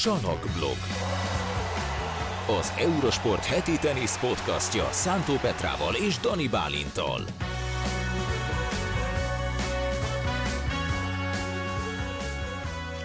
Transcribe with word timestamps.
Sanokblog. 0.00 0.76
Az 2.58 2.72
Eurosport 2.78 3.44
heti 3.44 3.78
tenisz 3.78 4.18
podcastja 4.18 4.88
Szántó 4.92 5.34
Petrával 5.34 5.94
és 5.94 6.18
Dani 6.18 6.48
Bálintal. 6.48 7.24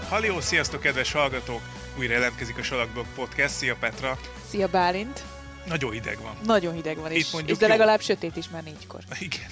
Hallió, 0.09 0.39
sziasztok, 0.39 0.81
kedves 0.81 1.11
hallgatók! 1.11 1.61
Újra 1.99 2.13
jelentkezik 2.13 2.57
a 2.57 2.63
Salakblog 2.63 3.05
Podcast. 3.15 3.53
Szia 3.53 3.75
Petra! 3.79 4.17
Szia 4.49 4.67
Bálint! 4.67 5.23
Nagyon 5.65 5.91
hideg 5.91 6.17
van. 6.21 6.35
Nagyon 6.45 6.73
hideg 6.73 6.97
van, 6.97 7.11
Itt 7.11 7.17
és, 7.17 7.31
mondjuk 7.31 7.51
és 7.53 7.57
de 7.57 7.65
jó. 7.65 7.71
legalább 7.71 8.01
sötét 8.01 8.35
is 8.35 8.49
már 8.49 8.63
négykor. 8.63 8.99
Igen. 9.19 9.49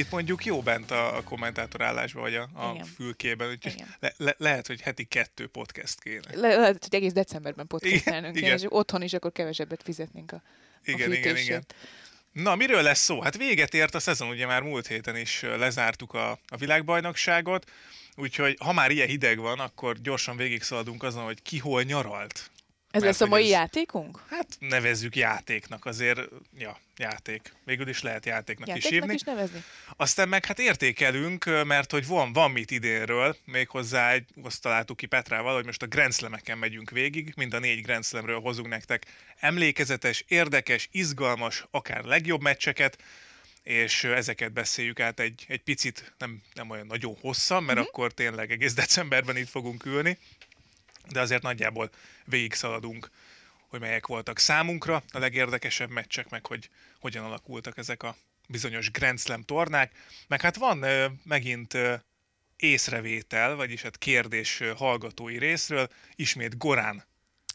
Itt 0.00 0.10
mondjuk 0.10 0.44
jó 0.44 0.60
bent 0.60 0.90
a, 0.90 1.16
a 1.16 1.22
kommentátor 1.22 1.82
állásban, 1.82 2.22
vagy 2.22 2.34
a, 2.34 2.48
a 2.54 2.72
Igen. 2.74 2.84
fülkében, 2.84 3.48
úgyhogy 3.48 3.72
Igen. 3.72 3.94
le, 4.00 4.14
le, 4.16 4.34
lehet, 4.38 4.66
hogy 4.66 4.80
heti 4.80 5.04
kettő 5.04 5.46
podcast 5.46 6.00
kéne. 6.02 6.36
Le, 6.36 6.56
lehet, 6.56 6.84
hogy 6.84 6.94
egész 6.94 7.12
decemberben 7.12 7.66
podcastelnünk 7.66 8.34
kéne, 8.34 8.54
és 8.54 8.62
otthon 8.68 9.02
is 9.02 9.12
akkor 9.12 9.32
kevesebbet 9.32 9.82
fizetnénk 9.82 10.32
a, 10.32 10.36
a 10.36 10.42
Igen, 10.84 11.12
igen, 11.12 11.36
igen. 11.36 11.64
Na, 12.32 12.54
miről 12.54 12.82
lesz 12.82 13.02
szó? 13.02 13.20
Hát 13.20 13.36
véget 13.36 13.74
ért 13.74 13.94
a 13.94 14.00
szezon, 14.00 14.28
ugye 14.28 14.46
már 14.46 14.62
múlt 14.62 14.86
héten 14.86 15.16
is 15.16 15.42
lezártuk 15.42 16.14
a, 16.14 16.30
a 16.30 16.56
világbajnokságot, 16.56 17.70
úgyhogy 18.16 18.56
ha 18.60 18.72
már 18.72 18.90
ilyen 18.90 19.08
hideg 19.08 19.38
van, 19.38 19.58
akkor 19.58 20.00
gyorsan 20.00 20.36
végigszaladunk 20.36 21.02
azon, 21.02 21.24
hogy 21.24 21.42
ki 21.42 21.58
hol 21.58 21.82
nyaralt. 21.82 22.49
Ez 22.90 23.02
Mert 23.02 23.18
lesz 23.18 23.20
a 23.28 23.30
mai 23.30 23.42
ez- 23.42 23.48
játékunk? 23.50 24.22
Hát 24.30 24.46
nevezzük 24.58 25.16
játéknak, 25.16 25.84
azért, 25.86 26.20
ja, 26.58 26.78
játék. 26.96 27.52
Végül 27.64 27.88
is 27.88 28.02
lehet 28.02 28.26
játéknak, 28.26 28.68
is 28.68 28.74
Játéknak 28.74 29.00
hívni. 29.00 29.14
is 29.14 29.22
nevezni? 29.22 29.62
Aztán 29.96 30.28
meg 30.28 30.44
hát 30.44 30.58
értékelünk, 30.58 31.64
mert 31.64 31.90
hogy 31.90 32.06
van, 32.06 32.32
van 32.32 32.50
mit 32.50 32.70
idénről, 32.70 33.36
méghozzá 33.44 34.12
egy, 34.12 34.24
azt 34.42 34.62
találtuk 34.62 34.96
ki 34.96 35.06
Petrával, 35.06 35.54
hogy 35.54 35.64
most 35.64 35.82
a 35.82 35.86
Grand 35.86 36.12
Slam-eken 36.12 36.58
megyünk 36.58 36.90
végig, 36.90 37.32
mind 37.36 37.54
a 37.54 37.58
négy 37.58 37.82
Grand 37.82 38.04
Slamről 38.04 38.40
hozunk 38.40 38.68
nektek 38.68 39.06
emlékezetes, 39.40 40.24
érdekes, 40.28 40.88
izgalmas, 40.92 41.64
akár 41.70 42.04
legjobb 42.04 42.40
meccseket, 42.42 42.98
és 43.62 44.04
ezeket 44.04 44.52
beszéljük 44.52 45.00
át 45.00 45.20
egy, 45.20 45.44
egy 45.48 45.62
picit, 45.62 46.12
nem, 46.18 46.42
nem 46.54 46.70
olyan 46.70 46.86
nagyon 46.86 47.16
hosszan, 47.20 47.62
mert 47.62 47.78
akkor 47.78 48.12
tényleg 48.12 48.50
egész 48.50 48.74
decemberben 48.74 49.36
itt 49.36 49.48
fogunk 49.48 49.84
ülni, 49.84 50.18
de 51.12 51.20
azért 51.20 51.42
nagyjából 51.42 51.90
végig 52.24 52.52
szaladunk, 52.52 53.10
hogy 53.68 53.80
melyek 53.80 54.06
voltak 54.06 54.38
számunkra 54.38 55.02
a 55.12 55.18
legérdekesebb 55.18 55.90
meccsek, 55.90 56.28
meg 56.28 56.46
hogy 56.46 56.70
hogyan 57.00 57.24
alakultak 57.24 57.78
ezek 57.78 58.02
a 58.02 58.16
bizonyos 58.48 58.90
Grand 58.90 59.18
Slam 59.18 59.42
tornák. 59.42 59.92
Meg 60.28 60.40
hát 60.40 60.56
van 60.56 60.82
ö, 60.82 61.06
megint 61.24 61.74
ö, 61.74 61.94
észrevétel, 62.56 63.54
vagyis 63.54 63.82
hát 63.82 63.98
kérdés 63.98 64.60
ö, 64.60 64.72
hallgatói 64.76 65.38
részről. 65.38 65.88
Ismét 66.14 66.58
Gorán 66.58 67.04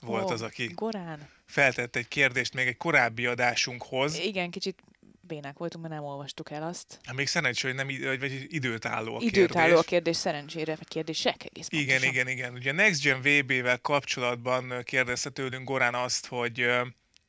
volt 0.02 0.30
Ó, 0.30 0.34
az, 0.34 0.42
aki 0.42 0.72
Gorán. 0.76 1.30
feltett 1.46 1.96
egy 1.96 2.08
kérdést 2.08 2.54
még 2.54 2.68
egy 2.68 2.78
korábbi 2.78 3.26
adásunkhoz. 3.26 4.18
Igen, 4.18 4.50
kicsit 4.50 4.84
bénák 5.28 5.58
voltunk, 5.58 5.84
mert 5.88 5.96
nem 5.96 6.06
olvastuk 6.10 6.52
el 6.52 6.64
azt. 6.64 7.00
Hát 7.04 7.16
még 7.16 7.28
szerencsé, 7.28 7.68
hogy 7.68 7.78
nem 7.78 7.88
vagy- 7.88 8.20
vagy 8.20 8.46
időt 8.54 8.86
álló 8.86 9.16
a 9.16 9.20
kérdés. 9.20 9.56
álló 9.56 9.78
a 9.78 9.82
kérdés 9.82 10.16
szerencsére, 10.16 10.76
vagy 10.76 10.88
kérdések 10.88 11.44
egész 11.46 11.68
Igen, 11.70 11.86
pontosan. 11.86 12.14
igen, 12.14 12.28
igen. 12.28 12.54
Ugye 12.54 12.70
a 12.70 12.74
Next 12.74 13.02
Gen 13.02 13.22
VB-vel 13.22 13.78
kapcsolatban 13.80 14.74
kérdezte 14.84 15.30
tőlünk 15.30 15.68
Gorán 15.68 15.96
azt, 15.96 16.26
hogy, 16.26 16.70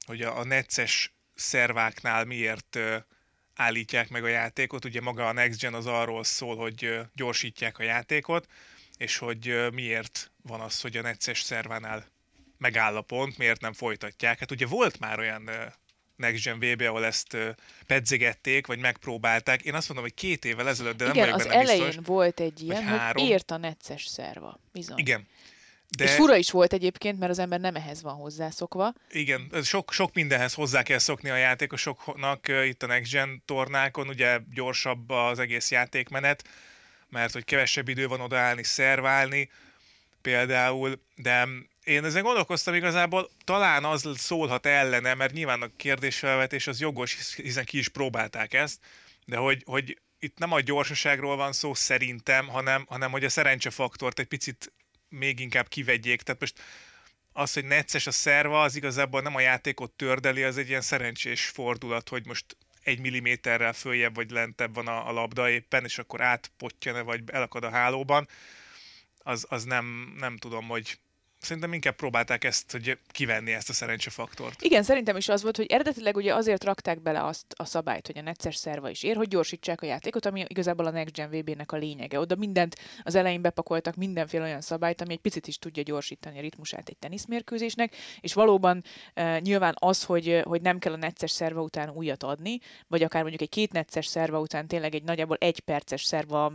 hogy 0.07 0.23
a, 0.23 0.39
a 0.39 0.45
necces 0.45 1.15
szerváknál 1.35 2.25
miért 2.25 2.79
állítják 3.55 4.09
meg 4.09 4.25
a 4.25 4.29
játékot. 4.29 4.85
Ugye 4.85 5.01
maga 5.01 5.29
a 5.29 5.33
Next 5.33 5.61
Gen 5.61 5.75
az 5.75 5.87
arról 5.87 6.25
szól, 6.25 6.57
hogy 6.57 7.01
gyorsítják 7.15 7.79
a 7.79 7.83
játékot, 7.83 8.47
és 8.97 9.17
hogy 9.17 9.69
miért 9.73 10.31
van 10.43 10.61
az, 10.61 10.81
hogy 10.81 10.97
a 10.97 11.03
necces 11.03 11.41
szervánál 11.41 12.05
megáll 12.59 12.97
a 12.97 13.01
pont, 13.03 13.39
miért 13.39 13.61
nem 13.61 13.73
folytatják. 13.73 14.39
Hát 14.39 14.51
ugye 14.51 14.67
volt 14.67 14.99
már 14.99 15.19
olyan 15.19 15.51
Next 16.17 16.45
Gen 16.45 16.59
VB, 16.59 16.81
ahol 16.81 17.05
ezt 17.05 17.37
pedzegették, 17.87 18.67
vagy 18.67 18.79
megpróbálták. 18.79 19.63
Én 19.63 19.75
azt 19.75 19.89
mondom, 19.89 20.07
hogy 20.07 20.15
két 20.15 20.45
évvel 20.45 20.69
ezelőtt, 20.69 20.97
de 20.97 21.05
nem 21.05 21.15
Igen, 21.15 21.25
vagyok 21.25 21.41
az 21.41 21.47
benne 21.47 21.61
elején 21.61 21.87
biztos. 21.87 22.07
volt 22.07 22.41
egy 22.41 22.63
ilyen, 22.63 22.83
három. 22.83 23.23
hogy 23.23 23.33
ért 23.33 23.51
a 23.51 23.57
necces 23.57 24.07
szerva. 24.07 24.61
Bizony. 24.73 24.99
Igen. 24.99 25.27
De... 25.97 26.05
És 26.05 26.15
fura 26.15 26.37
is 26.37 26.51
volt 26.51 26.73
egyébként, 26.73 27.19
mert 27.19 27.31
az 27.31 27.39
ember 27.39 27.61
nem 27.61 27.77
ehhez 27.77 28.03
van 28.03 28.15
hozzászokva. 28.15 28.93
Igen, 29.11 29.51
sok, 29.63 29.93
sok 29.93 30.15
mindenhez 30.15 30.55
hozzá 30.55 30.83
kell 30.83 30.99
szokni 30.99 31.31
a 31.31 31.37
játékosoknak 31.37 32.49
itt 32.65 32.83
a 32.83 32.87
Next 32.87 33.13
Gen 33.13 33.43
tornákon, 33.45 34.09
ugye 34.09 34.39
gyorsabb 34.55 35.11
az 35.11 35.39
egész 35.39 35.71
játékmenet, 35.71 36.45
mert 37.09 37.33
hogy 37.33 37.45
kevesebb 37.45 37.89
idő 37.89 38.07
van 38.07 38.21
odaállni, 38.21 38.63
szerválni 38.63 39.51
például, 40.23 41.01
de 41.17 41.49
én 41.87 42.05
ezen 42.05 42.23
gondolkoztam 42.23 42.75
igazából, 42.75 43.31
talán 43.45 43.85
az 43.85 44.09
szólhat 44.15 44.67
ellene, 44.67 45.15
mert 45.15 45.33
nyilván 45.33 45.63
a 45.63 45.77
kérdésfelvetés 45.77 46.67
az 46.67 46.81
jogos, 46.81 47.15
hisz- 47.15 47.35
hiszen 47.35 47.65
ki 47.65 47.79
is 47.79 47.89
próbálták 47.89 48.55
ezt, 48.55 48.81
de 49.25 49.37
hogy, 49.37 49.63
hogy 49.67 50.01
itt 50.19 50.39
nem 50.39 50.53
a 50.53 50.61
gyorsaságról 50.61 51.37
van 51.37 51.53
szó 51.53 51.75
szerintem, 51.75 52.49
hanem, 52.49 52.85
hanem 52.89 53.11
hogy 53.11 53.25
a 53.25 53.29
szerencsefaktort 53.29 54.19
egy 54.19 54.27
picit 54.27 54.73
még 55.09 55.41
inkább 55.41 55.69
kivegyék. 55.69 56.23
Tehát 56.23 56.41
most 56.41 56.63
az, 57.33 57.53
hogy 57.53 57.65
necces 57.65 58.07
a 58.07 58.11
szerva, 58.11 58.63
az 58.63 58.77
igazából 58.77 59.21
nem 59.21 59.35
a 59.35 59.41
játékot 59.41 59.91
tördeli, 59.91 60.43
az 60.43 60.59
egy 60.59 60.69
ilyen 60.69 60.81
szerencsés 60.81 61.47
fordulat, 61.47 62.09
hogy 62.09 62.27
most 62.27 62.57
egy 62.83 63.01
milliméterrel 63.01 63.73
följebb 63.73 64.15
vagy 64.15 64.31
lentebb 64.31 64.75
van 64.75 64.87
a, 64.87 65.09
a 65.09 65.13
labda 65.13 65.51
éppen, 65.51 65.85
és 65.85 65.99
akkor 65.99 66.21
átpottyan 66.21 67.05
vagy 67.05 67.23
elakad 67.27 67.65
a 67.65 67.71
hálóban. 67.71 68.29
Az, 69.19 69.47
az 69.49 69.65
nem, 69.65 70.15
nem 70.19 70.37
tudom, 70.37 70.69
hogy 70.69 70.99
szerintem 71.39 71.73
inkább 71.73 71.95
próbálták 71.95 72.45
ezt, 72.45 72.73
hogy 72.73 72.99
kivenni 73.11 73.53
ezt 73.53 73.69
a 73.69 73.73
szerencsefaktort. 73.73 74.63
Igen, 74.63 74.83
szerintem 74.83 75.17
is 75.17 75.29
az 75.29 75.43
volt, 75.43 75.57
hogy 75.57 75.67
eredetileg 75.67 76.17
ugye 76.17 76.35
azért 76.35 76.65
rakták 76.65 77.03
bele 77.03 77.25
azt 77.25 77.47
a 77.57 77.65
szabályt, 77.65 78.07
hogy 78.07 78.19
a 78.19 78.23
necces 78.23 78.57
szerva 78.57 78.91
is 78.91 79.03
ér, 79.03 79.17
hogy 79.17 79.29
gyorsítsák 79.29 79.83
a 79.83 79.87
játékot, 79.87 80.27
ami 80.27 80.45
igazából 80.49 80.87
a 80.87 80.91
Next 80.91 81.15
Gen 81.15 81.31
VB-nek 81.31 81.73
a 81.73 81.77
lényege. 81.77 82.19
Oda 82.19 82.37
mindent 82.37 82.77
az 83.03 83.15
elején 83.15 83.43
bepakoltak, 83.43 83.95
mindenféle 83.95 84.45
olyan 84.45 84.61
szabályt, 84.61 85.01
ami 85.01 85.13
egy 85.13 85.19
picit 85.19 85.47
is 85.47 85.59
tudja 85.59 85.83
gyorsítani 85.83 86.39
a 86.39 86.41
ritmusát 86.41 86.89
egy 86.89 86.97
teniszmérkőzésnek, 86.97 87.97
és 88.21 88.35
valóban 88.35 88.85
uh, 89.17 89.41
nyilván 89.41 89.75
az, 89.79 90.05
hogy, 90.05 90.41
hogy 90.45 90.61
nem 90.61 90.79
kell 90.79 90.93
a 90.93 90.97
necces 90.97 91.31
szerva 91.31 91.63
után 91.63 91.91
újat 91.91 92.23
adni, 92.23 92.59
vagy 92.89 93.03
akár 93.03 93.21
mondjuk 93.21 93.43
egy 93.43 93.49
két 93.49 93.73
necces 93.73 94.07
szerva 94.07 94.41
után 94.41 94.67
tényleg 94.67 94.95
egy 94.95 95.03
nagyjából 95.03 95.37
egy 95.41 95.61
perces 95.61 96.05
szerva 96.05 96.53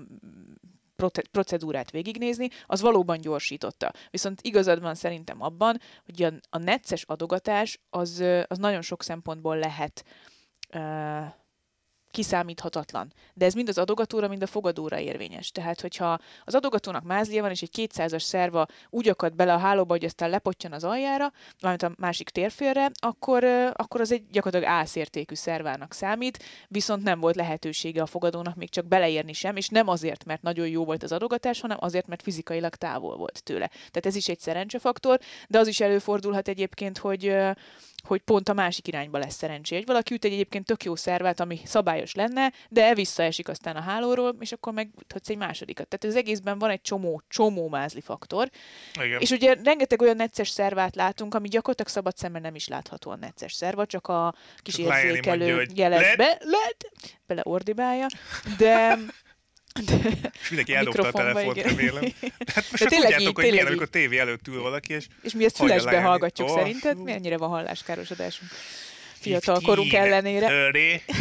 procedúrát 1.31 1.91
végignézni, 1.91 2.49
az 2.65 2.81
valóban 2.81 3.21
gyorsította. 3.21 3.91
Viszont 4.09 4.41
igazad 4.41 4.81
van 4.81 4.95
szerintem 4.95 5.41
abban, 5.41 5.79
hogy 6.05 6.23
a, 6.23 6.31
a 6.49 6.57
necces 6.57 7.03
adogatás 7.03 7.79
az, 7.89 8.23
az 8.47 8.57
nagyon 8.57 8.81
sok 8.81 9.03
szempontból 9.03 9.57
lehet 9.57 10.05
uh, 10.73 11.39
kiszámíthatatlan. 12.11 13.13
De 13.33 13.45
ez 13.45 13.53
mind 13.53 13.69
az 13.69 13.77
adogatóra, 13.77 14.27
mind 14.27 14.41
a 14.41 14.47
fogadóra 14.47 14.99
érvényes. 14.99 15.51
Tehát, 15.51 15.81
hogyha 15.81 16.19
az 16.43 16.55
adogatónak 16.55 17.03
mázlia 17.03 17.41
van, 17.41 17.51
és 17.51 17.61
egy 17.61 17.89
200-as 17.93 18.21
szerva 18.21 18.67
úgy 18.89 19.09
akad 19.09 19.35
bele 19.35 19.53
a 19.53 19.57
hálóba, 19.57 19.93
hogy 19.93 20.05
aztán 20.05 20.29
lepottyan 20.29 20.71
az 20.71 20.83
aljára, 20.83 21.31
valamint 21.59 21.83
a 21.83 21.91
másik 21.97 22.29
térfélre, 22.29 22.91
akkor, 22.93 23.43
akkor 23.73 24.01
az 24.01 24.11
egy 24.11 24.23
gyakorlatilag 24.31 24.73
ászértékű 24.73 25.35
szervának 25.35 25.93
számít, 25.93 26.43
viszont 26.67 27.03
nem 27.03 27.19
volt 27.19 27.35
lehetősége 27.35 28.01
a 28.01 28.05
fogadónak 28.05 28.55
még 28.55 28.69
csak 28.69 28.85
beleérni 28.85 29.33
sem, 29.33 29.55
és 29.55 29.67
nem 29.67 29.87
azért, 29.87 30.25
mert 30.25 30.41
nagyon 30.41 30.67
jó 30.67 30.85
volt 30.85 31.03
az 31.03 31.11
adogatás, 31.11 31.61
hanem 31.61 31.77
azért, 31.79 32.07
mert 32.07 32.21
fizikailag 32.21 32.75
távol 32.75 33.17
volt 33.17 33.43
tőle. 33.43 33.67
Tehát 33.67 34.05
ez 34.05 34.15
is 34.15 34.27
egy 34.27 34.39
szerencsefaktor, 34.39 35.19
de 35.47 35.59
az 35.59 35.67
is 35.67 35.79
előfordulhat 35.79 36.47
egyébként, 36.47 36.97
hogy 36.97 37.35
hogy 38.03 38.21
pont 38.21 38.49
a 38.49 38.53
másik 38.53 38.87
irányba 38.87 39.17
lesz 39.17 39.35
szerencsé. 39.35 39.75
Hogy 39.75 39.85
valaki 39.85 40.13
üt 40.13 40.25
egy 40.25 40.33
egyébként 40.33 40.65
tök 40.65 40.83
jó 40.83 40.95
szervát, 40.95 41.39
ami 41.39 41.59
szabályos 41.65 42.13
lenne, 42.13 42.51
de 42.69 42.93
visszaesik 42.93 43.47
aztán 43.47 43.75
a 43.75 43.81
hálóról, 43.81 44.35
és 44.39 44.51
akkor 44.51 44.73
meg 44.73 44.89
üthetsz 45.01 45.29
egy 45.29 45.37
másodikat. 45.37 45.87
Tehát 45.87 46.15
az 46.15 46.21
egészben 46.21 46.59
van 46.59 46.69
egy 46.69 46.81
csomó, 46.81 47.21
csomó 47.27 47.67
mázli 47.67 48.01
faktor. 48.01 48.49
Igen. 49.03 49.19
És 49.19 49.29
ugye 49.29 49.55
rengeteg 49.63 50.01
olyan 50.01 50.15
necces 50.15 50.49
szervát 50.49 50.95
látunk, 50.95 51.33
ami 51.33 51.47
gyakorlatilag 51.47 51.91
szabad 51.91 52.17
szemmel 52.17 52.41
nem 52.41 52.55
is 52.55 52.67
látható 52.67 53.11
a 53.11 53.15
necces 53.15 53.53
szerva, 53.53 53.85
csak 53.85 54.07
a 54.07 54.33
kis 54.57 54.75
Csak 54.75 54.85
érzékelő 54.85 55.65
jelezbe, 55.75 56.37
led, 56.39 56.75
bele 57.27 57.41
ordibálja, 57.45 58.05
de, 58.57 58.97
de 59.73 59.93
és 60.41 60.49
mindenki 60.49 60.73
eldobta 60.73 61.07
a 61.07 61.11
telefont, 61.11 61.57
igen. 61.57 61.69
remélem. 61.69 62.03
Hát 62.53 62.71
most 62.71 62.83
De 62.83 62.89
tényleg 62.89 63.11
tudjátok, 63.11 63.19
így, 63.19 63.25
hogy 63.25 63.35
milyen, 63.35 63.51
tényleg 63.55 63.67
amikor 63.67 63.87
tévé 63.87 64.17
előtt 64.17 64.47
ül 64.47 64.61
valaki, 64.61 64.93
és 64.93 65.05
És 65.21 65.33
mi 65.33 65.43
ezt 65.43 65.55
fülesbe 65.55 66.01
hallgatjuk 66.01 66.49
Ó, 66.49 66.53
szerinted? 66.53 66.95
fú. 66.95 67.03
Mennyire 67.03 67.37
van 67.37 67.49
halláskárosodásunk? 67.49 68.51
Fiatal 69.19 69.59
korunk 69.61 69.89
15, 69.89 70.07
ellenére. 70.07 70.47
30. 70.47 71.01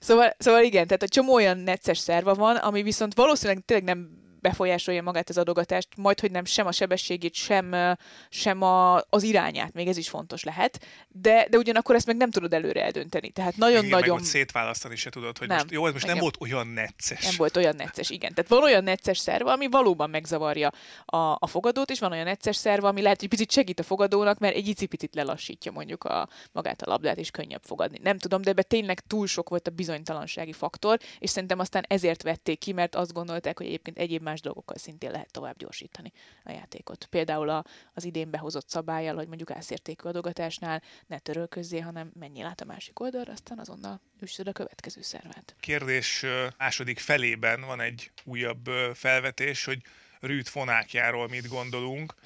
Szóval, 0.00 0.34
szóval 0.38 0.62
igen, 0.62 0.86
tehát 0.86 1.02
a 1.02 1.08
csomó 1.08 1.34
olyan 1.34 1.58
necces 1.58 1.98
szerva 1.98 2.34
van, 2.34 2.56
ami 2.56 2.82
viszont 2.82 3.14
valószínűleg 3.14 3.62
tényleg 3.64 3.86
nem 3.86 4.08
befolyásolja 4.44 5.02
magát 5.02 5.28
az 5.28 5.38
adogatást, 5.38 5.88
majd 5.96 6.20
hogy 6.20 6.30
nem 6.30 6.44
sem 6.44 6.66
a 6.66 6.72
sebességét, 6.72 7.34
sem, 7.34 7.96
sem 8.28 8.62
a, 8.62 8.96
az 8.96 9.22
irányát, 9.22 9.72
még 9.72 9.88
ez 9.88 9.96
is 9.96 10.08
fontos 10.08 10.44
lehet, 10.44 10.86
de, 11.08 11.46
de 11.50 11.56
ugyanakkor 11.56 11.94
ezt 11.94 12.06
meg 12.06 12.16
nem 12.16 12.30
tudod 12.30 12.52
előre 12.52 12.84
eldönteni. 12.84 13.30
Tehát 13.30 13.56
nagyon-nagyon... 13.56 14.16
Meg 14.16 14.24
szétválasztani 14.24 14.96
se 14.96 15.10
tudod, 15.10 15.38
hogy 15.38 15.48
nem, 15.48 15.56
most, 15.56 15.70
jó, 15.70 15.86
ez 15.86 15.92
most 15.92 16.06
nem 16.06 16.18
volt 16.18 16.36
olyan 16.40 16.66
necces. 16.66 17.24
Nem 17.24 17.34
volt 17.36 17.56
olyan 17.56 17.76
necces, 17.76 18.10
igen. 18.10 18.34
Tehát 18.34 18.50
van 18.50 18.62
olyan 18.62 18.84
necces 18.84 19.18
szerve, 19.18 19.52
ami 19.52 19.66
valóban 19.66 20.10
megzavarja 20.10 20.70
a, 21.04 21.16
a 21.16 21.46
fogadót, 21.46 21.90
és 21.90 21.98
van 21.98 22.12
olyan 22.12 22.24
necces 22.24 22.56
szerve, 22.56 22.86
ami 22.88 23.02
lehet, 23.02 23.20
hogy 23.20 23.28
picit 23.28 23.50
segít 23.50 23.80
a 23.80 23.82
fogadónak, 23.82 24.38
mert 24.38 24.54
egy 24.54 24.68
icipicit 24.68 25.14
lelassítja 25.14 25.72
mondjuk 25.72 26.04
a, 26.04 26.28
magát 26.52 26.82
a 26.82 26.90
labdát, 26.90 27.16
és 27.16 27.30
könnyebb 27.30 27.62
fogadni. 27.62 27.98
Nem 28.02 28.18
tudom, 28.18 28.42
de 28.42 28.50
ebbe 28.50 28.62
tényleg 28.62 29.00
túl 29.00 29.26
sok 29.26 29.48
volt 29.48 29.66
a 29.66 29.70
bizonytalansági 29.70 30.52
faktor, 30.52 30.98
és 31.18 31.30
szerintem 31.30 31.58
aztán 31.58 31.84
ezért 31.88 32.22
vették 32.22 32.58
ki, 32.58 32.72
mert 32.72 32.94
azt 32.94 33.12
gondolták, 33.12 33.58
hogy 33.58 33.66
egyébként 33.66 33.98
egyéb 33.98 34.22
más 34.22 34.33
dolgokkal 34.40 34.76
szintén 34.76 35.10
lehet 35.10 35.30
tovább 35.30 35.56
gyorsítani 35.56 36.12
a 36.44 36.50
játékot. 36.50 37.06
Például 37.06 37.48
a, 37.48 37.64
az 37.94 38.04
idén 38.04 38.30
behozott 38.30 38.68
szabályjal, 38.68 39.14
hogy 39.14 39.26
mondjuk 39.26 39.50
ászértékű 39.50 40.08
adogatásnál 40.08 40.82
ne 41.06 41.18
törölközzé, 41.18 41.78
hanem 41.78 42.10
mennyi 42.18 42.40
át 42.40 42.60
a 42.60 42.64
másik 42.64 43.00
oldalra, 43.00 43.32
aztán 43.32 43.58
azonnal 43.58 44.00
üssöd 44.20 44.48
a 44.48 44.52
következő 44.52 45.02
szervet. 45.02 45.56
Kérdés 45.60 46.24
második 46.58 46.98
felében 46.98 47.60
van 47.60 47.80
egy 47.80 48.10
újabb 48.24 48.70
felvetés, 48.94 49.64
hogy 49.64 49.82
Rűt 50.20 50.48
fonákjáról 50.48 51.28
mit 51.28 51.48
gondolunk. 51.48 52.14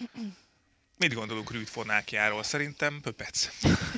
Mit 0.99 1.15
gondolunk 1.15 1.51
Rűt 1.51 1.69
fonákjáról? 1.69 2.43
Szerintem 2.43 3.01
pöpec. 3.01 3.49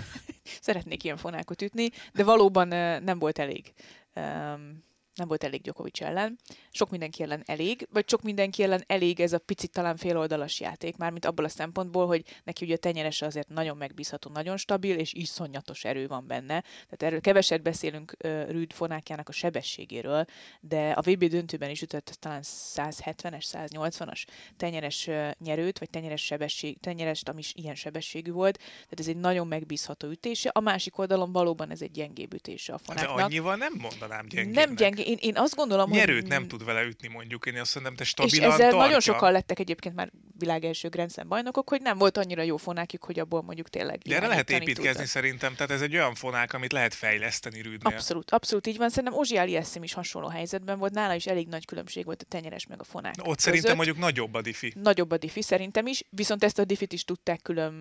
Szeretnék 0.61 1.05
ilyen 1.05 1.17
fonákot 1.17 1.63
ütni, 1.63 1.91
de 2.13 2.25
valóban 2.25 2.69
nem 3.03 3.19
volt 3.19 3.39
elég. 3.39 3.73
Um, 4.15 4.85
nem 5.15 5.29
volt 5.29 5.45
elég 5.45 5.61
Djokovic 5.63 6.01
ellen. 6.01 6.39
Sok 6.71 6.91
mindenki 6.91 7.23
ellen 7.23 7.43
elég, 7.47 7.89
vagy 7.93 8.09
sok 8.09 8.23
mindenki 8.23 8.63
ellen 8.63 8.85
elég 8.87 9.21
ez 9.21 9.33
a 9.33 9.39
picit 9.39 9.73
talán 9.73 9.97
féloldalas 9.97 10.61
játék, 10.61 10.97
mármint 10.97 11.25
abból 11.25 11.45
a 11.45 11.49
szempontból, 11.49 12.07
hogy 12.07 12.25
neki 12.45 12.65
ugye 12.65 12.75
a 12.75 12.79
tenyerese 12.79 13.27
azért 13.27 13.49
nagyon 13.49 13.77
megbízható, 13.77 14.31
nagyon 14.31 14.57
stabil, 14.57 14.99
és 14.99 15.13
iszonyatos 15.13 15.85
erő 15.85 16.07
van 16.07 16.27
benne. 16.27 16.61
Tehát 16.61 17.03
erről 17.03 17.21
keveset 17.21 17.63
beszélünk 17.63 18.13
uh, 18.25 18.51
Rüd 18.51 18.73
Fonákjának 18.73 19.29
a 19.29 19.33
sebességéről, 19.33 20.25
de 20.61 20.91
a 20.91 21.01
VB 21.01 21.25
döntőben 21.25 21.71
is 21.71 21.83
ütött 21.83 22.17
talán 22.21 22.43
170-es, 22.75 23.45
180-as 23.53 24.25
tenyeres 24.57 25.07
uh, 25.07 25.31
nyerőt, 25.39 25.79
vagy 25.79 25.91
tenyeres 25.91 26.25
sebesség, 26.25 26.81
tenyerest, 26.81 27.29
ami 27.29 27.39
is 27.39 27.53
ilyen 27.57 27.75
sebességű 27.75 28.33
volt. 28.33 28.57
Tehát 28.57 29.01
ez 29.01 29.09
egy 29.09 29.17
nagyon 29.17 29.47
megbízható 29.47 30.09
ütése. 30.09 30.51
A 30.53 30.61
másik 30.61 30.99
oldalon 30.99 31.33
valóban 31.33 31.71
ez 31.71 31.83
egy 31.83 31.91
gyengébb 31.91 32.35
ütése 32.35 32.73
a 32.73 32.79
Fonáknak. 32.79 33.17
De 33.17 33.23
annyival 33.23 33.57
nem 33.57 33.73
mondanám 33.79 34.27
gyengébbnek. 34.27 34.67
Nem 34.67 34.75
gyengé, 34.75 35.00
én, 35.07 35.17
én 35.21 35.37
azt 35.37 35.55
gondolom, 35.55 35.91
Nyerőt 35.91 36.21
hogy... 36.21 36.31
nem 36.31 36.49
tud 36.49 36.65
vele 36.65 36.83
ütni 36.83 37.09
mondjuk, 37.09 37.47
én 37.47 37.61
azt 37.61 37.75
mondom, 37.75 37.95
te 37.95 38.05
stabilan 38.05 38.49
És 38.49 38.55
ezzel 38.55 38.71
tartja. 38.71 38.79
nagyon 38.79 39.01
sokan 39.01 39.33
lettek 39.33 39.59
egyébként 39.59 39.95
már 39.95 40.11
világ 40.39 40.65
első 40.65 40.89
Grand 40.89 41.13
Slam 41.13 41.29
bajnokok, 41.29 41.69
hogy 41.69 41.81
nem 41.81 41.99
volt 41.99 42.17
annyira 42.17 42.43
jó 42.43 42.57
fonákjuk, 42.57 43.05
hogy 43.05 43.19
abból 43.19 43.43
mondjuk 43.43 43.69
tényleg 43.69 43.99
De 43.99 44.17
erre 44.17 44.27
lehet 44.27 44.51
építkezni 44.51 44.91
tudtak. 44.91 45.07
szerintem, 45.07 45.55
tehát 45.55 45.71
ez 45.71 45.81
egy 45.81 45.95
olyan 45.95 46.15
fonák, 46.15 46.53
amit 46.53 46.73
lehet 46.73 46.95
fejleszteni 46.95 47.63
rűdnél. 47.63 47.95
Abszolút, 47.95 48.31
abszolút 48.31 48.67
így 48.67 48.77
van. 48.77 48.89
Szerintem 48.89 49.19
Ozsi 49.19 49.37
Aliasszim 49.37 49.83
is 49.83 49.93
hasonló 49.93 50.29
helyzetben 50.29 50.79
volt, 50.79 50.93
nála 50.93 51.15
is 51.15 51.27
elég 51.27 51.49
nagy 51.49 51.65
különbség 51.65 52.05
volt 52.05 52.23
a 52.23 52.25
tenyeres 52.29 52.67
meg 52.67 52.81
a 52.81 52.85
fonák. 52.85 53.17
Na, 53.17 53.23
ott 53.23 53.27
között. 53.29 53.41
szerintem 53.41 53.77
mondjuk 53.77 53.99
nagyobb 53.99 54.35
a 54.35 54.41
diffi. 54.41 54.73
Nagyobb 54.83 55.11
a 55.11 55.17
diffi 55.17 55.43
szerintem 55.43 55.87
is, 55.87 56.05
viszont 56.11 56.45
ezt 56.45 56.59
a 56.59 56.65
diffit 56.65 56.93
is 56.93 57.05
tudták 57.05 57.43
külön 57.43 57.73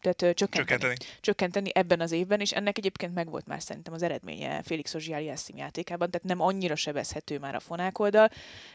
tehát, 0.00 0.16
csökkenteni, 0.18 0.66
csökkenteni. 0.66 0.94
csökkenteni 1.20 1.70
ebben 1.74 2.00
az 2.00 2.12
évben, 2.12 2.40
és 2.40 2.52
ennek 2.52 2.78
egyébként 2.78 3.14
megvolt 3.14 3.46
már 3.46 3.62
szerintem 3.62 3.92
az 3.92 4.02
eredménye 4.02 4.62
Félix 4.62 4.94
Ozsi 4.94 5.12
Aliasszim 5.12 5.56
játékában, 5.56 6.10
tehát 6.10 6.26
nem 6.26 6.33
annyira 6.40 6.74
sebezhető 6.74 7.38
már 7.38 7.54
a 7.54 7.60
fonák 7.60 7.98
oldal. 7.98 8.28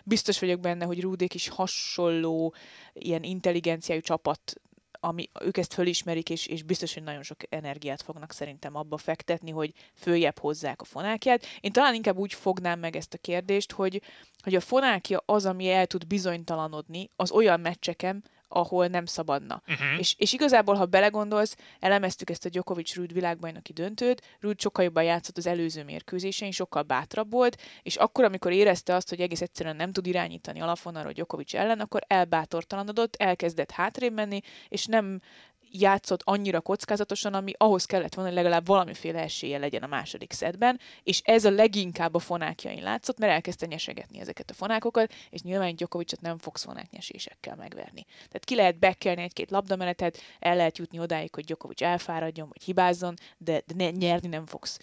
Biztos 0.04 0.40
vagyok 0.40 0.60
benne, 0.60 0.86
hogy 0.86 1.02
Rúdék 1.02 1.34
is 1.34 1.48
hasonló 1.48 2.54
ilyen 2.94 3.24
intelligenciájú 3.24 4.02
csapat 4.02 4.62
ami 5.00 5.30
ők 5.42 5.58
ezt 5.58 5.74
fölismerik, 5.74 6.30
és, 6.30 6.46
és 6.46 6.64
biztos, 6.64 6.94
hogy 6.94 7.04
nagyon 7.04 7.24
sok 7.24 7.38
energiát 7.50 8.02
fognak 8.02 8.32
szerintem 8.32 8.76
abba 8.76 8.98
fektetni, 8.98 9.52
hogy 9.52 9.74
följebb 9.94 10.40
hozzák 10.40 10.82
a 10.82 10.86
fonákját. 10.86 11.46
Én 11.60 11.72
talán 11.72 11.94
inkább 11.94 12.18
úgy 12.18 12.34
fognám 12.34 12.80
meg 12.80 12.96
ezt 12.96 13.14
a 13.14 13.18
kérdést, 13.18 13.72
hogy, 13.72 14.02
hogy 14.44 14.56
a 14.56 14.60
fonákja 14.60 15.24
az, 15.26 15.46
ami 15.46 15.70
el 15.70 15.88
tud 15.88 16.08
bizonytalanodni 16.08 17.10
az 17.16 17.32
olyan 17.32 17.60
meccseken, 17.60 18.24
ahol 18.50 18.88
nem 18.88 19.06
szabadna. 19.06 19.62
Uh-huh. 19.68 20.00
És, 20.00 20.16
és 20.18 20.34
igazából, 20.34 20.76
ha 20.76 20.86
belegondolsz, 20.86 21.56
elemeztük 21.80 22.30
ezt 22.30 22.46
a 22.46 22.50
Djokovic 22.50 22.96
Rüd 22.96 23.14
világbajnoki 23.14 23.74
döntőt, 23.74 24.38
Rüd 24.40 24.60
sokkal 24.60 24.84
jobban 24.84 25.04
játszott 25.04 25.38
az 25.38 25.48
előző 25.48 25.84
mérkőzésein, 25.84 26.52
sokkal 26.52 26.82
bátrabb 26.82 27.32
volt, 27.32 27.62
és 27.84 27.96
akkor, 27.96 28.24
amikor 28.24 28.52
érezte 28.52 28.96
azt, 28.96 29.10
hogy 29.10 29.22
egész 29.22 29.42
egyszerűen 29.42 29.76
nem 29.76 29.92
tud 29.92 30.08
irányítani 30.08 30.62
alapvonalról 30.62 31.12
Djokovic 31.12 31.54
ellen, 31.54 31.80
akkor 31.80 32.02
elbátortalanodott, 32.08 33.16
elkezdett 33.16 33.72
hátrébb 33.72 34.14
menni, 34.14 34.42
és 34.68 34.86
nem 34.86 35.22
játszott 35.72 36.22
annyira 36.24 36.62
kockázatosan, 36.62 37.34
ami 37.34 37.54
ahhoz 37.58 37.86
kellett 37.86 38.14
volna, 38.14 38.30
hogy 38.30 38.40
legalább 38.40 38.66
valamiféle 38.66 39.20
esélye 39.20 39.58
legyen 39.58 39.84
a 39.84 39.88
második 39.88 40.32
szedben, 40.32 40.80
és 41.04 41.22
ez 41.24 41.46
a 41.46 41.50
leginkább 41.50 42.14
a 42.16 42.20
fonákjain 42.20 42.84
látszott, 42.84 43.20
mert 43.20 43.32
elkezdte 43.32 43.66
nyesegetni 43.66 44.20
ezeket 44.20 44.50
a 44.50 44.54
fonákokat, 44.54 45.14
és 45.30 45.42
nyilván 45.42 45.76
Gyokovicsot 45.76 46.22
nem 46.22 46.38
fogsz 46.38 46.68
nyesésekkel 46.92 47.56
megverni. 47.56 48.06
Tehát 48.06 48.46
ki 48.46 48.56
lehet 48.56 48.80
bekelni 48.80 49.22
egy-két 49.22 49.52
labdamenetet, 49.52 50.18
el 50.40 50.56
lehet 50.56 50.78
jutni 50.78 51.00
odáig, 51.00 51.36
hogy 51.36 51.44
Gyokovics 51.44 51.84
elfáradjon, 51.84 52.48
vagy 52.48 52.64
hibázzon, 52.64 53.14
de, 53.38 53.62
de 53.66 53.74
ne, 53.76 53.90
nyerni 53.90 54.28
nem 54.28 54.46
fogsz 54.46 54.80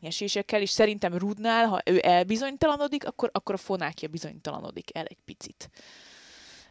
nyesésekkel, 0.00 0.60
és 0.60 0.70
szerintem 0.70 1.18
Rudnál, 1.18 1.66
ha 1.66 1.80
ő 1.84 2.00
elbizonytalanodik, 2.02 3.06
akkor, 3.06 3.30
akkor 3.32 3.54
a 3.54 3.58
fonákja 3.58 4.08
bizonytalanodik 4.08 4.96
el 4.96 5.04
egy 5.04 5.18
picit. 5.24 5.70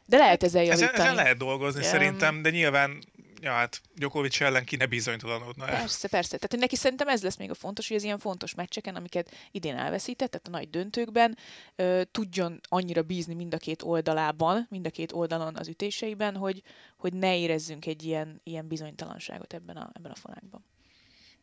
De 0.05 0.17
lehet 0.17 0.43
ezzel 0.43 0.63
javítani. 0.63 0.91
Ezen, 0.93 1.05
ezen 1.05 1.15
lehet 1.15 1.37
dolgozni 1.37 1.81
um, 1.81 1.87
szerintem, 1.87 2.41
de 2.41 2.49
nyilván 2.49 3.03
ja, 3.41 3.51
hát 3.51 3.81
Djokovic 3.95 4.41
ellen 4.41 4.65
ki 4.65 4.75
ne 4.75 4.85
bizonytalanodna 4.85 5.67
el. 5.67 5.79
Persze, 5.79 6.07
persze. 6.07 6.37
Tehát 6.37 6.63
neki 6.65 6.75
szerintem 6.75 7.07
ez 7.07 7.23
lesz 7.23 7.37
még 7.37 7.49
a 7.49 7.53
fontos, 7.53 7.87
hogy 7.87 7.97
az 7.97 8.03
ilyen 8.03 8.19
fontos 8.19 8.55
meccseken, 8.55 8.95
amiket 8.95 9.31
idén 9.51 9.77
elveszített, 9.77 10.31
tehát 10.31 10.47
a 10.47 10.51
nagy 10.51 10.69
döntőkben 10.69 11.37
ö, 11.75 12.01
tudjon 12.11 12.59
annyira 12.69 13.01
bízni 13.01 13.33
mind 13.33 13.53
a 13.53 13.57
két 13.57 13.81
oldalában, 13.81 14.65
mind 14.69 14.85
a 14.85 14.89
két 14.89 15.11
oldalon 15.11 15.55
az 15.55 15.67
ütéseiben, 15.67 16.35
hogy, 16.35 16.63
hogy 16.97 17.13
ne 17.13 17.37
érezzünk 17.37 17.85
egy 17.85 18.03
ilyen, 18.03 18.41
ilyen 18.43 18.67
bizonytalanságot 18.67 19.53
ebben 19.53 19.77
a, 19.77 19.89
ebben 19.93 20.11
a 20.11 20.15
fonákban. 20.15 20.65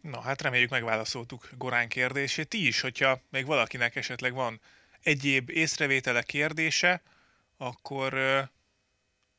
Na, 0.01 0.21
hát 0.21 0.43
reméljük 0.43 0.71
megválaszoltuk 0.71 1.51
Gorán 1.57 1.89
kérdését. 1.89 2.49
Ti 2.49 2.67
is, 2.67 2.81
hogyha 2.81 3.21
még 3.31 3.47
valakinek 3.47 3.97
esetleg 3.97 4.35
van 4.35 4.61
egyéb 5.01 5.51
észrevétele 5.51 6.23
kérdése, 6.23 7.03
akkor 7.57 8.15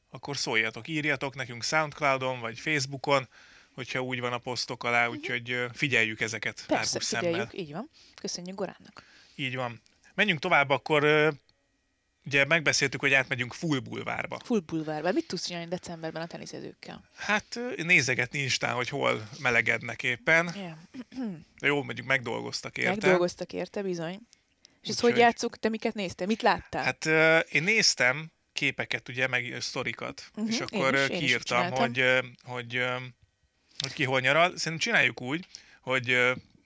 akkor 0.09 0.38
szóljatok, 0.38 0.88
írjatok 0.88 1.35
nekünk 1.35 1.63
Soundcloudon 1.63 2.39
vagy 2.39 2.59
Facebookon, 2.59 3.27
hogyha 3.73 4.01
úgy 4.01 4.19
van 4.19 4.33
a 4.33 4.38
posztok 4.38 4.83
alá, 4.83 5.07
mhm. 5.07 5.15
úgyhogy 5.15 5.65
figyeljük 5.73 6.21
ezeket 6.21 6.63
Persze, 6.67 7.00
figyeljük, 7.00 7.50
szemmel. 7.50 7.50
így 7.53 7.71
van. 7.71 7.89
Köszönjük 8.21 8.56
Goránnak. 8.56 9.03
Így 9.35 9.56
van. 9.56 9.81
Menjünk 10.13 10.39
tovább, 10.39 10.69
akkor 10.69 11.33
ugye 12.25 12.45
megbeszéltük, 12.45 13.00
hogy 13.00 13.13
átmegyünk 13.13 13.53
Full 13.53 13.79
Bulvárba. 13.79 14.39
Full 14.44 14.59
Bulvárba. 14.59 15.11
Mit 15.11 15.28
tudsz 15.28 15.45
csinálni 15.45 15.68
decemberben 15.68 16.21
a 16.21 16.28
teniszezőkkel? 16.28 17.04
Hát 17.16 17.59
nézegetni 17.75 18.39
Instán, 18.39 18.73
hogy 18.73 18.89
hol 18.89 19.30
melegednek 19.39 20.04
éppen. 20.04 20.54
Yeah. 20.56 20.78
Jó, 21.61 21.83
mondjuk 21.83 22.07
megdolgoztak 22.07 22.78
érte. 22.78 22.89
Megdolgoztak 22.89 23.54
érte, 23.54 23.81
bizony. 23.81 24.19
És 24.81 24.89
ezt 24.89 24.99
hogy 24.99 25.18
játszuk? 25.18 25.57
Te 25.57 25.69
miket 25.69 25.94
néztél? 25.94 26.28
Mit 26.28 26.42
láttál? 26.42 26.83
Hát 26.83 27.06
én 27.51 27.63
néztem, 27.63 28.31
képeket, 28.59 29.09
ugye, 29.09 29.28
meg 29.28 29.57
sztorikat, 29.59 30.30
uh-huh, 30.35 30.54
és 30.54 30.59
akkor 30.59 30.95
én 30.95 31.11
is, 31.11 31.18
kiírtam, 31.18 31.66
én 31.66 31.71
is 31.71 31.80
hogy, 31.80 32.04
hogy, 32.44 32.81
hogy 33.80 33.94
ki 33.94 34.04
hol 34.04 34.19
nyaral. 34.19 34.57
Szerintem 34.57 34.78
csináljuk 34.78 35.21
úgy, 35.21 35.45
hogy 35.81 36.18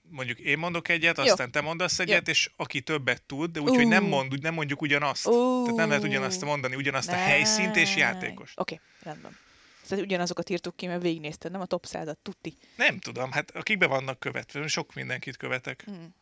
mondjuk 0.10 0.40
én 0.40 0.58
mondok 0.58 0.88
egyet, 0.88 1.18
Jó. 1.18 1.24
aztán 1.24 1.52
te 1.52 1.62
mondasz 1.62 2.00
egyet, 2.00 2.28
Jó. 2.28 2.32
és 2.32 2.50
aki 2.56 2.82
többet 2.82 3.22
tud, 3.22 3.52
de 3.52 3.60
úgyhogy 3.60 3.84
uh. 3.84 3.90
nem, 3.90 4.04
mond, 4.04 4.42
nem 4.42 4.54
mondjuk 4.54 4.82
ugyanazt. 4.82 5.28
Uh. 5.28 5.64
Tehát 5.64 5.78
nem 5.78 5.88
lehet 5.88 6.04
ugyanazt 6.04 6.42
mondani, 6.42 6.76
ugyanazt 6.76 7.10
ne. 7.10 7.14
a 7.14 7.18
helyszínt 7.18 7.76
és 7.76 7.96
játékos. 7.96 8.54
Oké, 8.56 8.74
okay, 8.74 9.14
rendben. 9.14 9.38
Szóval 9.84 10.06
ugyanazokat 10.06 10.50
írtuk 10.50 10.76
ki, 10.76 10.86
mert 10.86 11.02
végignézted, 11.02 11.52
nem 11.52 11.62
a 11.62 11.66
top 11.66 11.86
100 11.86 12.16
tuti. 12.22 12.58
Nem 12.76 13.00
tudom, 13.00 13.32
hát 13.32 13.52
akikbe 13.52 13.88
vannak 13.88 14.20
követve, 14.20 14.68
sok 14.68 14.94
mindenkit 14.94 15.38
követek. 15.38 15.84
Hmm. 15.86 16.16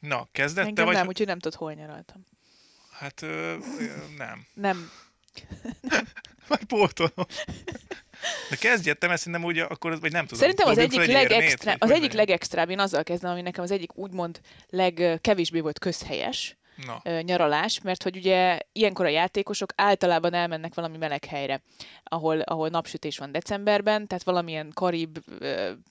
Na, 0.00 0.28
kezdette 0.32 0.68
Engem 0.68 0.84
vagy? 0.84 0.94
nem, 0.94 1.06
úgyhogy 1.06 1.26
nem 1.26 1.38
tudod, 1.38 1.58
hol 1.58 1.72
nyaraltam. 1.72 2.24
Hát 3.00 3.22
ö, 3.22 3.56
nem. 4.16 4.46
Nem. 4.54 4.90
Majd 6.48 6.64
pótolom. 6.64 7.26
De 8.50 8.56
kezdjettem, 8.56 9.08
mert 9.08 9.20
szerintem 9.20 9.48
úgy, 9.48 9.58
akkor, 9.58 10.00
vagy 10.00 10.12
nem 10.12 10.26
tudom. 10.26 10.38
Szerintem 10.38 10.68
az 10.68 10.78
egyik, 10.78 11.04
legextra, 11.04 11.74
az 11.78 11.90
egyik 11.90 12.12
legextrább, 12.12 12.70
én 12.70 12.78
azzal 12.78 13.02
kezdem, 13.02 13.30
ami 13.30 13.40
nekem 13.40 13.64
az 13.64 13.70
egyik 13.70 13.96
úgymond 13.96 14.40
legkevésbé 14.68 15.60
volt 15.60 15.78
közhelyes, 15.78 16.56
Na. 16.86 17.20
nyaralás, 17.20 17.80
mert 17.80 18.02
hogy 18.02 18.16
ugye 18.16 18.58
ilyenkor 18.72 19.04
a 19.04 19.08
játékosok 19.08 19.72
általában 19.76 20.34
elmennek 20.34 20.74
valami 20.74 20.96
meleg 20.96 21.24
helyre, 21.24 21.62
ahol, 22.04 22.40
ahol 22.40 22.68
napsütés 22.68 23.18
van 23.18 23.32
decemberben, 23.32 24.06
tehát 24.06 24.24
valamilyen 24.24 24.70
karib, 24.74 25.18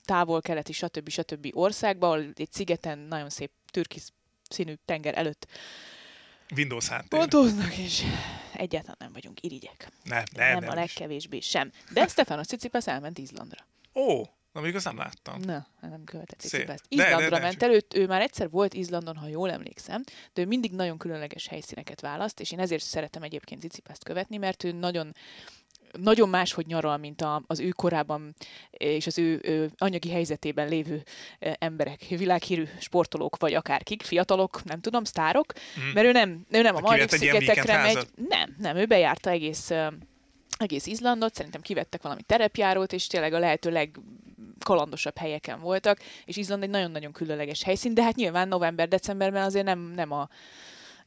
távol-keleti, 0.04 0.72
stb. 0.72 1.08
stb. 1.08 1.48
országba, 1.52 2.06
ahol 2.06 2.24
egy 2.34 2.52
szigeten 2.52 2.98
nagyon 2.98 3.30
szép 3.30 3.50
türkisz 3.70 4.12
színű 4.48 4.74
tenger 4.84 5.18
előtt 5.18 5.46
Windows 6.56 6.88
háttér. 6.88 7.18
Pontóznak, 7.18 7.76
és 7.76 8.02
egyáltalán 8.52 8.96
nem 8.98 9.12
vagyunk 9.12 9.42
irigyek. 9.42 9.88
Nem, 10.04 10.22
Nem, 10.36 10.48
nem, 10.52 10.58
nem, 10.58 10.68
a 10.68 10.72
is. 10.72 10.78
legkevésbé 10.78 11.40
sem. 11.40 11.72
De 11.92 12.06
Stefanos 12.06 12.46
Tsitsipas 12.46 12.86
elment 12.86 13.18
Izlandra. 13.18 13.66
Ó, 13.94 14.22
na 14.52 14.60
még 14.60 14.74
azt 14.74 14.84
nem 14.84 14.96
láttam. 14.96 15.40
Na, 15.40 15.66
nem 15.80 16.04
követett 16.04 16.50
de- 16.64 16.78
Izlandra 16.88 17.28
de- 17.28 17.38
ment 17.38 17.62
előtt, 17.62 17.94
ő 17.94 18.06
már 18.06 18.20
egyszer 18.20 18.50
volt 18.50 18.74
Izlandon, 18.74 19.16
ha 19.16 19.26
jól 19.26 19.50
emlékszem, 19.50 20.02
de 20.32 20.42
ő 20.42 20.46
mindig 20.46 20.72
nagyon 20.72 20.98
különleges 20.98 21.46
helyszíneket 21.46 22.00
választ, 22.00 22.40
és 22.40 22.52
én 22.52 22.58
ezért 22.58 22.82
szeretem 22.82 23.22
egyébként 23.22 23.60
Tsitsipast 23.60 24.04
követni, 24.04 24.36
mert 24.36 24.64
ő 24.64 24.72
nagyon 24.72 25.14
nagyon 25.98 26.28
máshogy 26.28 26.66
nyaral, 26.66 26.96
mint 26.96 27.20
a, 27.22 27.42
az 27.46 27.60
ő 27.60 27.68
korában 27.68 28.34
és 28.70 29.06
az 29.06 29.18
ő, 29.18 29.40
ő 29.42 29.70
anyagi 29.78 30.10
helyzetében 30.10 30.68
lévő 30.68 31.02
emberek, 31.38 32.04
világhírű 32.08 32.64
sportolók, 32.78 33.36
vagy 33.38 33.54
akárkik, 33.54 34.02
fiatalok, 34.02 34.64
nem 34.64 34.80
tudom, 34.80 35.04
sztárok, 35.04 35.52
Mhm. 35.76 35.86
mert 35.94 36.06
ő 36.06 36.12
nem, 36.12 36.46
ő 36.50 36.62
nem 36.62 36.74
a 36.74 36.78
egy 36.78 36.84
ilyen 36.84 36.98
Maldiv-szigetekre 36.98 37.82
megy. 37.82 38.06
Nem, 38.28 38.54
nem, 38.58 38.76
ő 38.76 38.86
bejárta 38.86 39.30
egész, 39.30 39.70
egész 40.58 40.86
Izlandot, 40.86 41.34
szerintem 41.34 41.60
kivettek 41.60 42.02
valami 42.02 42.22
terepjárót, 42.22 42.92
és 42.92 43.06
tényleg 43.06 43.32
a 43.32 43.38
lehető 43.38 43.70
legkalandosabb 43.70 45.16
helyeken 45.18 45.60
voltak, 45.60 45.98
és 46.24 46.36
Izland 46.36 46.62
egy 46.62 46.70
nagyon-nagyon 46.70 47.12
különleges 47.12 47.62
helyszín, 47.62 47.94
de 47.94 48.02
hát 48.02 48.14
nyilván 48.14 48.48
november-decemberben 48.48 49.42
azért 49.42 49.64
nem, 49.64 49.78
nem 49.94 50.12
a 50.12 50.28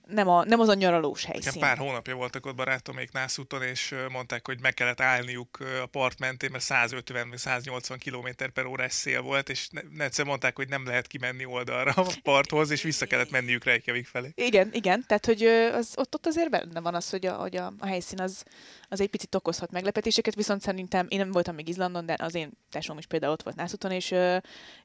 nem, 0.07 0.27
a, 0.27 0.43
nem 0.43 0.59
az 0.59 0.67
a 0.67 0.73
nyaralós 0.73 1.25
Nekem 1.25 1.41
helyszín. 1.41 1.61
pár 1.61 1.77
hónapja 1.77 2.15
voltak 2.15 2.45
ott 2.45 2.55
barátomék 2.55 3.11
Nászúton, 3.11 3.61
és 3.61 3.95
mondták, 4.11 4.47
hogy 4.47 4.61
meg 4.61 4.73
kellett 4.73 5.01
állniuk 5.01 5.57
a 5.81 5.85
part 5.85 6.19
mentén, 6.19 6.49
mert 6.51 6.63
150 6.63 7.29
vagy 7.29 7.37
180 7.37 7.97
km 7.97 8.27
per 8.53 8.65
órás 8.65 8.93
szél 8.93 9.21
volt, 9.21 9.49
és 9.49 9.67
ne, 9.69 10.03
egyszer 10.03 10.25
mondták, 10.25 10.55
hogy 10.55 10.67
nem 10.67 10.85
lehet 10.85 11.07
kimenni 11.07 11.45
oldalra 11.45 11.91
a 11.91 12.05
parthoz, 12.23 12.69
és 12.69 12.81
vissza 12.81 13.05
kellett 13.05 13.31
menniük 13.31 13.63
Reykjavik 13.63 14.07
felé. 14.07 14.31
Igen, 14.35 14.69
igen, 14.73 15.03
tehát 15.07 15.25
hogy 15.25 15.43
az, 15.43 15.93
ott, 15.95 16.13
ott 16.13 16.25
azért 16.25 16.49
benne 16.49 16.79
van 16.79 16.95
az, 16.95 17.09
hogy 17.09 17.25
a, 17.25 17.33
hogy 17.33 17.55
a, 17.55 17.73
a 17.79 17.85
helyszín 17.85 18.19
az, 18.19 18.43
az 18.89 19.01
egy 19.01 19.09
picit 19.09 19.35
okozhat 19.35 19.71
meglepetéseket, 19.71 20.35
viszont 20.35 20.61
szerintem 20.61 21.05
én 21.09 21.19
nem 21.19 21.31
voltam 21.31 21.55
még 21.55 21.67
Izlandon, 21.67 22.05
de 22.05 22.15
az 22.19 22.35
én 22.35 22.51
tesóm 22.71 22.97
is 22.97 23.05
például 23.05 23.31
ott 23.31 23.43
volt 23.43 23.55
Nászúton, 23.55 23.91
és, 23.91 24.13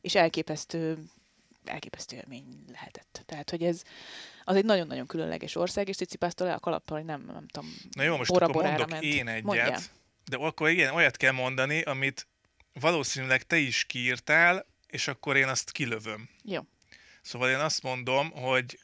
és 0.00 0.14
elképesztő 0.14 0.98
elképesztő 1.68 2.16
élmény 2.16 2.64
lehetett. 2.72 3.22
Tehát, 3.26 3.50
hogy 3.50 3.62
ez 3.62 3.82
az 4.44 4.56
egy 4.56 4.64
nagyon-nagyon 4.64 5.06
különleges 5.06 5.54
ország, 5.56 5.88
és 5.88 5.96
Cicipásztól 5.96 6.46
le 6.46 6.54
a 6.54 6.58
kalappal, 6.60 6.96
hogy 6.96 7.06
nem, 7.06 7.24
nem 7.24 7.46
tudom, 7.48 7.74
Na 7.90 8.02
jó, 8.02 8.16
most 8.16 8.30
akkor 8.30 8.62
mondok 8.64 8.90
ment. 8.90 9.02
én 9.02 9.28
egyet, 9.28 9.42
Mondjál. 9.44 9.80
de 10.30 10.36
akkor 10.36 10.68
igen, 10.68 10.94
olyat 10.94 11.16
kell 11.16 11.32
mondani, 11.32 11.82
amit 11.82 12.26
valószínűleg 12.72 13.42
te 13.42 13.56
is 13.56 13.84
kiírtál, 13.84 14.66
és 14.86 15.08
akkor 15.08 15.36
én 15.36 15.48
azt 15.48 15.70
kilövöm. 15.70 16.28
Jó. 16.44 16.60
Szóval 17.22 17.50
én 17.50 17.58
azt 17.58 17.82
mondom, 17.82 18.30
hogy 18.30 18.78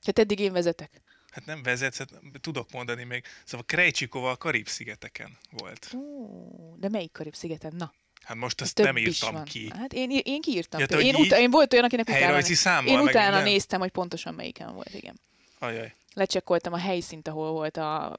Tehát 0.00 0.18
eddig 0.18 0.38
én 0.38 0.52
vezetek. 0.52 1.02
hát 1.30 1.44
nem 1.46 1.62
vezetsz, 1.62 1.98
hát 1.98 2.10
tudok 2.40 2.70
mondani 2.72 3.04
még. 3.04 3.24
Szóval 3.44 3.66
Krejcsikova 3.66 4.30
a 4.30 4.36
Karib-szigeteken 4.36 5.38
volt. 5.50 5.90
Ó, 5.94 6.76
de 6.76 6.88
melyik 6.88 7.12
Karib-szigeten? 7.12 7.74
Na, 7.76 7.92
Hát 8.24 8.36
most 8.36 8.60
ezt 8.60 8.74
több 8.74 8.86
nem 8.86 8.96
írtam 8.96 9.44
ki. 9.44 9.70
Hát 9.78 9.92
én, 9.92 10.20
én 10.24 10.40
kiírtam. 10.40 10.80
Ja, 10.80 10.98
én, 10.98 11.14
így? 11.14 11.32
én 11.38 11.50
volt 11.50 11.72
olyan, 11.72 11.84
akinek 11.84 12.08
utána, 12.08 12.42
számmal, 12.42 12.92
én 12.92 12.98
utána 13.00 13.26
minden? 13.34 13.42
néztem, 13.52 13.80
hogy 13.80 13.90
pontosan 13.90 14.34
melyiken 14.34 14.74
volt, 14.74 14.94
igen. 14.94 15.14
Ajaj. 15.58 15.94
Lecsekkoltam 16.14 16.72
a 16.72 16.78
helyszínt, 16.78 17.28
ahol 17.28 17.50
volt 17.50 17.76
a 17.76 18.18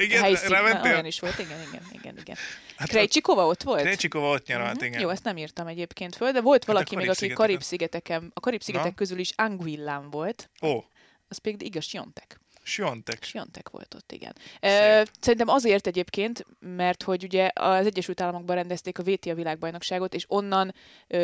Igen, 0.00 0.22
helyszín. 0.22 0.48
Na, 0.48 0.54
rámentél? 0.54 0.92
olyan 0.92 1.04
is 1.04 1.20
volt, 1.20 1.38
igen, 1.38 1.60
igen, 1.68 1.82
igen, 1.92 2.18
igen. 2.18 2.36
Hát 2.76 2.88
Krejcsikova 2.88 3.46
ott 3.46 3.62
volt? 3.62 3.80
Krejcsikova 3.80 4.30
ott 4.30 4.46
nyaralt, 4.46 4.76
Mhm. 4.76 4.84
igen. 4.84 5.00
Jó, 5.00 5.08
ezt 5.08 5.24
nem 5.24 5.36
írtam 5.36 5.66
egyébként 5.66 6.16
föl, 6.16 6.32
de 6.32 6.40
volt 6.40 6.64
Hát 6.64 6.72
valaki 6.72 6.96
még, 6.96 7.08
aki 7.08 7.28
Karib-szigeteken. 7.28 8.30
A 8.34 8.40
Karib-szigetek 8.40 8.94
közül 8.94 9.18
is 9.18 9.30
Anguillán 9.36 10.10
volt, 10.10 10.50
Ó, 10.62 10.84
az 11.28 11.38
pedig 11.38 11.62
igaz, 11.62 11.84
Siontek. 11.84 12.40
Siontek. 12.70 13.22
Siontek 13.24 13.68
volt 13.68 13.94
ott, 13.94 14.12
igen. 14.12 14.34
Ö, 14.60 15.02
szerintem 15.20 15.48
azért 15.48 15.86
egyébként, 15.86 16.46
mert 16.60 17.02
hogy 17.02 17.24
ugye 17.24 17.50
az 17.54 17.86
Egyesült 17.86 18.20
Államokban 18.20 18.56
rendezték 18.56 18.98
a 18.98 19.02
VTA 19.02 19.34
világbajnokságot, 19.34 20.14
és 20.14 20.24
onnan 20.28 20.74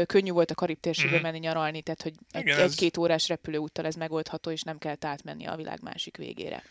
könnyű 0.07 0.31
volt 0.31 0.50
a 0.50 0.55
Karib 0.55 0.81
térségbe 0.81 1.15
Mhm. 1.17 1.23
menni 1.25 1.38
nyaralni, 1.38 1.83
tehát 1.83 2.03
hogy 2.03 2.12
Igen, 2.38 2.59
ez- 2.59 2.71
egy-két 2.71 2.97
órás 2.97 3.29
repülőúttal 3.29 3.87
ez 3.87 3.95
megoldható, 3.95 4.50
és 4.50 4.62
nem 4.62 4.79
kellett 4.79 5.05
átmenni 5.05 5.47
a 5.47 5.57
világ 5.57 5.79
másik 5.83 6.17
végére. 6.17 6.62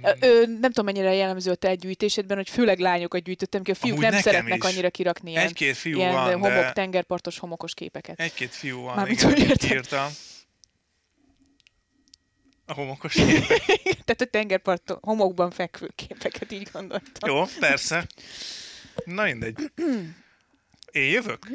Mm. 0.00 0.04
Ö, 0.20 0.40
nem 0.46 0.60
tudom, 0.72 0.84
mennyire 0.84 1.14
jellemző 1.14 1.50
a 1.50 1.54
te 1.54 1.74
gyűjtésedben, 1.74 2.36
hogy 2.36 2.48
főleg 2.48 2.78
lányokat 2.78 3.22
gyűjtöttem 3.22 3.62
ki, 3.62 3.70
a 3.70 3.74
fiúk 3.74 3.98
Amúgy 3.98 4.10
nem 4.10 4.20
szeretnek 4.20 4.56
is. 4.56 4.64
annyira 4.64 4.90
kirakni 4.90 5.30
ilyen, 5.30 5.46
Egy-két 5.46 5.76
fiú 5.76 5.96
ilyen 5.98 6.12
van, 6.12 6.32
homok, 6.32 6.48
de... 6.48 6.72
tengerpartos 6.72 7.38
homokos 7.38 7.74
képeket. 7.74 8.20
Egy-két 8.20 8.50
fiú 8.50 8.80
van, 8.82 8.94
Mármint 8.94 9.22
igen, 9.22 9.56
írtam. 9.70 10.06
A 12.68 12.74
homokos 12.74 13.12
képek. 13.26 13.64
Tehát 13.84 14.20
a 14.20 14.24
tengerpart 14.24 14.96
homokban 15.00 15.50
fekvő 15.50 15.90
képeket 15.94 16.52
így 16.52 16.68
gondoltam. 16.72 17.30
Jó, 17.30 17.44
persze. 17.58 18.06
Na 19.04 19.22
mindegy. 19.22 19.72
Én 20.90 21.10
jövök? 21.10 21.46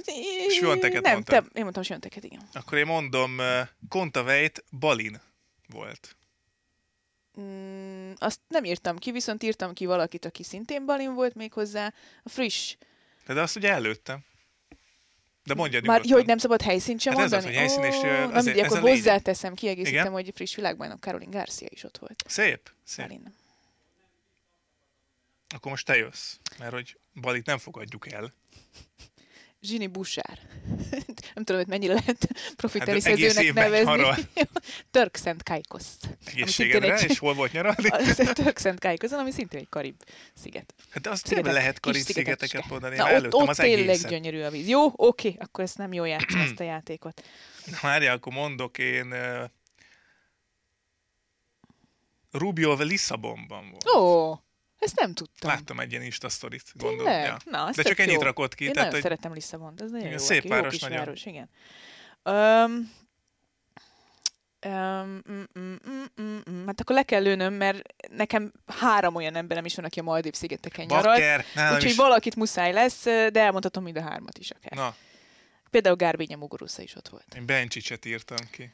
Sionteket 0.49 1.01
Nem, 1.03 1.13
mondtad. 1.13 1.43
te, 1.43 1.49
én 1.53 1.61
mondtam 1.63 1.83
Sionteket, 1.83 2.23
igen. 2.23 2.41
Akkor 2.53 2.77
én 2.77 2.85
mondom, 2.85 3.37
uh, 3.37 3.59
Kontaveit 3.89 4.63
Balin 4.79 5.21
volt. 5.67 6.15
Mm, 7.41 8.11
azt 8.17 8.39
nem 8.47 8.63
írtam 8.63 8.97
ki, 8.97 9.11
viszont 9.11 9.43
írtam 9.43 9.73
ki 9.73 9.85
valakit, 9.85 10.25
aki 10.25 10.43
szintén 10.43 10.85
Balin 10.85 11.13
volt 11.13 11.35
még 11.35 11.53
hozzá. 11.53 11.93
A 12.23 12.29
friss. 12.29 12.75
De 13.25 13.41
azt 13.41 13.55
ugye 13.55 13.71
előttem. 13.71 14.19
De 15.45 15.53
mondjad 15.53 15.85
Már, 15.85 16.01
jó, 16.05 16.15
hogy 16.15 16.25
nem 16.25 16.37
szabad 16.37 16.61
helyszínt 16.61 16.99
sem 16.99 17.13
Hát 17.13 17.23
ez 17.23 17.31
az, 17.31 17.43
mondani? 17.43 17.67
hogy 17.67 17.75
helyszín, 17.77 17.83
és, 17.83 17.95
Ó, 18.31 18.33
azért- 18.35 18.55
nem, 18.55 18.65
a 18.65 18.67
akkor 18.75 18.89
hozzáteszem, 18.89 19.53
kiegészítem, 19.53 19.99
Igen? 20.01 20.11
hogy 20.11 20.31
friss 20.35 20.55
világbajnok 20.55 20.99
Caroline 21.01 21.37
Garcia 21.37 21.67
is 21.71 21.83
ott 21.83 21.97
volt. 21.97 22.23
Szép, 22.27 22.71
szép. 22.83 23.07
Balin. 23.07 23.33
Akkor 25.55 25.71
most 25.71 25.85
te 25.85 25.95
jössz, 25.95 26.35
mert 26.59 26.71
hogy 26.73 26.97
Balit 27.21 27.45
nem 27.45 27.57
fogadjuk 27.57 28.11
el. 28.11 28.33
Zsini 29.63 29.87
Busár. 29.87 30.39
nem 31.35 31.43
tudom, 31.43 31.55
hogy 31.57 31.67
mennyire 31.67 31.93
lehet 31.93 32.27
profi 32.55 32.79
Hát 32.79 32.87
évben 32.87 33.53
nevezni. 33.71 34.23
Törk 34.91 35.15
Szent 35.15 35.43
Kájkosz. 35.43 35.97
Egészségedre, 36.25 36.93
egy- 36.95 37.09
és 37.09 37.19
hol 37.19 37.33
volt 37.33 37.51
nyaralni? 37.51 37.89
Törk 38.33 38.57
Szent 38.57 38.79
Kájkoszon, 38.79 39.19
ami 39.19 39.31
szintén 39.31 39.59
egy 39.59 39.69
karib 39.69 40.03
sziget. 40.33 40.73
Hát 40.89 41.03
de 41.03 41.09
azt 41.09 41.25
Szigetek, 41.27 41.51
lehet 41.53 41.79
kis 41.79 41.91
Karib-szigeteket 41.91 42.39
szigetecske. 42.39 42.65
mondani, 42.69 42.95
Na, 42.95 43.15
ott, 43.15 43.33
ott 43.33 43.47
az 43.49 43.55
tényleg 43.57 43.87
egészet. 43.89 44.09
gyönyörű 44.09 44.41
a 44.41 44.49
víz. 44.49 44.67
Jó, 44.67 44.91
oké, 44.95 45.35
akkor 45.39 45.63
ezt 45.63 45.77
nem 45.77 45.93
jól 45.93 46.07
játszom 46.07 46.39
ezt 46.41 46.59
a 46.59 46.63
játékot. 46.63 47.21
Na, 47.65 47.77
Várjál, 47.81 48.15
akkor 48.15 48.33
mondok 48.33 48.77
én... 48.77 49.11
Uh, 49.11 49.43
Rubio 52.31 52.73
Lisszabonban 52.73 53.69
volt. 53.69 53.95
Ó, 53.95 54.33
ezt 54.83 54.95
nem 54.99 55.13
tudtam. 55.13 55.49
Láttam 55.49 55.79
egy 55.79 55.91
ilyen 55.91 56.03
Insta 56.03 56.29
sztorit, 56.29 56.71
gondolom. 56.75 57.11
Ja. 57.13 57.37
Na, 57.45 57.69
De 57.75 57.83
csak 57.83 57.99
ennyit 57.99 58.13
jó. 58.13 58.21
rakott 58.21 58.55
ki. 58.55 58.63
Én 58.65 58.71
tehát, 58.73 58.91
nagyon 58.91 59.01
hogy 59.01 59.11
szeretem 59.11 59.33
Lisszabont, 59.33 59.81
ez 59.81 59.89
nagyon 59.91 60.05
Igen, 60.07 60.19
jó. 60.19 60.25
szép 60.25 60.47
város 60.47 60.63
jó 60.63 60.69
kis 60.69 60.79
nagyon. 60.81 60.97
város, 60.97 61.25
igen. 61.25 61.49
Um, 62.23 62.91
Um, 64.65 65.21
mm, 65.31 65.43
mm, 65.59 65.75
mm, 66.21 66.37
mm. 66.51 66.65
Hát 66.65 66.81
akkor 66.81 66.95
le 66.95 67.03
kell 67.03 67.21
lőnöm, 67.21 67.53
mert 67.53 67.81
nekem 68.09 68.51
három 68.67 69.15
olyan 69.15 69.35
emberem 69.35 69.65
is 69.65 69.75
van, 69.75 69.85
aki 69.85 69.99
a 69.99 70.03
Maldív 70.03 70.33
szigeteken 70.33 70.85
nálam 70.85 71.75
Úgyhogy 71.75 71.83
is. 71.89 71.95
valakit 71.95 72.35
muszáj 72.35 72.71
lesz, 72.73 73.03
de 73.03 73.39
elmondhatom 73.39 73.83
mind 73.83 73.97
a 73.97 74.01
hármat 74.01 74.37
is 74.37 74.51
akár. 74.51 74.71
Na, 74.77 74.95
Például 75.69 75.95
Gárvénye 75.95 76.35
Muguruza 76.35 76.81
is 76.81 76.95
ott 76.95 77.07
volt. 77.07 77.25
én 77.35 77.45
Bencsicset 77.45 78.05
írtam 78.05 78.37
ki. 78.51 78.71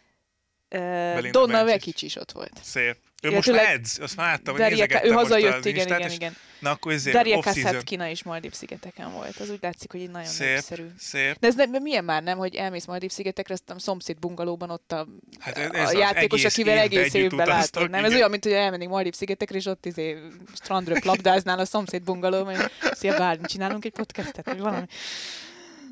Belinda 0.70 1.40
Donna. 1.40 1.64
Vekic 1.64 2.02
is 2.02 2.16
ott 2.16 2.32
volt. 2.32 2.52
Szép. 2.62 2.96
Ő 3.22 3.32
most 3.32 3.48
Illetőleg 3.48 3.74
edz, 3.76 4.00
azt 4.02 4.16
már 4.16 4.28
láttam, 4.28 4.54
hogy 4.56 4.64
Daria, 4.64 5.06
ő 5.06 5.10
hazajött, 5.10 5.54
az 5.56 5.66
igen, 5.66 5.86
igen, 5.86 6.02
és 6.02 6.14
igen. 6.14 6.36
Na 6.60 6.70
akkor 6.72 6.92
ezért 6.92 7.16
Daria. 7.16 7.40
Kasatkina 7.40 8.08
is 8.08 8.24
Maldív 8.24 8.54
szigeteken 8.54 9.12
volt. 9.12 9.38
Az 9.38 9.50
úgy 9.50 9.58
látszik, 9.62 9.92
hogy 9.92 10.02
így 10.02 10.10
nagyon 10.10 10.28
Szép, 10.28 10.48
népszerű. 10.48 10.86
szép. 10.98 11.36
De 11.40 11.48
ez 11.48 11.56
nem, 11.56 11.70
milyen 11.82 12.04
már 12.04 12.24
nem, 12.24 12.38
hogy 12.38 12.56
elmész 12.56 12.86
Maldív 12.86 13.10
szigetekre, 13.12 13.54
aztán 13.54 13.76
a 13.78 13.80
szomszéd 13.80 14.20
bungalóban 14.20 14.70
ott 14.70 14.92
a, 14.92 15.08
Hát 15.40 15.58
ez- 15.58 15.94
a 15.94 15.98
játékos, 15.98 16.40
egész 16.40 16.54
akivel 16.58 16.78
egész 16.78 17.14
évben 17.14 17.48
látod. 17.48 17.90
Nem, 17.90 18.00
ez 18.00 18.06
igen. 18.06 18.18
olyan, 18.18 18.30
mint 18.30 18.44
hogy 18.44 18.54
elmennénk 18.54 18.92
Maldív 18.92 19.14
szigetekre, 19.14 19.58
és 19.58 19.66
ott 19.66 19.86
izé 19.86 20.18
strandröp 20.62 21.04
labdáznál 21.04 21.60
a 21.60 21.66
szomszéd 21.66 22.04
bungalóban, 22.04 22.56
hogy 22.56 22.72
szia 22.92 23.18
Bálint, 23.18 23.46
csinálunk 23.48 23.86
egy 23.86 23.92
podcastet, 23.92 24.46
vagy 24.46 24.60
valami. 24.60 24.86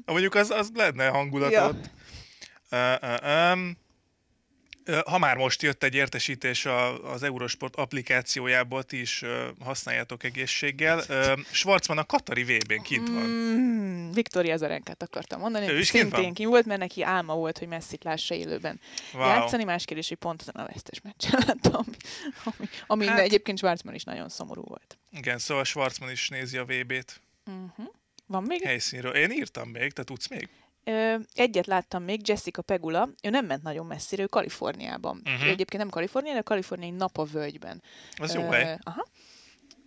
Mondjuk 0.06 0.36
az, 0.36 0.50
az 0.50 0.70
lenne 0.74 1.08
hangulat 1.08 1.52
Ja. 1.52 1.68
ott. 1.68 1.90
Uh, 2.72 2.80
uh, 3.02 3.54
um, 3.54 3.78
Ha 5.06 5.18
már 5.18 5.36
most 5.38 5.62
jött 5.62 5.84
egy 5.84 5.96
értesítés 5.96 6.66
a, 6.66 7.12
az 7.12 7.24
Eurosport 7.24 7.76
applikációjából, 7.76 8.84
ti 8.84 9.00
is 9.00 9.24
használjátok 9.60 10.24
egészséggel. 10.24 11.04
Schwarzman 11.52 11.98
a 11.98 12.04
Katari 12.06 12.44
VB-n 12.44 12.82
kint 12.82 13.08
van. 13.10 13.24
Mm, 13.28 14.12
Viktoria 14.12 14.54
Azarenkát 14.54 15.04
akartam 15.04 15.40
mondani. 15.40 15.68
Ő 15.70 15.80
is 15.80 15.92
kint 15.92 16.12
van? 16.12 16.34
kint 16.34 16.50
volt, 16.50 16.66
mert 16.66 16.80
neki 16.80 17.04
álma 17.04 17.36
volt, 17.36 17.58
hogy 17.58 17.68
messzit 17.68 18.04
lássa 18.04 18.36
élőben 18.36 18.80
Wow. 19.14 19.28
játszani. 19.28 19.64
Más 19.64 19.86
kérdés, 19.86 20.08
hogy 20.08 20.18
pont 20.18 20.44
a 20.52 20.66
vesztes 20.74 21.02
meccsen 21.02 21.44
láttam, 21.48 21.86
ami, 22.44 22.68
ami 22.88 23.06
Hát- 23.06 23.16
hát... 23.16 23.26
egyébként 23.26 23.58
Schwarzman 23.58 23.94
is 23.94 24.04
nagyon 24.04 24.30
szomorú 24.30 24.62
volt. 24.62 24.98
Igen, 25.12 25.38
szóval 25.38 25.64
Schwarzman 25.64 26.12
is 26.12 26.30
nézi 26.30 26.58
a 26.58 26.66
VB-t 26.66 27.22
Uh-huh. 27.46 27.86
Van 28.26 28.44
még? 28.44 28.62
helyszínről. 28.62 29.14
Én 29.16 29.32
írtam 29.32 29.70
még, 29.70 29.92
te 29.92 30.04
tudsz 30.04 30.28
még? 30.28 30.50
Egyet 31.34 31.66
láttam 31.66 32.04
még, 32.04 32.28
Jessica 32.28 32.62
Pegula, 32.62 33.10
ő 33.24 33.30
nem 33.30 33.46
ment 33.46 33.64
nagyon 33.64 33.86
messzire, 33.86 34.22
ő 34.22 34.26
Kaliforniában. 34.26 35.22
Uh-huh. 35.26 35.48
Egyébként 35.48 35.82
nem 35.82 35.90
Kaliforniában, 35.90 36.40
de 36.40 36.44
kaliforniai 36.48 36.92
nap 36.92 37.18
a 37.18 37.24
völgyben. 37.24 37.82
Az 38.16 38.34
jó 38.34 38.50
hely. 38.50 38.78
Aha. 38.84 39.08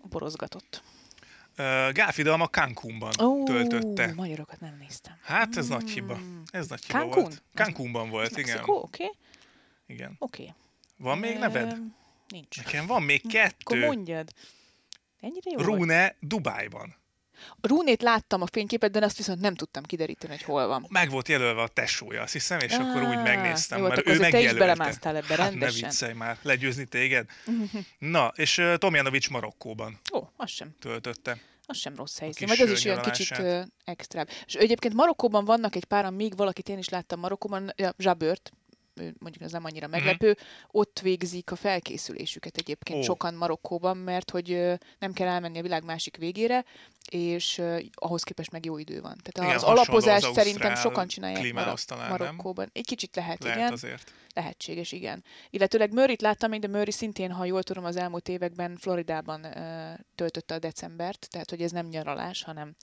Borozgatott. 0.02 0.82
Gálfidalma 1.92 2.46
Cancúnban 2.46 3.12
Ó, 3.22 3.44
töltötte. 3.44 4.12
magyarokat 4.14 4.60
nem 4.60 4.76
néztem. 4.80 5.14
Hát 5.22 5.56
ez 5.56 5.68
nagy 5.68 5.90
hiba. 5.90 6.16
Mm. 6.18 6.40
Ez 6.46 6.68
nagy 6.68 6.84
hiba 6.84 6.98
Cancún? 6.98 7.22
volt. 7.22 7.42
Cancúnban 7.54 8.10
volt, 8.10 8.30
igen. 8.30 8.44
Mexikó? 8.44 8.74
Oké, 8.76 9.04
okay. 9.04 9.16
igen. 9.86 10.16
oké. 10.18 10.54
Van 10.96 11.18
még 11.18 11.38
neved? 11.38 11.78
Nincs. 12.28 12.56
Nekem 12.56 12.86
van 12.86 13.02
még 13.02 13.20
Akkor 13.24 13.40
kettő. 13.40 13.86
mondjad. 13.86 14.32
Ennyire 15.20 15.50
jó 15.50 15.56
volt? 15.56 15.78
Rune 15.78 16.16
Dubájban. 16.20 16.94
A 17.60 17.68
Rúnét 17.68 18.02
láttam 18.02 18.42
a 18.42 18.46
fényképet, 18.52 18.90
de 18.90 19.04
azt 19.04 19.16
viszont 19.16 19.40
nem 19.40 19.54
tudtam 19.54 19.82
kideríteni, 19.82 20.32
hogy 20.32 20.42
hol 20.42 20.66
van. 20.66 20.86
Meg 20.88 21.10
volt 21.10 21.28
jelölve 21.28 21.62
a 21.62 21.68
tesója, 21.68 22.22
azt 22.22 22.32
hiszem, 22.32 22.58
és 22.58 22.72
akkor 22.72 23.02
úgy 23.02 23.22
megnéztem, 23.22 23.78
jó, 23.78 23.86
mert 23.86 24.06
ő 24.06 24.10
azért 24.10 24.20
te 24.20 24.26
is 24.26 24.32
megjelölte. 24.32 24.58
belemásztál 24.58 25.16
ebbe 25.16 25.36
hát 25.36 25.54
ne 25.54 25.70
viccelj 25.70 26.12
már, 26.12 26.38
legyőzni 26.42 26.84
téged. 26.84 27.28
Na, 27.98 28.32
és 28.34 28.58
uh, 28.58 28.74
Tomjanovics 28.74 29.30
Marokkóban 29.30 30.00
Ó, 30.12 30.22
az 30.36 30.50
sem. 30.50 30.70
töltötte. 30.78 31.38
Az 31.66 31.76
sem 31.76 31.96
rossz 31.96 32.18
helyszín. 32.18 32.48
Vagy 32.48 32.60
az 32.60 32.70
is 32.70 32.84
olyan 32.84 33.02
kicsit 33.02 33.38
ö, 33.38 33.60
extrább. 33.84 34.28
És 34.46 34.54
egyébként 34.54 34.94
Marokkóban 34.94 35.44
vannak 35.44 35.76
egy 35.76 35.84
páran, 35.84 36.14
még 36.14 36.36
valakit 36.36 36.68
én 36.68 36.78
is 36.78 36.88
láttam 36.88 37.20
Marokkóban, 37.20 37.72
ja, 37.76 37.94
Zsabört, 37.98 38.52
mondjuk 39.18 39.44
ez 39.44 39.52
nem 39.52 39.64
annyira 39.64 39.86
meglepő, 39.86 40.36
ott 40.70 41.00
végzik 41.00 41.50
a 41.50 41.56
felkészülésüket 41.56 42.56
egyébként 42.56 42.98
Ó. 42.98 43.02
sokan 43.02 43.34
Marokkóban, 43.34 43.96
mert 43.96 44.30
hogy 44.30 44.78
nem 44.98 45.12
kell 45.12 45.28
elmenni 45.28 45.58
a 45.58 45.62
világ 45.62 45.84
másik 45.84 46.16
végére, 46.16 46.64
és 47.10 47.62
ahhoz 47.94 48.22
képest 48.22 48.50
meg 48.50 48.64
jó 48.64 48.78
idő 48.78 49.00
van. 49.00 49.16
Tehát 49.22 49.50
Igen, 49.50 49.56
az 49.56 49.62
alapozás 49.62 50.22
az 50.24 50.34
szerintem 50.34 50.74
sokan 50.74 51.06
csinálják 51.06 51.42
nem? 52.08 52.08
Marokkóban. 52.08 52.70
Egy 52.72 52.86
kicsit 52.86 53.16
lehet, 53.16 53.42
Lehet 53.42 53.58
igen. 53.58 53.72
azért. 53.72 54.12
Lehetséges, 54.34 54.92
igen. 54.92 55.24
Illetőleg 55.50 55.92
Murray-t 55.92 56.20
láttam 56.20 56.50
még, 56.50 56.60
de 56.60 56.68
Murray 56.68 56.90
szintén, 56.90 57.32
ha 57.32 57.44
jól 57.44 57.62
tudom, 57.62 57.84
az 57.84 57.96
elmúlt 57.96 58.28
években 58.28 58.76
Floridában 58.76 59.44
ö, 59.44 59.92
töltötte 60.14 60.54
a 60.54 60.58
decembert, 60.58 61.28
tehát 61.30 61.50
hogy 61.50 61.62
ez 61.62 61.70
nem 61.70 61.86
nyaralás, 61.86 62.42
hanem 62.42 62.74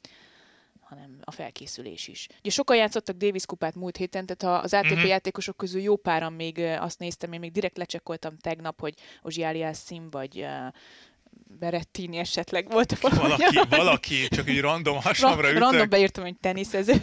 hanem 0.89 1.17
a 1.24 1.32
felkészülés 1.32 2.08
is. 2.08 2.27
Ugye 2.39 2.50
sokan 2.50 2.75
játszottak 2.77 3.15
Davis 3.17 3.46
kupát 3.46 3.75
múlt 3.75 3.98
héten, 3.98 4.25
tehát 4.25 4.56
ha 4.56 4.63
az 4.63 4.74
ATP 4.74 4.84
Mhm. 4.86 4.94
uh-huh. 4.94 5.10
játékosok 5.10 5.58
közül 5.58 5.82
jó 5.82 5.96
páran 5.96 6.34
még 6.34 6.60
azt 6.60 7.00
néztem, 7.00 7.32
én 7.34 7.39
még 7.39 7.51
direkt 7.51 7.77
lecsekkoltam 7.77 8.38
tegnap, 8.38 8.79
hogy 8.79 8.94
Ozsi 9.22 9.44
Aliasszim 9.44 10.10
vagy 10.10 10.46
Berettini 11.60 12.17
esetleg 12.17 12.70
volt 12.70 13.00
valami. 13.00 13.20
Valaki, 13.27 13.60
valaki 13.70 14.27
csak 14.27 14.50
így 14.50 14.60
random 14.60 15.01
hasamra 15.01 15.41
Ra- 15.41 15.50
ütök. 15.51 15.62
random 15.62 15.89
beírtam, 15.89 16.24
hogy 16.24 16.36
teniszező. 16.39 16.94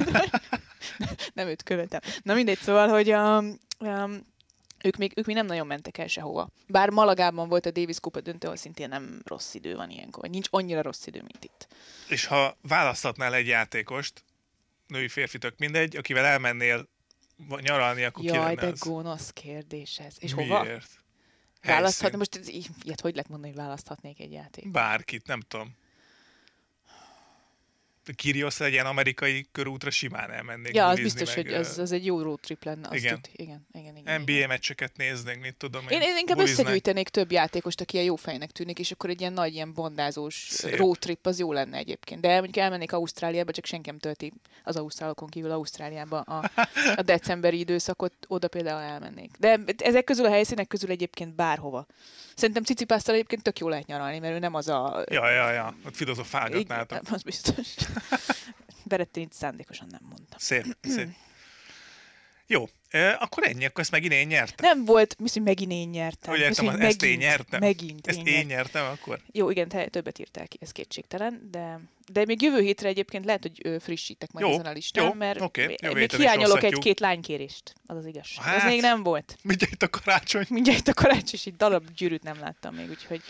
nem 1.34 1.46
őt 1.48 1.62
követem. 1.62 2.00
Na 2.22 2.34
mindegy, 2.34 2.58
szóval, 2.58 2.88
hogy 2.88 3.12
um, 3.12 3.58
um, 3.80 4.26
ők 4.84 4.96
még, 4.96 5.12
ők 5.16 5.26
még 5.26 5.36
nem 5.36 5.46
nagyon 5.46 5.66
mentek 5.66 5.98
el 5.98 6.06
sehova. 6.06 6.48
Bár 6.66 6.90
Malagában 6.90 7.48
volt 7.48 7.66
a 7.66 7.70
Davis 7.70 8.00
Kupa 8.00 8.20
döntő, 8.20 8.46
ahol 8.46 8.58
szintén 8.58 8.88
nem 8.88 9.22
rossz 9.24 9.54
idő 9.54 9.76
van 9.76 9.90
ilyenkor. 9.90 10.28
Nincs 10.28 10.46
annyira 10.50 10.82
rossz 10.82 11.06
idő, 11.06 11.18
mint 11.18 11.44
itt. 11.44 11.66
És 12.08 12.26
ha 12.26 12.56
választhatnál 12.62 13.34
egy 13.34 13.46
játékost, 13.46 14.24
női 14.86 15.08
férfi 15.08 15.38
tök 15.38 15.58
mindegy, 15.58 15.96
akivel 15.96 16.24
elmennél 16.24 16.88
nyaralni, 17.60 18.02
akkor 18.04 18.24
ki 18.24 18.28
Jaj, 18.28 18.38
lenne 18.38 18.54
de 18.54 18.66
ez? 18.66 18.78
gonosz 18.78 19.30
kérdés 19.30 19.98
ez. 19.98 20.14
És 20.18 20.34
Miért? 20.34 20.50
hova? 20.50 20.66
Választhatni, 21.62 22.16
most 22.16 22.40
ilyet 22.84 23.00
hogy 23.00 23.14
lehet 23.14 23.28
mondani, 23.28 23.52
hogy 23.52 23.62
választhatnék 23.62 24.20
egy 24.20 24.32
játék? 24.32 24.70
Bárkit, 24.70 25.26
nem 25.26 25.40
tudom. 25.40 25.76
Kyrgios 28.12 28.60
egy 28.60 28.72
ilyen 28.72 28.86
amerikai 28.86 29.46
körútra 29.52 29.90
simán 29.90 30.30
elmennék 30.30 30.74
Ja, 30.74 30.88
az 30.88 31.00
biztos, 31.00 31.34
meg, 31.34 31.44
hogy 31.44 31.54
az, 31.54 31.78
az 31.78 31.92
egy 31.92 32.04
jó 32.06 32.22
road 32.22 32.40
trip 32.40 32.64
lenne. 32.64 32.88
Azt 32.88 32.94
Igen. 32.94 33.14
Tud, 33.20 33.32
igen, 33.36 33.66
igen, 33.72 33.96
igen, 33.96 34.20
NBA 34.20 34.32
igen. 34.32 34.48
meccseket 34.48 34.96
néznénk, 34.96 35.40
mit 35.40 35.54
tudom 35.56 35.84
Én, 35.88 36.00
én 36.00 36.16
inkább 36.16 36.36
buliznánk. 36.36 36.58
összegyűjtenék 36.58 37.08
több 37.08 37.32
játékost, 37.32 37.80
aki 37.80 37.94
ilyen 37.94 38.06
jó 38.06 38.16
fejnek 38.16 38.50
tűnik, 38.50 38.78
és 38.78 38.90
akkor 38.90 39.10
egy 39.10 39.20
ilyen 39.20 39.32
nagy, 39.32 39.54
ilyen 39.54 39.72
bondázós 39.72 40.46
Szép. 40.48 40.76
road 40.76 40.98
trip 40.98 41.26
az 41.26 41.38
jó 41.38 41.52
lenne 41.52 41.76
egyébként. 41.76 42.20
De 42.20 42.32
mondjuk 42.32 42.56
elmennék 42.56 42.92
Ausztráliába, 42.92 43.52
csak 43.52 43.64
senki 43.64 43.90
nem 43.90 43.98
tölti 43.98 44.32
az 44.64 44.76
ausztrálokon 44.76 45.28
kívül 45.28 45.50
Ausztráliába 45.50 46.20
a, 46.20 46.50
a 46.96 47.02
decemberi 47.02 47.58
időszakot, 47.58 48.12
oda 48.28 48.48
például 48.48 48.80
elmennék. 48.80 49.30
De 49.38 49.60
ezek 49.78 50.04
közül 50.04 50.24
a 50.24 50.30
helyszínek 50.30 50.66
közül 50.66 50.90
egyébként 50.90 51.34
bárhova. 51.34 51.86
Szerintem 52.34 52.62
Cicipásztal 52.64 53.14
egyébként 53.14 53.42
tök 53.42 53.58
jó 53.58 53.68
lehet 53.68 53.86
nyaralni, 53.86 54.18
mert 54.18 54.34
ő 54.34 54.38
nem 54.38 54.54
az 54.54 54.68
a... 54.68 55.04
Ja, 55.10 55.30
ja, 55.30 55.50
ja, 55.50 55.76
ott. 56.54 56.64
Igen, 57.00 57.02
az 57.10 57.22
biztos. 57.22 57.74
Berettinit 58.84 59.32
szándékosan 59.32 59.86
nem 59.90 60.00
mondtam. 60.02 60.38
Szép, 60.38 60.76
szép. 60.96 61.08
Jó, 62.46 62.68
e, 62.90 63.16
akkor 63.20 63.44
ennyi, 63.44 63.64
akkor 63.64 63.80
ezt 63.80 63.90
megint 63.90 64.12
én 64.12 64.26
nyertem. 64.26 64.74
Nem 64.74 64.84
volt, 64.84 65.16
mi 65.18 65.28
hogy 65.32 65.42
megint 65.42 65.72
én 65.72 65.88
nyertem. 65.88 66.30
Hogy 66.30 66.40
értem, 66.40 66.68
ezt 66.68 66.78
én 66.78 66.86
megint, 66.86 67.20
nyertem. 67.20 67.60
Megint 67.60 68.06
Ezt 68.06 68.18
én 68.18 68.26
én 68.26 68.46
nyertem. 68.46 68.84
akkor? 68.84 69.20
Jó, 69.32 69.50
igen, 69.50 69.68
te 69.68 69.86
többet 69.86 70.18
írtál 70.18 70.48
ki, 70.48 70.58
ez 70.60 70.70
kétségtelen, 70.70 71.48
de, 71.50 71.80
de 72.12 72.24
még 72.24 72.42
jövő 72.42 72.60
hétre 72.60 72.88
egyébként 72.88 73.24
lehet, 73.24 73.42
hogy 73.42 73.60
ö, 73.62 73.76
frissítek 73.80 74.32
majd 74.32 74.46
Jó, 74.46 74.52
ezen 74.52 74.66
a 74.66 74.72
listán, 74.72 75.04
jó, 75.04 75.12
mert 75.12 75.40
oké, 75.40 75.66
még- 75.66 75.78
jövő 75.82 76.06
hiányolok 76.16 76.62
egy-két 76.62 77.00
lánykérést, 77.00 77.74
az 77.86 77.96
az 77.96 78.06
igazság. 78.06 78.44
Hát... 78.44 78.56
Ez 78.56 78.64
még 78.64 78.80
nem 78.80 79.02
volt. 79.02 79.38
Mindjárt 79.42 79.82
a 79.82 79.88
karácsony. 79.88 80.46
Mindjárt 80.48 80.88
a 80.88 80.94
karácsony, 80.94 81.28
és 81.32 81.46
egy 81.46 81.56
darab 81.56 81.90
gyűrűt 81.96 82.22
nem 82.22 82.38
láttam 82.40 82.74
még, 82.74 82.88
úgyhogy, 82.90 83.22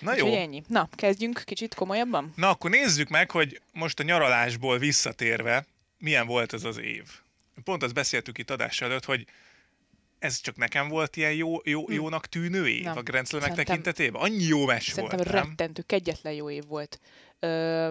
Na 0.00 0.12
úgyhogy 0.12 0.32
jó. 0.32 0.38
ennyi. 0.38 0.62
Na, 0.68 0.88
kezdjünk 0.92 1.42
kicsit 1.44 1.74
komolyabban? 1.74 2.32
Na, 2.36 2.48
akkor 2.48 2.70
nézzük 2.70 3.08
meg, 3.08 3.30
hogy 3.30 3.60
most 3.72 4.00
a 4.00 4.02
nyaralásból 4.02 4.78
visszatérve, 4.78 5.66
milyen 5.98 6.26
volt 6.26 6.52
ez 6.52 6.64
az 6.64 6.78
év. 6.78 7.04
Pont 7.64 7.82
azt 7.82 7.94
beszéltük 7.94 8.38
itt 8.38 8.50
adás 8.50 8.80
előtt, 8.80 9.04
hogy 9.04 9.26
ez 10.18 10.40
csak 10.40 10.56
nekem 10.56 10.88
volt 10.88 11.16
ilyen 11.16 11.32
jó, 11.32 11.56
jó, 11.64 11.86
Hm. 11.86 11.92
jónak 11.92 12.26
tűnő 12.26 12.68
év 12.68 12.82
Nem. 12.84 12.96
a 12.96 13.02
Grand 13.02 13.26
Szerintem- 13.26 13.54
tekintetében? 13.64 14.22
Annyi 14.22 14.44
jó 14.44 14.68
Szerintem 14.68 15.04
volt, 15.04 15.32
nem? 15.32 15.44
rettentő, 15.48 15.82
kegyetlen 15.82 16.32
jó 16.32 16.50
év 16.50 16.64
volt. 16.66 17.00
Ö, 17.38 17.90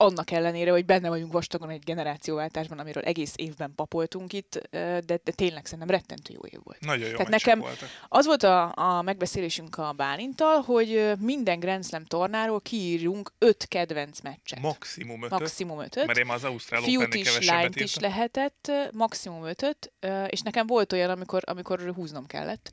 annak 0.00 0.30
ellenére, 0.30 0.70
hogy 0.70 0.84
benne 0.84 1.08
vagyunk 1.08 1.32
vastagon 1.32 1.70
egy 1.70 1.82
generációváltásban, 1.84 2.78
amiről 2.78 3.02
egész 3.02 3.32
évben 3.36 3.72
papoltunk 3.74 4.32
itt, 4.32 4.68
de, 4.70 5.00
de 5.02 5.18
tényleg 5.34 5.64
szerintem 5.66 5.88
rettentő 5.88 6.32
jó 6.34 6.40
év 6.44 6.60
volt. 6.62 6.80
Nagyon 6.80 7.06
jó 7.08 7.12
Tehát 7.16 7.28
nekem- 7.28 7.58
voltak. 7.58 7.88
Az 8.08 8.26
volt 8.26 8.42
a, 8.42 8.72
a 8.74 9.02
megbeszélésünk 9.02 9.78
a 9.78 9.92
Bálintal, 9.92 10.60
hogy 10.60 11.12
minden 11.18 11.58
Grand 11.58 11.84
Slam 11.84 12.04
tornáról 12.04 12.60
kiírjunk 12.60 13.32
öt 13.38 13.68
kedvenc 13.68 14.20
meccset. 14.20 14.60
Maximum 14.60 15.22
ötöt, 15.22 15.38
maximum 15.38 15.80
ötöt. 15.80 16.06
mert 16.06 16.18
én 16.18 16.28
az 16.28 16.44
Ausztrál 16.44 16.82
Fiút 16.82 17.14
is, 17.14 17.46
lányt 17.46 17.76
is 17.76 17.96
lehetett, 17.96 18.72
maximum 18.92 19.44
ötöt, 19.44 19.92
és 20.26 20.40
nekem 20.40 20.66
volt 20.66 20.92
olyan, 20.92 21.10
amikor, 21.10 21.42
amikor 21.46 21.92
húznom 21.94 22.26
kellett. 22.26 22.72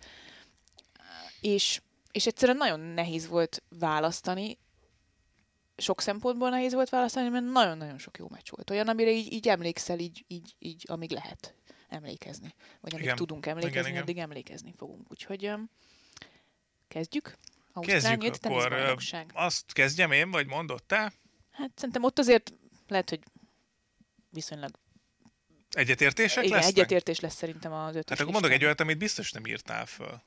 És, 1.41 1.81
és 2.11 2.25
egyszerűen 2.25 2.57
nagyon 2.57 2.79
nehéz 2.79 3.27
volt 3.27 3.63
választani, 3.79 4.57
sok 5.77 6.01
szempontból 6.01 6.49
nehéz 6.49 6.73
volt 6.73 6.89
választani, 6.89 7.29
mert 7.29 7.45
nagyon-nagyon 7.45 7.97
sok 7.97 8.17
jó 8.17 8.27
meccs 8.29 8.49
volt. 8.49 8.69
Olyan, 8.69 8.87
amire 8.87 9.11
így, 9.11 9.33
így 9.33 9.47
emlékszel, 9.47 9.99
így, 9.99 10.23
így, 10.27 10.55
így, 10.59 10.83
amíg 10.87 11.11
lehet 11.11 11.55
emlékezni. 11.89 12.53
Vagy 12.81 12.93
amíg 12.93 13.05
Igen. 13.05 13.15
tudunk 13.15 13.45
emlékezni, 13.45 13.79
Igen, 13.79 13.91
igen. 13.91 14.01
addig 14.01 14.17
emlékezni 14.17 14.73
fogunk. 14.77 15.11
Úgyhogy 15.11 15.45
öm, 15.45 15.69
kezdjük. 16.87 17.23
Kezdjük 17.81 17.93
Ausztrál 17.93 18.15
nyílt 18.15 18.45
akkor. 18.45 19.25
Azt 19.33 19.73
kezdjem 19.73 20.11
én, 20.11 20.31
vagy 20.31 20.47
mondod 20.47 20.83
te? 20.83 21.13
Hát 21.51 21.71
szerintem 21.75 22.03
ott 22.03 22.19
azért 22.19 22.53
lehet, 22.87 23.09
hogy 23.09 23.19
viszonylag 24.29 24.71
Egyetértések 25.71 26.43
igen, 26.43 26.57
lesznek? 26.57 26.77
egyetértés 26.77 27.19
lesz 27.19 27.35
szerintem 27.35 27.73
az 27.73 27.95
ötös 27.95 28.09
Hát 28.09 28.19
akkor 28.19 28.31
mondok 28.31 28.51
egy 28.51 28.63
olyat, 28.63 28.79
amit 28.79 28.97
biztos 28.97 29.31
nem 29.31 29.45
írtál 29.45 29.85
föl. 29.85 30.21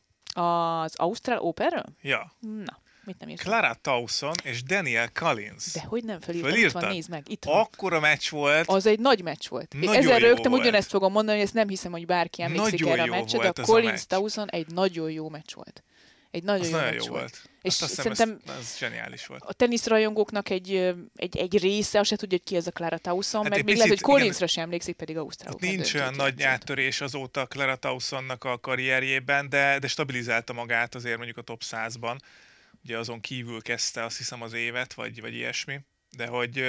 Az 0.44 0.94
Ausztrál 0.96 1.38
Operről? 1.38 1.86
Ja. 2.00 2.32
Na, 2.40 2.80
mit 3.04 3.18
nem 3.18 3.28
írtam? 3.28 3.46
Clara 3.52 3.74
Towson 3.82 4.32
és 4.42 4.62
Daniel 4.62 5.10
Collins. 5.12 5.72
De 5.72 5.80
hogy 5.80 6.04
nem 6.04 6.20
felírtam? 6.20 6.50
Itt 6.50 6.54
Fölírtad? 6.56 6.82
van, 6.82 6.90
nézd 6.92 7.08
meg, 7.10 7.22
itt 7.28 7.44
van. 7.44 7.58
Akkora 7.60 8.00
meccs 8.00 8.28
volt, 8.30 8.68
Az 8.68 8.86
egy 8.86 8.98
nagy 8.98 9.22
meccs 9.22 9.48
volt. 9.48 9.72
Nagyon 9.74 9.94
Ezzel 9.94 10.18
jó 10.18 10.26
rögtem 10.26 10.50
volt. 10.50 10.62
ugyanezt 10.62 10.90
fogom 10.90 11.12
mondani, 11.12 11.36
hogy 11.36 11.46
ezt 11.46 11.54
nem 11.54 11.68
hiszem, 11.68 11.92
hogy 11.92 12.06
bárki 12.06 12.42
emlékszik 12.42 12.80
Nagyon 12.80 12.92
erre 12.92 13.02
a 13.02 13.06
jó 13.06 13.12
meccsre, 13.12 13.38
de 13.38 13.48
a 13.48 13.64
Collins. 13.64 14.06
Tauson 14.06 14.48
egy 14.50 14.66
nagyon 14.66 15.10
jó 15.10 15.28
meccs 15.28 15.54
volt. 15.54 15.82
Egy 16.30 16.42
nagyon 16.42 16.60
az 16.60 16.70
jó 16.70 16.76
nagyon 16.76 16.92
jó 16.92 16.98
volt. 16.98 17.10
volt. 17.10 17.42
És 17.62 17.72
Azt 17.72 17.82
azt 17.82 17.92
szerintem- 17.94 18.40
ez, 18.46 18.54
ez 18.60 18.76
zseniális 18.78 19.26
volt. 19.26 19.42
A 19.46 19.52
teniszrajongóknak 19.52 20.48
egy, 20.50 20.94
egy, 21.16 21.36
egy 21.36 21.58
része 21.58 21.98
azt 21.98 22.08
se 22.08 22.16
tudja, 22.16 22.38
hogy 22.38 22.46
ki 22.46 22.56
ez 22.56 22.66
a 22.66 22.70
Clara 22.70 22.98
Tauson, 22.98 23.42
Hát 23.42 23.50
meg 23.50 23.64
még 23.64 23.74
lehet, 23.74 23.88
hogy 23.90 24.00
Collinsra 24.00 24.46
sem 24.46 24.62
emlékszik, 24.64 24.96
pedig 24.96 25.16
Ausztrál 25.16 25.50
Hát 25.52 25.60
nincs 25.70 25.94
olyan 25.94 26.14
nagy 26.14 26.42
áttörés 26.42 27.00
azóta 27.00 27.46
Clara 27.46 27.76
Towsonnak 27.76 28.44
a 28.44 28.58
karrierjében, 28.58 29.48
de, 29.48 29.78
de 29.78 29.86
stabilizálta 29.88 30.52
magát 30.52 30.94
azért 30.94 31.16
mondjuk 31.16 31.36
a 31.38 31.42
top 31.42 31.62
100-ban. 31.70 32.16
Ugye 32.84 32.98
azon 32.98 33.20
kívül 33.20 33.62
kezdte 33.62 34.04
azt 34.04 34.16
hiszem 34.16 34.42
az 34.42 34.52
évet, 34.52 34.94
vagy, 34.94 35.20
vagy 35.20 35.34
ilyesmi. 35.34 35.80
De 36.16 36.26
hogy, 36.26 36.64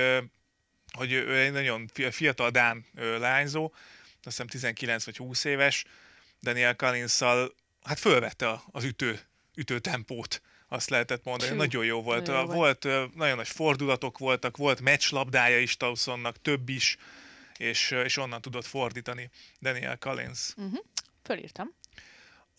hogy 0.91 1.11
ő 1.11 1.37
egy 1.39 1.51
nagyon 1.51 1.87
fi- 1.93 2.13
fiatal 2.13 2.49
Dán 2.49 2.85
lányzó, 2.93 3.71
azt 4.23 4.23
hiszem 4.23 4.47
19 4.47 5.05
vagy 5.05 5.17
20 5.17 5.43
éves, 5.43 5.85
Daniel 6.41 6.75
collins 6.75 7.19
hát 7.83 7.99
fölvette 7.99 8.61
az 8.71 8.83
ütő, 8.83 9.19
ütő 9.55 9.79
tempót, 9.79 10.41
azt 10.67 10.89
lehetett 10.89 11.23
mondani. 11.23 11.51
Fű, 11.51 11.57
nagyon 11.57 11.85
jó 11.85 12.01
volt. 12.01 12.27
nagyon 12.27 12.45
jó 12.45 12.51
volt. 12.53 12.85
ö, 12.85 13.05
nagyon 13.15 13.35
nagy 13.35 13.47
fordulatok 13.47 14.17
voltak, 14.17 14.57
volt 14.57 14.81
meccslabdája 14.81 15.59
is 15.59 15.77
Towsonnak, 15.77 16.41
több 16.41 16.69
is, 16.69 16.97
és, 17.57 17.91
és 17.91 18.17
onnan 18.17 18.41
tudott 18.41 18.65
fordítani 18.65 19.29
Daniel 19.61 19.97
Collins. 19.97 20.53
Uh-huh. 20.55 20.85
Fölírtam. 21.23 21.73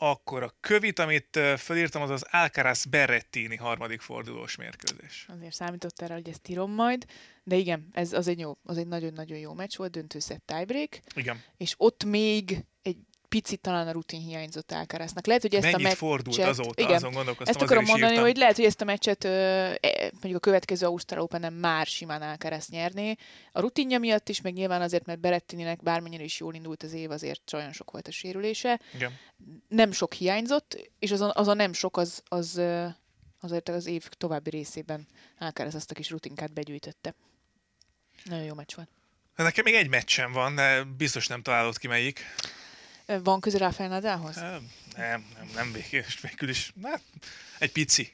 Akkor 0.05 0.43
a 0.43 0.55
kövit, 0.61 0.99
amit 0.99 1.37
ö, 1.37 1.55
fölírtam, 1.59 2.03
az 2.03 2.11
az 2.11 2.27
Alcaraz 2.31 2.85
Berrettini 2.85 3.57
harmadik 3.57 4.01
fordulós 4.01 4.57
mérkőzés. 4.57 5.27
Azért 5.37 5.55
számított 5.55 6.01
erre, 6.01 6.15
hogy 6.15 6.29
ezt 6.29 6.49
írom 6.49 6.71
majd. 6.71 7.05
De 7.45 7.57
igen, 7.57 7.89
ez 7.93 8.13
az 8.13 8.29
egy, 8.29 8.39
jó, 8.39 8.57
az 8.65 8.77
egy 8.77 8.87
nagyon-nagyon 8.87 9.39
jó 9.39 9.53
meccs 9.53 9.77
volt, 9.77 9.91
döntőszett 9.91 10.43
tiebreak, 10.47 11.01
Igen. 11.15 11.43
és 11.57 11.75
ott 11.77 12.05
még 12.05 12.65
egy 12.83 12.97
picit 13.33 13.61
talán 13.61 13.89
a 13.89 13.93
rutin 13.93 14.21
hiányzott 14.21 14.73
Alcaraznak. 14.73 15.27
Lehet, 15.27 15.43
hogy 15.43 15.55
ezt 15.55 15.63
Mennyit 15.63 15.79
a 15.79 15.83
meccset... 15.83 15.99
fordult 15.99 16.39
azóta, 16.39 16.83
igen, 16.83 16.95
azon 16.95 17.13
gondolkoztam, 17.13 17.55
Ezt 17.55 17.65
akarom 17.65 17.85
mondani, 17.85 18.11
írtam. 18.11 18.27
hogy 18.27 18.37
lehet, 18.37 18.57
hogy 18.57 18.65
ezt 18.65 18.81
a 18.81 18.85
meccset 18.85 19.25
e, 19.25 19.79
mondjuk 20.13 20.37
a 20.37 20.39
következő 20.39 20.87
Ausztrál 20.87 21.21
open 21.21 21.53
már 21.53 21.87
simán 21.87 22.23
Alcaraz 22.23 22.69
nyerné. 22.69 23.15
A 23.53 23.61
rutinja 23.61 23.99
miatt 23.99 24.29
is, 24.29 24.41
meg 24.41 24.53
nyilván 24.53 24.83
azért, 24.83 25.07
mert 25.07 25.21
Berettininek 25.21 25.83
bármennyire 25.83 26.25
is 26.25 26.41
jól 26.41 26.55
indult 26.55 26.83
az 26.83 26.93
év, 26.93 27.11
azért 27.11 27.53
olyan 27.53 27.73
sok 27.73 27.91
volt 27.91 28.09
a 28.09 28.11
sérülése. 28.11 28.81
Igen. 28.95 29.13
Nem 29.69 29.93
sok 29.93 30.13
hiányzott, 30.13 30.91
és 30.99 31.11
az 31.11 31.21
a, 31.21 31.33
az 31.35 31.49
a 31.49 31.55
nem 31.55 31.73
sok, 31.73 31.97
az, 31.97 32.23
az 32.29 32.61
azért 33.41 33.69
az 33.69 33.87
év 33.87 34.09
további 34.09 34.51
részében 34.51 35.07
Alcaraz 35.39 35.75
azt 35.75 35.91
a 35.91 35.95
kis 35.95 36.11
rutinkát 36.11 36.53
begyűjtötte. 36.53 37.15
Nagyon 38.25 38.45
jó 38.45 38.55
meccs 38.55 38.75
volt. 38.75 38.89
Nekem 39.37 39.65
még 39.65 39.75
egy 39.75 39.89
meccsem 39.89 40.33
van, 40.33 40.55
de 40.55 40.83
biztos 40.83 41.27
nem 41.27 41.43
találod 41.43 41.79
ki 41.79 41.87
melyik. 41.87 42.21
Van 43.23 43.41
köze 43.41 43.59
Rafael 43.59 43.89
Nadalhoz? 43.89 44.35
Nem, 44.37 44.71
nem, 44.97 45.25
nem, 45.37 45.49
nem 45.55 45.73
végül, 45.73 46.49
is. 46.49 46.73
Hát, 46.83 47.03
egy 47.59 47.73
pici. 47.79 48.13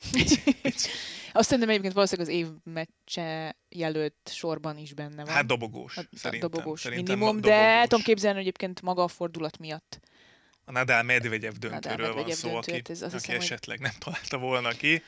Azt 1.33 1.45
szerintem 1.49 1.69
egyébként 1.69 1.93
valószínűleg 1.95 2.31
az 2.31 2.37
év 2.37 2.47
meccse 2.75 3.57
jelölt 3.69 4.15
sorban 4.25 4.79
is 4.79 4.93
benne 4.95 5.25
van. 5.25 5.35
Hát 5.35 5.47
dobogós. 5.47 5.97
A- 5.97 6.01
a 6.01 6.17
Szerintem, 6.17 6.51
dobogós 6.51 6.81
szerintem 6.81 7.19
minimum, 7.19 7.35
ma- 7.35 7.41
de 7.41 7.57
dobogós. 7.57 7.83
tudom 7.83 8.03
képzelni, 8.05 8.37
hogy 8.37 8.47
egyébként 8.47 8.83
maga 8.83 9.03
a 9.03 9.09
fordulat 9.09 9.59
miatt. 9.59 10.01
A 10.65 10.73
Nadal 10.73 11.03
Medvegyev 11.03 11.53
döntőről 11.55 12.07
van 12.07 12.15
Medvegyev 12.15 12.37
szó, 12.37 12.49
döntő, 12.51 12.59
aki, 12.59 12.73
hát 12.73 12.91
ez 12.91 13.03
azt 13.03 13.15
aki 13.15 13.23
hiszem, 13.23 13.35
hogy- 13.37 13.45
esetleg 13.45 13.81
nem 13.81 13.93
találta 13.99 14.39
volna 14.39 14.71
ki. 14.71 15.03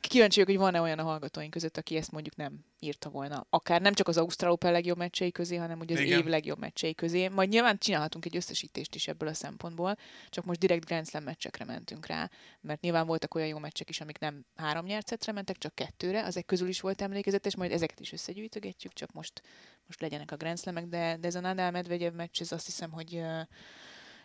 Kíváncsi 0.00 0.42
vagyok, 0.42 0.46
hogy 0.46 0.72
van-e 0.72 0.80
olyan 0.80 0.98
a 0.98 1.02
hallgatóink 1.02 1.50
között, 1.50 1.76
aki 1.76 1.96
ezt 1.96 2.10
mondjuk 2.12 2.36
nem 2.36 2.64
írta 2.78 3.10
volna. 3.10 3.46
Akár 3.50 3.80
nem 3.80 3.92
csak 3.92 4.08
az 4.08 4.16
Ausztrál 4.16 4.50
Open 4.50 4.72
legjobb 4.72 4.96
meccsei 4.96 5.30
közé, 5.30 5.56
hanem 5.56 5.80
ugye 5.80 5.94
az 5.94 6.00
Igen. 6.00 6.18
év 6.18 6.24
legjobb 6.24 6.58
meccsei 6.58 6.94
közé. 6.94 7.28
Majd 7.28 7.48
nyilván 7.48 7.78
csinálhatunk 7.78 8.24
egy 8.24 8.36
összesítést 8.36 8.94
is 8.94 9.08
ebből 9.08 9.28
a 9.28 9.34
szempontból, 9.34 9.96
csak 10.28 10.44
most 10.44 10.58
direkt 10.58 10.84
Grand 10.84 11.08
Slam 11.08 11.22
meccsekre 11.22 11.64
mentünk 11.64 12.06
rá, 12.06 12.30
mert 12.60 12.80
nyilván 12.80 13.06
voltak 13.06 13.34
olyan 13.34 13.48
jó 13.48 13.58
meccsek 13.58 13.88
is, 13.88 14.00
amik 14.00 14.18
nem 14.18 14.44
három 14.56 14.84
nyert 14.84 15.06
szettre 15.06 15.32
mentek, 15.32 15.58
csak 15.58 15.74
kettőre, 15.74 16.24
ezek 16.24 16.46
közül 16.46 16.68
is 16.68 16.80
volt 16.80 17.02
emlékezetes, 17.02 17.56
majd 17.56 17.72
ezeket 17.72 18.00
is 18.00 18.12
összegyűjtögetjük, 18.12 18.92
csak 18.92 19.12
most, 19.12 19.42
most 19.86 20.00
legyenek 20.00 20.30
a 20.30 20.36
Grand 20.36 20.58
Slamek, 20.58 20.86
de, 20.86 21.16
de 21.20 21.26
ez 21.26 21.34
a 21.34 21.40
Nadal 21.40 21.70
Medvegyev 21.70 22.14
meccs, 22.14 22.40
ez 22.40 22.52
azt 22.52 22.66
hiszem, 22.66 22.90
hogy 22.90 23.16
ö, 23.16 23.40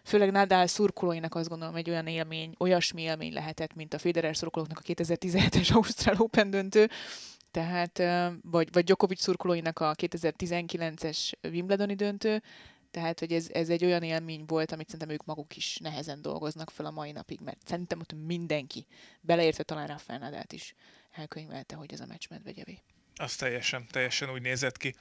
főleg 0.03 0.31
Nadal 0.31 0.67
szurkolóinak 0.67 1.35
azt 1.35 1.49
gondolom 1.49 1.75
egy 1.75 1.89
olyan 1.89 2.07
élmény, 2.07 2.55
olyasmi 2.57 3.01
élmény 3.01 3.33
lehetett, 3.33 3.73
mint 3.73 3.93
a 3.93 3.97
Federer 3.97 4.37
szurkolóknak 4.37 4.77
a 4.77 4.93
2017-es 4.93 5.73
Ausztrál 5.73 6.15
Open 6.17 6.49
döntő, 6.49 6.89
tehát, 7.51 7.97
vagy, 8.41 8.71
vagy 8.71 8.83
Djokovic 8.83 9.21
szurkolóinak 9.21 9.79
a 9.79 9.95
2019-es 9.95 11.31
Wimbledoni 11.41 11.95
döntő, 11.95 12.41
tehát, 12.91 13.19
hogy 13.19 13.33
ez, 13.33 13.47
ez 13.51 13.69
egy 13.69 13.85
olyan 13.85 14.03
élmény 14.03 14.43
volt, 14.47 14.71
amit 14.71 14.89
szerintem 14.89 15.15
ők 15.15 15.25
maguk 15.25 15.55
is 15.55 15.77
nehezen 15.77 16.21
dolgoznak 16.21 16.69
fel 16.69 16.85
a 16.85 16.91
mai 16.91 17.11
napig, 17.11 17.39
mert 17.39 17.67
szerintem 17.67 17.99
ott 17.99 18.13
mindenki, 18.25 18.85
beleértve 19.21 19.63
talán 19.63 19.87
Rafael 19.87 20.19
Nadalt 20.19 20.53
is 20.53 20.75
elkönyvelte, 21.11 21.75
hogy 21.75 21.93
ez 21.93 21.99
a 21.99 22.05
meccs 22.05 22.29
medvegyevé. 22.29 22.81
Az 23.15 23.35
teljesen, 23.35 23.87
teljesen 23.91 24.31
úgy 24.31 24.41
nézett 24.41 24.77
ki. 24.77 24.95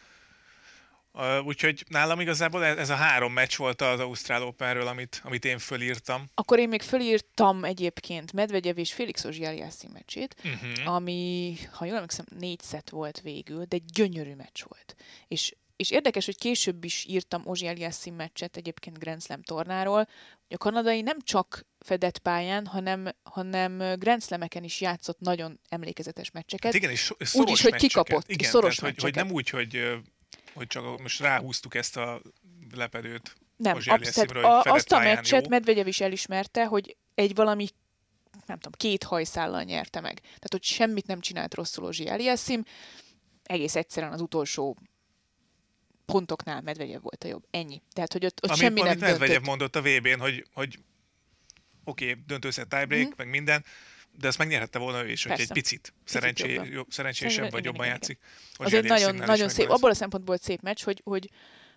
Uh, 1.15 1.47
úgyhogy 1.47 1.85
nálam 1.89 2.21
igazából 2.21 2.65
ez 2.65 2.91
a 2.91 2.95
három 2.95 3.33
meccs 3.33 3.57
volt 3.57 3.81
az 3.81 4.01
Ausztrál 4.01 4.43
Openről, 4.43 4.87
amit, 4.87 5.21
amit 5.25 5.45
én 5.45 5.59
fölírtam. 5.59 6.25
Akkor 6.35 6.59
én 6.59 6.69
még 6.69 6.83
fölírtam 6.83 7.65
egyébként 7.65 8.33
Medvegyev 8.33 8.79
és 8.79 8.93
Félix 8.93 9.25
Ozsiáliászi 9.25 9.89
meccsét, 9.93 10.35
Uh-huh. 10.45 10.95
ami, 10.95 11.55
ha 11.73 11.85
jól 11.85 11.95
emlékszem, 11.95 12.25
négy 12.39 12.61
szett 12.61 12.89
volt 12.91 13.21
végül, 13.21 13.65
de 13.65 13.77
egy 13.77 13.85
gyönyörű 13.85 14.35
meccs 14.35 14.63
volt. 14.69 14.95
És, 15.29 15.55
és 15.77 15.91
érdekes, 15.91 16.25
hogy 16.25 16.39
később 16.39 16.85
is 16.85 17.05
írtam 17.09 17.43
Ozsi 17.45 17.67
Eliassim 17.67 18.15
meccset 18.15 18.57
egyébként 18.57 18.99
Grand 18.99 19.23
Slam 19.23 19.43
tornáról, 19.43 20.09
hogy 20.47 20.55
a 20.55 20.57
kanadai 20.57 21.01
nem 21.01 21.17
csak 21.21 21.67
fedett 21.81 22.19
pályán, 22.19 22.67
hanem, 22.67 23.09
hanem 23.23 23.99
Grand 23.99 24.23
Slameken 24.23 24.65
is 24.65 24.81
játszott 24.81 25.19
nagyon 25.21 25.61
emlékezetes 25.69 26.31
meccseket. 26.31 26.73
Hát 26.73 26.83
igen, 26.83 26.91
és 26.91 27.01
szoros 27.19 27.35
Úgy 27.35 27.51
is, 27.51 27.63
hogy 27.63 27.71
meccseket. 27.71 28.05
kikapott, 28.05 28.31
Igen, 28.31 28.51
szoros 28.51 28.77
tehát, 28.77 28.95
hogy, 28.95 29.03
hogy 29.03 29.15
nem 29.15 29.31
úgy, 29.31 29.49
hogy, 29.49 30.01
hogy 30.55 30.67
csak 30.67 31.01
most 31.01 31.21
ráhúztuk 31.21 31.75
ezt 31.75 31.97
a 31.97 32.23
lepedőt. 32.75 33.37
Nem, 33.57 33.75
hogy 33.75 33.89
A, 34.33 34.63
azt 34.65 34.93
a 34.93 34.99
meccset 34.99 35.43
jó. 35.43 35.49
Medvegyev 35.49 35.87
is 35.87 36.01
elismerte, 36.01 36.65
hogy 36.67 36.97
egy 37.15 37.35
valami 37.35 37.69
nem 38.47 38.57
tudom, 38.57 38.73
két 38.77 39.03
hajszállal 39.03 39.63
nyerte 39.63 40.01
meg. 40.01 40.21
Tehát, 40.21 40.49
hogy 40.51 40.63
semmit 40.63 41.07
nem 41.07 41.21
csinált 41.21 41.55
rosszul 41.55 41.85
Ozsi 41.85 42.09
Eliassim, 42.09 42.65
egész 43.43 43.75
egyszerűen 43.77 44.13
az 44.13 44.21
utolsó 44.21 44.77
pontoknál 46.07 46.61
Medvegyev 46.61 47.03
volt 47.03 47.25
a 47.25 47.29
jobb. 47.29 47.45
Ennyi. 47.51 47.83
Tehát, 47.93 48.13
hogy 48.13 48.25
ott, 48.25 48.41
ott 48.43 48.51
Amit, 48.51 48.63
semmi 48.63 48.81
nem 48.81 48.99
Medvegyev 48.99 49.19
döntött. 49.19 49.47
mondott 49.47 49.77
a 49.77 49.83
VB-n, 49.83 50.19
hogy, 50.21 50.47
hogy 50.53 50.79
oké, 51.85 52.11
okay, 52.11 52.23
döntőszett 52.27 52.69
tiebreak, 52.69 53.07
Mhm. 53.09 53.15
meg 53.17 53.29
minden, 53.29 53.65
de 54.19 54.27
ezt 54.29 54.39
megnyerhette 54.39 54.79
volna 54.79 55.05
ő 55.05 55.11
is, 55.11 55.23
hogy 55.23 55.33
egy 55.33 55.39
Persze. 55.39 55.53
picit 55.55 55.95
szerencsé, 56.05 56.53
jobban. 56.53 56.73
jó, 56.73 56.83
szerencsésebb 56.89 57.51
vagy 57.51 57.61
Igen, 57.61 57.65
jobban 57.65 57.85
igen, 57.87 57.97
játszik. 57.97 58.19
Az 58.53 58.67
Ozsi 58.67 58.77
egy 58.77 58.85
nagyon, 58.85 59.15
nagyon 59.15 59.49
szép, 59.49 59.71
abból 59.71 59.91
a 59.91 59.95
szempontból 59.95 60.37
szép 60.37 60.61
meccs, 60.61 60.83
hogy, 60.83 61.01
hogy, 61.05 61.31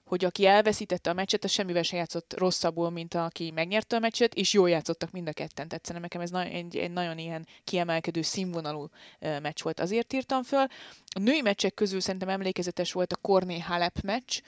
hogy 0.03 0.25
aki 0.25 0.45
elveszítette 0.45 1.09
a 1.09 1.13
meccset, 1.13 1.43
az 1.43 1.51
semmivel 1.51 1.83
sem 1.83 1.97
játszott 1.97 2.33
rosszabbul, 2.37 2.89
mint 2.89 3.13
aki 3.13 3.51
megnyerte 3.51 3.95
a 3.95 3.99
meccset, 3.99 4.33
és 4.33 4.53
jól 4.53 4.69
játszottak 4.69 5.11
mind 5.11 5.27
a 5.27 5.33
ketten. 5.33 5.67
Tehát 5.67 5.85
szerintem 5.85 6.01
nekem 6.01 6.21
ez 6.21 6.29
na- 6.29 6.55
egy, 6.55 6.77
egy 6.77 6.91
nagyon 6.91 7.17
ilyen 7.17 7.47
kiemelkedő 7.63 8.21
színvonalú 8.21 8.89
meccs 9.19 9.61
volt. 9.61 9.79
Azért 9.79 10.13
írtam 10.13 10.43
föl. 10.43 10.65
A 11.15 11.19
női 11.19 11.41
meccsek 11.41 11.73
közül 11.73 11.99
szerintem 11.99 12.29
emlékezetes 12.29 12.91
volt 12.91 13.13
a 13.13 13.15
Korné 13.15 13.59
Halep 13.59 13.99
meccs. 14.01 14.39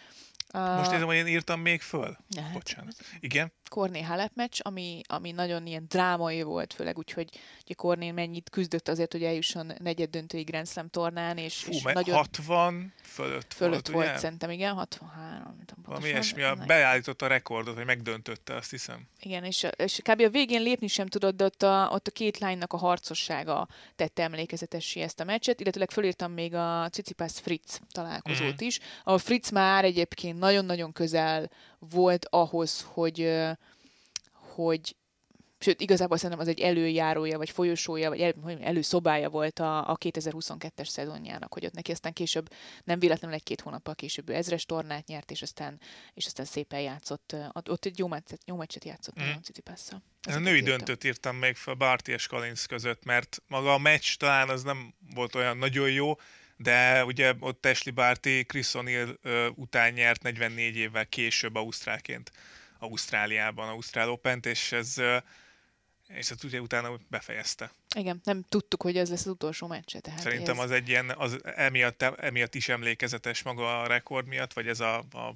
Most 0.53 0.91
érzem, 0.91 1.07
hogy 1.07 1.15
én 1.15 1.27
írtam 1.27 1.59
még 1.59 1.81
föl. 1.81 2.17
hát, 2.37 2.53
Bocsánat. 2.53 2.95
Igen? 3.19 3.51
Korné 3.67 4.01
Halep 4.01 4.31
meccs, 4.35 4.59
ami, 4.61 5.01
ami 5.07 5.31
nagyon 5.31 5.65
ilyen 5.67 5.85
drámai 5.89 6.41
volt, 6.41 6.73
főleg 6.73 6.97
úgy, 6.97 7.11
hogy 7.11 7.29
ugye 7.63 7.73
Korné 7.73 8.11
mennyit 8.11 8.49
küzdött 8.49 8.87
azért, 8.87 9.11
hogy 9.11 9.23
eljusson 9.23 9.73
negyed 9.79 10.09
döntői 10.09 10.43
Grand 10.43 10.67
Slam 10.67 10.89
tornán, 10.89 11.37
és, 11.37 11.55
Fú, 11.55 11.71
és 11.71 11.81
nagyon 11.81 12.15
60 12.15 12.93
fölött, 13.01 13.53
fölött 13.53 13.73
volt, 13.73 13.87
volt, 13.87 14.07
ugye? 14.07 14.17
szerintem, 14.17 14.49
igen, 14.49 14.73
63, 14.73 15.43
nem 15.43 15.65
tudom 15.65 15.83
Valami 15.85 16.07
ilyesmi, 16.07 16.41
a, 16.41 16.55
beállította 16.67 17.25
a 17.25 17.27
rekordot, 17.27 17.75
vagy 17.75 17.85
megdöntötte, 17.85 18.55
azt 18.55 18.69
hiszem. 18.69 19.07
Igen, 19.19 19.43
és, 19.43 19.65
és 19.75 19.99
kb. 20.03 20.21
a 20.21 20.29
végén 20.29 20.61
lépni 20.61 20.87
sem 20.87 21.07
tudott, 21.07 21.35
de 21.35 21.43
ott 21.43 21.63
a, 21.63 21.89
ott 21.91 22.07
a 22.07 22.11
két 22.11 22.37
lánynak 22.37 22.73
a 22.73 22.77
harcossága 22.77 23.67
tette 23.95 24.23
emlékezetessé 24.23 25.01
ezt 25.01 25.19
a 25.19 25.23
meccset, 25.23 25.59
illetőleg 25.59 25.91
fölírtam 25.91 26.31
még 26.31 26.53
a 26.53 26.89
Cicipas 26.91 27.39
Fritz 27.39 27.79
találkozót 27.91 28.55
Mhm. 28.55 28.63
is, 28.65 28.79
ahol 29.03 29.19
Fritz 29.19 29.49
már 29.49 29.83
egyébként 29.83 30.39
nagyon-nagyon 30.39 30.91
közel 30.91 31.49
volt 31.79 32.25
ahhoz, 32.29 32.81
hogy, 32.93 33.31
hogy 34.33 34.95
sőt, 35.59 35.81
igazából 35.81 36.17
szerintem 36.17 36.39
az 36.39 36.47
egy 36.47 36.59
előjárója, 36.59 37.37
vagy 37.37 37.49
folyosója, 37.49 38.09
vagy 38.09 38.21
el, 38.21 38.33
előszobája 38.61 39.29
volt 39.29 39.59
a, 39.59 39.89
a 39.89 39.97
2022-es 39.97 40.87
szezonjának, 40.87 41.53
hogy 41.53 41.65
ott 41.65 41.73
neki 41.73 41.91
aztán 41.91 42.13
később, 42.13 42.49
nem 42.83 42.99
véletlenül 42.99 43.35
egy-két 43.35 43.61
hónappal 43.61 43.95
később 43.95 44.29
ő 44.29 44.33
ezres 44.33 44.65
tornát 44.65 45.07
nyert, 45.07 45.31
és 45.31 45.41
aztán, 45.41 45.79
és 46.13 46.25
aztán 46.25 46.45
szépen 46.45 46.79
játszott, 46.79 47.35
ott, 47.53 47.85
egy 47.85 47.97
jó 47.97 48.07
meccset, 48.07 48.41
jó 48.45 48.55
meccset 48.55 48.85
játszott 48.85 49.21
mm. 49.21 49.29
a 49.29 49.39
Cicipasszal. 49.39 50.03
Ez 50.21 50.35
a 50.35 50.39
női 50.39 50.61
döntőt 50.61 51.03
írtam 51.03 51.35
még 51.35 51.55
fel 51.55 51.73
Barty 51.73 52.07
és 52.07 52.27
Collins 52.27 52.65
között, 52.65 53.05
mert 53.05 53.41
maga 53.47 53.73
a 53.73 53.77
meccs 53.77 54.15
talán 54.17 54.49
az 54.49 54.63
nem 54.63 54.93
volt 55.13 55.35
olyan 55.35 55.57
nagyon 55.57 55.91
jó, 55.91 56.15
de 56.57 57.05
ugye 57.05 57.33
ott 57.39 57.65
Ashley 57.65 57.93
Barty 57.93 58.45
Chris 58.47 58.67
O'Neill 58.73 59.15
után 59.55 59.93
nyert 59.93 60.21
44 60.21 60.75
évvel 60.75 61.05
később 61.05 61.55
Ausztrálként 61.55 62.31
Ausztráliában, 62.79 63.69
Ausztrál 63.69 64.09
Open-t, 64.09 64.45
és 64.45 64.71
ez 64.71 64.95
és 66.07 66.31
ezt 66.31 66.43
ugye 66.43 66.61
utána 66.61 66.99
befejezte. 67.09 67.71
Igen, 67.95 68.21
nem 68.23 68.43
tudtuk, 68.49 68.81
hogy 68.81 68.97
ez 68.97 69.09
lesz 69.09 69.25
az 69.25 69.31
utolsó 69.31 69.67
meccse. 69.67 69.99
Tehát 69.99 70.19
Szerintem 70.19 70.57
ez, 70.57 70.63
az 70.63 70.71
egy 70.71 70.89
ilyen, 70.89 71.09
az 71.09 71.37
emiatt, 71.43 72.01
emiatt 72.01 72.55
is 72.55 72.69
emlékezetes 72.69 73.43
maga 73.43 73.81
a 73.81 73.87
rekord 73.87 74.27
miatt, 74.27 74.53
vagy 74.53 74.67
ez 74.67 74.79
a, 74.79 74.97
a 74.97 75.33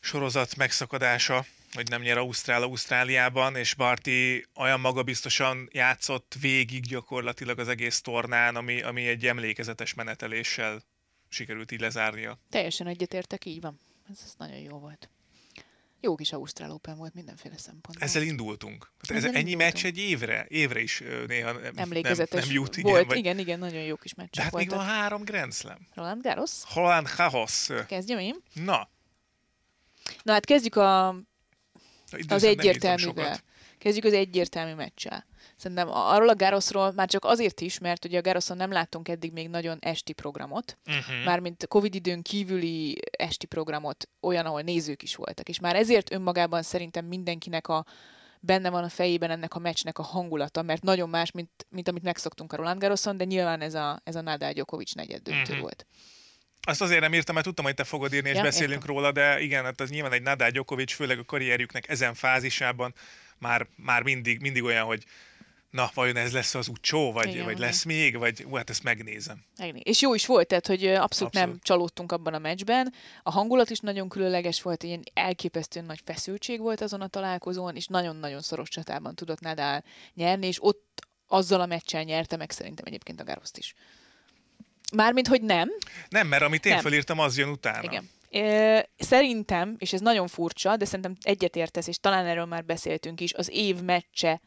sorozat 0.00 0.56
megszakadása, 0.56 1.46
hogy 1.72 1.88
nem 1.88 2.02
nyer 2.02 2.18
Ausztrál 2.18 2.62
Ausztráliában, 2.62 3.56
és 3.56 3.74
Barty 3.74 4.44
olyan 4.56 4.80
magabiztosan 4.80 5.68
játszott 5.72 6.36
végig 6.40 6.86
gyakorlatilag 6.86 7.58
az 7.58 7.68
egész 7.68 8.00
tornán, 8.00 8.56
ami, 8.56 8.82
ami 8.82 9.06
egy 9.06 9.26
emlékezetes 9.26 9.94
meneteléssel 9.94 10.82
sikerült 11.28 11.72
így 11.72 11.80
lezárnia. 11.80 12.38
Teljesen 12.50 12.86
egyetértek, 12.86 13.44
így 13.44 13.60
van. 13.60 13.80
Ez, 14.10 14.20
ez 14.24 14.34
nagyon 14.38 14.58
jó 14.58 14.78
volt. 14.78 15.10
Jó 16.00 16.14
kis 16.14 16.32
Ausztrál 16.32 16.70
Open 16.70 16.96
volt 16.96 17.14
mindenféle 17.14 17.58
szempontból. 17.58 18.06
Ezzel 18.08 18.22
indultunk. 18.22 18.92
Hát 18.98 19.10
ez 19.10 19.16
Ezzel 19.24 19.36
ennyi 19.36 19.50
indultunk. 19.50 19.72
meccs 19.72 19.84
egy 19.84 19.98
évre? 19.98 20.46
Évre 20.48 20.80
is 20.80 21.02
néha 21.26 21.52
nem, 21.52 21.72
Emlékezetes 21.76 22.40
nem, 22.40 22.48
nem 22.48 22.54
jut. 22.62 22.76
Igen, 22.76 22.90
volt. 22.92 23.06
vagy, 23.06 23.16
Igen, 23.18 23.38
igen, 23.38 23.58
nagyon 23.58 23.82
jó 23.82 23.96
kis 23.96 24.14
de 24.14 24.22
meccsek 24.22 24.44
hát 24.44 24.54
még 24.54 24.68
van 24.70 24.84
három 24.84 25.24
Grand 25.24 25.54
Slam. 25.54 25.78
Roland 25.94 26.22
Garros, 26.22 26.50
Holland 26.64 27.08
Garros. 27.16 27.68
kezdjem 27.86 28.18
én. 28.18 28.36
Na, 28.52 28.88
Na 30.22 30.32
hát 30.32 30.44
kezdjük 30.44 30.76
a, 30.76 31.08
az 32.28 32.44
egyértelművel. 32.44 33.38
Kezdjük 33.78 34.04
az 34.04 34.12
egyértelmű 34.12 34.74
meccsel. 34.74 35.26
Szerintem 35.56 35.88
arról 35.90 36.28
a 36.28 36.34
Garosról 36.34 36.92
már 36.92 37.08
csak 37.08 37.24
azért 37.24 37.60
is, 37.60 37.78
mert 37.78 38.04
ugye 38.04 38.18
a 38.18 38.20
Garoson 38.20 38.56
nem 38.56 38.72
láttunk 38.72 39.08
eddig 39.08 39.32
még 39.32 39.48
nagyon 39.48 39.78
esti 39.80 40.12
programot, 40.12 40.78
Uh-huh. 40.86 41.24
mármint 41.24 41.66
Covid 41.66 41.94
időn 41.94 42.22
kívüli 42.22 42.98
esti 43.10 43.46
programot, 43.46 44.08
olyan, 44.20 44.46
ahol 44.46 44.60
nézők 44.60 45.02
is 45.02 45.14
voltak. 45.14 45.48
És 45.48 45.60
már 45.60 45.76
ezért 45.76 46.12
önmagában 46.12 46.62
szerintem 46.62 47.04
mindenkinek 47.04 47.68
a 47.68 47.84
benne 48.40 48.70
van 48.70 48.84
a 48.84 48.88
fejében 48.88 49.30
ennek 49.30 49.54
a 49.54 49.58
meccsnek 49.58 49.98
a 49.98 50.02
hangulata, 50.02 50.62
mert 50.62 50.82
nagyon 50.82 51.08
más, 51.08 51.30
mint, 51.30 51.66
mint 51.68 51.88
amit 51.88 52.02
megszoktunk 52.02 52.52
a 52.52 52.56
Roland 52.56 52.80
Garroson, 52.80 53.16
de 53.16 53.24
nyilván 53.24 53.60
ez 53.60 53.74
a, 53.74 54.00
ez 54.04 54.16
a 54.16 54.20
Nadal 54.20 54.52
Djokovic 54.52 54.92
negyed 54.92 55.22
döntő 55.22 55.40
uh-huh. 55.40 55.60
volt. 55.60 55.86
Azt 56.66 56.80
azért 56.80 57.00
nem 57.00 57.14
írtam, 57.14 57.34
mert 57.34 57.46
tudtam, 57.46 57.64
hogy 57.64 57.74
te 57.74 57.84
fogod 57.84 58.12
írni, 58.14 58.28
és 58.28 58.36
Ja, 58.36 58.42
beszélünk 58.42 58.80
értem. 58.80 58.94
róla, 58.94 59.12
de 59.12 59.40
igen, 59.40 59.64
hát 59.64 59.80
az 59.80 59.90
nyilván 59.90 60.12
egy 60.12 60.22
Nadal 60.22 60.50
Djokovic, 60.50 60.92
főleg 60.92 61.18
a 61.18 61.24
karrierjüknek 61.24 61.88
ezen 61.88 62.14
fázisában 62.14 62.94
már, 63.38 63.66
már 63.76 64.02
mindig, 64.02 64.40
mindig 64.40 64.62
olyan, 64.64 64.84
hogy 64.84 65.04
na, 65.70 65.90
vajon 65.94 66.16
ez 66.16 66.32
lesz 66.32 66.54
az 66.54 66.68
úcsó, 66.68 67.12
vagy, 67.12 67.28
Igen, 67.28 67.44
vagy 67.44 67.58
lesz 67.58 67.82
még, 67.84 68.18
vagy 68.18 68.44
ú, 68.48 68.54
hát 68.54 68.70
ezt 68.70 68.82
megnézem. 68.82 69.44
Megné- 69.58 69.86
És 69.86 70.00
jó 70.00 70.14
is 70.14 70.26
volt, 70.26 70.46
tehát 70.46 70.66
hogy 70.66 70.84
abszolút, 70.86 71.02
abszolút 71.02 71.32
nem 71.34 71.58
csalódtunk 71.62 72.12
abban 72.12 72.34
a 72.34 72.38
meccsben. 72.38 72.92
A 73.22 73.30
hangulat 73.30 73.70
is 73.70 73.78
nagyon 73.78 74.08
különleges 74.08 74.62
volt, 74.62 74.82
ilyen 74.82 75.02
elképesztően 75.14 75.84
nagy 75.84 76.00
feszültség 76.04 76.60
volt 76.60 76.80
azon 76.80 77.00
a 77.00 77.06
találkozón, 77.08 77.76
és 77.76 77.86
nagyon-nagyon 77.86 78.40
szoros 78.40 78.68
csatában 78.68 79.14
tudott 79.14 79.40
Nadal 79.40 79.82
nyerni, 80.14 80.46
és 80.46 80.56
ott 80.60 81.06
azzal 81.26 81.60
a 81.60 81.66
meccsel 81.66 82.02
nyerte 82.02 82.36
meg 82.36 82.50
szerintem 82.50 82.84
egyébként 82.86 83.20
a 83.20 83.24
Garoszt 83.24 83.58
is. 83.58 83.74
Mármint, 84.94 85.28
hogy 85.28 85.42
nem, 85.42 85.70
Nem, 86.08 86.26
mert 86.26 86.42
amit 86.42 86.66
én 86.66 86.72
Nem. 86.72 86.82
felírtam, 86.82 87.18
az 87.18 87.38
jön 87.38 87.48
utána. 87.48 87.82
igen. 87.82 88.08
Szerintem, 88.98 89.74
és 89.78 89.92
ez 89.92 90.00
nagyon 90.00 90.26
furcsa, 90.28 90.76
de 90.76 90.84
szerintem 90.84 91.16
egyetértesz, 91.20 91.86
és 91.86 91.98
talán 91.98 92.26
erről 92.26 92.44
már 92.44 92.64
beszéltünk 92.64 93.20
is, 93.20 93.34
az 93.34 93.50
év 93.52 93.80
meccse 93.80 94.40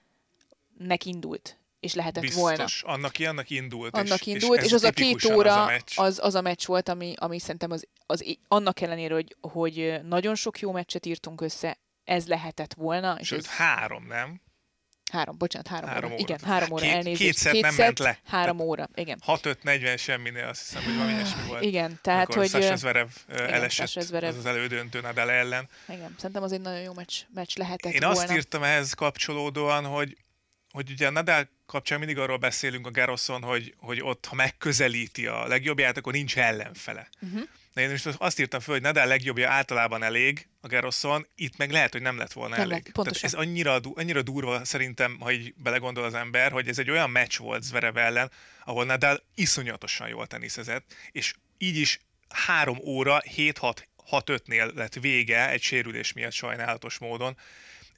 nek 0.77 1.05
indult, 1.05 1.57
és 1.79 1.93
lehetett 1.93 2.21
Biztos, 2.21 2.41
volna. 2.41 2.65
annak, 2.81 3.11
annak 3.19 3.49
indult. 3.49 3.93
annak 3.95 4.25
és, 4.25 4.33
indult, 4.33 4.59
és, 4.59 4.65
és 4.65 4.71
az 4.71 4.83
a 4.83 4.91
két 4.91 5.25
óra, 5.25 5.53
az 5.53 5.57
a 5.61 5.65
meccs. 5.65 5.91
az, 5.95 6.19
az 6.21 6.35
a 6.35 6.41
meccs 6.41 6.65
volt, 6.65 6.89
ami, 6.89 7.13
ami 7.17 7.39
szerintem 7.39 7.71
az, 7.71 7.87
az, 8.05 8.37
annak 8.47 8.81
ellenére, 8.81 9.13
hogy, 9.13 9.35
hogy 9.41 9.99
nagyon 10.03 10.35
sok 10.35 10.59
jó 10.59 10.71
meccset 10.71 11.05
írtunk 11.05 11.41
össze, 11.41 11.77
ez 12.03 12.27
lehetett 12.27 12.73
volna. 12.73 13.17
És 13.19 13.27
Sőt, 13.27 13.39
ez 13.39 13.47
három, 13.47 14.05
nem? 14.07 14.41
Három, 15.09 15.37
bocsánat, 15.37 15.67
három, 15.67 15.89
három 15.89 16.11
óra. 16.11 16.13
óra. 16.13 16.23
Igen, 16.23 16.39
három 16.43 16.71
óra 16.71 16.81
Két- 16.81 16.93
elnézést. 16.93 17.21
két 17.21 17.35
szett 17.35 17.61
nem 17.61 17.75
ment 17.75 17.99
le. 17.99 18.19
Három 18.25 18.59
óra, 18.59 18.89
igen. 18.95 19.21
6-5-40 19.27 19.97
semminél, 19.99 20.47
azt 20.47 20.61
hiszem, 20.61 20.83
hogy 20.83 20.93
valami 20.95 21.13
ilyesmi 21.13 21.41
volt. 21.47 21.63
Igen, 21.63 21.99
tehát, 22.01 22.33
hogy... 22.33 22.49
Sasha 22.49 22.75
Zverev 22.75 23.07
igen, 23.29 23.53
elesett 23.53 23.87
Sasha 23.87 24.17
az, 24.17 24.35
az 24.37 24.45
elődöntő 24.45 25.01
Nadal 25.01 25.31
ellen. 25.31 25.69
Igen, 25.89 26.15
szerintem 26.17 26.43
az 26.43 26.51
egy 26.51 26.61
nagyon 26.61 26.81
jó 26.81 26.93
meccs, 26.93 27.21
meccs 27.33 27.57
lehetett 27.57 27.93
Én 27.93 27.99
volna. 27.99 28.19
azt 28.19 28.31
írtam 28.31 28.63
ehhez 28.63 28.93
kapcsolódóan, 28.93 29.85
hogy, 29.85 30.17
hogy 30.71 30.91
ugye 30.91 31.07
a 31.07 31.11
Nadal 31.11 31.49
kapcsán 31.69 31.99
mindig 31.99 32.17
arról 32.17 32.37
beszélünk 32.37 32.87
a 32.87 32.91
Garoson, 32.91 33.41
hogy, 33.41 33.73
hogy 33.77 34.01
ott, 34.01 34.25
ha 34.25 34.35
megközelíti 34.35 35.27
a 35.27 35.47
legjobbját, 35.47 35.97
akkor 35.97 36.13
nincs 36.13 36.37
ellenfele. 36.37 37.07
Uh-huh. 37.21 37.41
De 37.73 37.81
én 37.81 37.89
most 37.89 38.05
azt 38.17 38.39
írtam 38.39 38.59
föl, 38.59 38.73
hogy 38.73 38.83
Nadal 38.83 39.07
legjobbja 39.07 39.49
általában 39.49 40.03
elég 40.03 40.47
a 40.61 40.67
Garoson, 40.67 41.27
itt 41.35 41.57
meg 41.57 41.71
lehet, 41.71 41.91
hogy 41.91 42.01
nem 42.01 42.17
lett 42.17 42.33
volna 42.33 42.55
Nem 42.55 42.63
elég. 42.71 42.83
lett, 42.83 42.93
pontosan. 42.93 43.29
Tehát 43.29 43.35
ez 43.35 43.47
annyira, 43.47 43.79
annyira 43.93 44.21
durva 44.21 44.65
szerintem, 44.65 45.17
ha 45.19 45.31
így 45.31 45.53
belegondol 45.57 46.03
az 46.03 46.13
ember, 46.13 46.51
hogy 46.51 46.67
ez 46.67 46.79
egy 46.79 46.89
olyan 46.89 47.09
meccs 47.09 47.37
volt 47.37 47.63
Zverev 47.63 47.97
ellen, 47.97 48.31
ahol 48.65 48.85
Nadal 48.85 49.23
iszonyatosan 49.35 50.07
jól 50.07 50.27
teniszezett, 50.27 50.93
és 51.11 51.33
így 51.57 51.77
is 51.77 51.99
három 52.29 52.77
óra, 52.83 53.21
7-6-5-nél 53.35 54.73
lett 54.75 54.93
vége 54.93 55.49
egy 55.49 55.61
sérülés 55.61 56.13
miatt 56.13 56.31
sajnálatos 56.31 56.97
módon, 56.97 57.37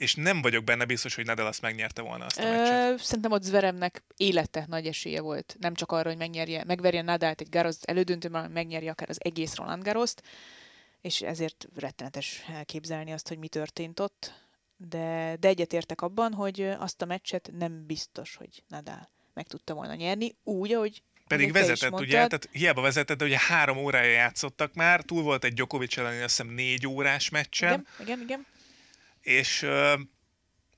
és 0.01 0.15
nem 0.15 0.41
vagyok 0.41 0.63
benne 0.63 0.85
biztos, 0.85 1.15
hogy 1.15 1.25
Nadal 1.25 1.47
azt 1.47 1.61
megnyerte 1.61 2.01
volna 2.01 2.25
azt 2.25 2.39
a 2.39 2.43
meccset. 2.43 2.91
Ö, 2.91 3.03
szerintem 3.03 3.31
ott 3.31 3.43
Zveremnek 3.43 4.03
élete 4.17 4.65
nagy 4.67 4.87
esélye 4.87 5.21
volt. 5.21 5.55
Nem 5.59 5.73
csak 5.73 5.91
arra, 5.91 6.09
hogy 6.09 6.17
megnyerje, 6.17 6.63
megverje 6.63 7.01
Nadalt 7.01 7.41
egy 7.41 7.49
Garros 7.49 7.75
elődöntőben, 7.81 8.41
hanem 8.41 8.55
megnyerje 8.55 8.91
akár 8.91 9.09
az 9.09 9.17
egész 9.19 9.55
Roland 9.55 9.83
Garrost, 9.83 10.23
és 11.01 11.21
ezért 11.21 11.67
rettenetes 11.75 12.43
elképzelni 12.53 13.11
azt, 13.11 13.27
hogy 13.27 13.37
mi 13.37 13.47
történt 13.47 13.99
ott. 13.99 14.33
De, 14.77 15.35
de 15.39 15.47
egyetértek 15.47 16.01
abban, 16.01 16.33
hogy 16.33 16.61
azt 16.61 17.01
a 17.01 17.05
meccset 17.05 17.51
nem 17.57 17.85
biztos, 17.85 18.35
hogy 18.35 18.63
Nadal 18.67 19.09
meg 19.33 19.47
tudta 19.47 19.73
volna 19.73 19.95
nyerni, 19.95 20.35
úgy, 20.43 20.73
ahogy 20.73 21.01
Pedig 21.27 21.51
vezetett, 21.51 21.99
ugye? 21.99 22.11
Tehát 22.11 22.49
hiába 22.51 22.81
vezetett, 22.81 23.17
de 23.17 23.25
ugye 23.25 23.39
három 23.39 23.77
órája 23.77 24.11
játszottak 24.11 24.73
már, 24.73 25.01
túl 25.01 25.23
volt 25.23 25.43
egy 25.43 25.53
Djokovic 25.53 25.97
elleni, 25.97 26.21
azt 26.21 26.37
hiszem 26.37 26.53
négy 26.53 26.87
órás 26.87 27.29
meccsen, 27.29 27.87
Igen, 27.99 28.07
igen, 28.07 28.21
igen. 28.21 28.45
És, 29.21 29.67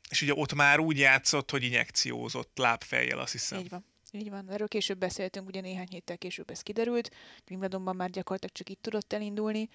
és 0.10 0.21
ugye 0.21 0.34
ott 0.34 0.53
már 0.53 0.79
úgy 0.79 0.97
játszott, 0.97 1.51
hogy 1.51 1.63
injekciózott 1.63 2.58
lábfejjel, 2.58 3.19
azt 3.19 3.32
hiszem. 3.32 3.60
Így 3.60 3.69
van. 3.69 3.86
Így 4.12 4.29
van. 4.29 4.49
Erről 4.49 4.67
később 4.67 4.97
beszéltünk, 4.97 5.47
ugye 5.47 5.62
néhány 5.62 5.88
héttel 5.89 6.17
később 6.17 6.49
ez 6.49 6.62
kiderült. 6.62 7.12
Wimbledonban 7.49 7.95
már 7.95 8.10
gyakorlatilag 8.10 8.56
csak 8.56 8.69
itt 8.69 8.82
tudott 8.82 9.13
elindulni. 9.13 9.69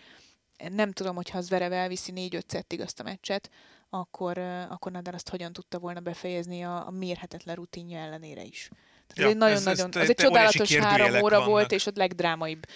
Nem 0.69 0.93
tudom, 0.93 1.17
hogy 1.17 1.31
ha 1.31 1.41
Zverev 1.41 1.73
elviszi 1.73 2.13
4-5 2.15 2.41
szettig 2.47 2.81
azt 2.81 3.01
a 3.01 3.03
meccset, 3.03 3.51
akkor, 3.91 4.39
akkor 4.69 4.93
Nadal 4.93 5.15
azt 5.15 5.29
hogyan 5.29 5.53
tudta 5.53 5.79
volna 5.79 6.01
befejezni 6.01 6.65
a, 6.65 6.87
a 6.87 6.91
mérhetetlen 6.91 7.55
rutinja 7.55 7.99
ellenére 7.99 8.43
is. 8.43 8.69
Tehát 9.15 9.17
Ja, 9.17 9.25
ez 9.25 9.31
egy 9.31 9.43
ez- 9.43 9.57
ez 9.59 9.63
nagyon-nagyon, 9.65 9.91
te- 9.91 10.01
az 10.01 10.09
egy 10.09 10.17
csodálatos 10.17 10.75
három 10.75 11.15
óra 11.23 11.37
vannak. 11.37 11.47
volt, 11.47 11.73
és 11.73 11.87
ott 11.87 11.97
legdrámaibb 11.97 12.67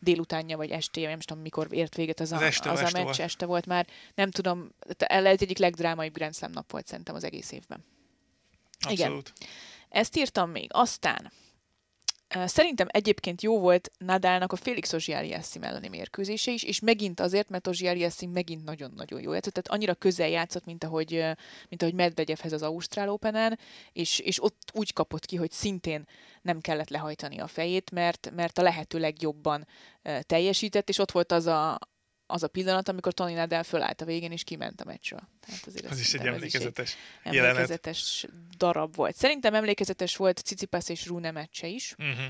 délutánja, 0.00 0.56
vagy 0.56 0.70
estéje, 0.70 1.08
nem 1.08 1.18
tudom, 1.20 1.42
mikor 1.42 1.66
ért 1.70 1.94
véget 1.94 2.20
az, 2.20 2.32
Az 2.32 2.40
a, 2.40 2.44
este- 2.44 2.70
az 2.70 2.78
a 2.78 2.82
este 2.82 2.96
meccs, 2.98 3.04
volt. 3.06 3.18
este 3.20 3.46
volt 3.46 3.66
már. 3.66 3.86
Nem 4.14 4.30
tudom, 4.30 4.68
ez 4.98 5.24
egy 5.24 5.42
egyik 5.42 5.58
legdrámaibb 5.58 6.14
Grand 6.14 6.34
Slam 6.34 6.50
nap 6.50 6.70
volt 6.70 6.86
szerintem 6.86 7.14
az 7.14 7.24
egész 7.24 7.52
évben. 7.52 7.84
Igen. 8.88 9.06
Abszolút. 9.06 9.32
Ezt 9.88 10.16
írtam 10.16 10.50
még. 10.50 10.68
Aztán 10.72 11.32
szerintem 12.28 12.86
egyébként 12.90 13.42
jó 13.42 13.60
volt 13.60 13.90
Nadalnak 13.98 14.52
a 14.52 14.56
Félix 14.56 14.92
Ozsiáliászi 14.92 15.58
elleni 15.62 15.88
mérkőzése 15.88 16.50
is, 16.50 16.62
és 16.62 16.80
megint 16.80 17.20
azért, 17.20 17.48
mert 17.48 17.66
Ozsiáliászi 17.66 18.26
megint 18.26 18.64
nagyon-nagyon 18.64 19.20
jó 19.20 19.32
játszott, 19.32 19.52
tehát 19.52 19.70
annyira 19.70 19.94
közel 19.94 20.28
játszott, 20.28 20.64
mint 20.64 20.84
ahogy, 20.84 21.10
mint 21.68 21.82
ahogy 21.82 21.94
Medvegyevhez 21.94 22.52
az 22.52 22.62
Ausztrál 22.62 23.08
Open-en, 23.10 23.58
és, 23.92 24.18
és 24.18 24.42
ott 24.42 24.70
úgy 24.72 24.92
kapott 24.92 25.24
ki, 25.24 25.36
hogy 25.36 25.50
szintén 25.50 26.06
nem 26.42 26.60
kellett 26.60 26.88
lehajtani 26.88 27.38
a 27.38 27.46
fejét, 27.46 27.90
mert, 27.90 28.30
mert 28.34 28.58
a 28.58 28.62
lehető 28.62 28.98
legjobban 28.98 29.66
teljesített, 30.20 30.88
és 30.88 30.98
ott 30.98 31.10
volt 31.10 31.32
az 31.32 31.46
a, 31.46 31.78
az 32.30 32.42
a 32.42 32.48
pillanat, 32.48 32.88
amikor 32.88 33.12
Tony 33.12 33.34
Nadal 33.34 33.62
fölállt 33.62 34.00
a 34.00 34.04
végén, 34.04 34.32
és 34.32 34.44
kiment 34.44 34.80
a 34.80 34.84
meccsről. 34.84 35.28
Tehát 35.40 35.66
azért 35.66 35.90
azt 35.90 36.00
is 36.00 36.14
egy 36.14 36.20
ez 36.20 36.20
is 36.20 36.20
egy- 36.20 36.26
emlékezetes 36.34 36.96
jelenet. 37.24 37.46
emlékezetes 37.50 38.26
darab 38.56 38.94
volt. 38.94 39.16
Szerintem 39.16 39.54
emlékezetes 39.54 40.16
volt 40.16 40.38
Cicipas 40.38 40.88
és 40.88 41.06
Rune 41.06 41.30
meccse 41.30 41.66
is, 41.66 41.94
Uh-huh. 41.98 42.24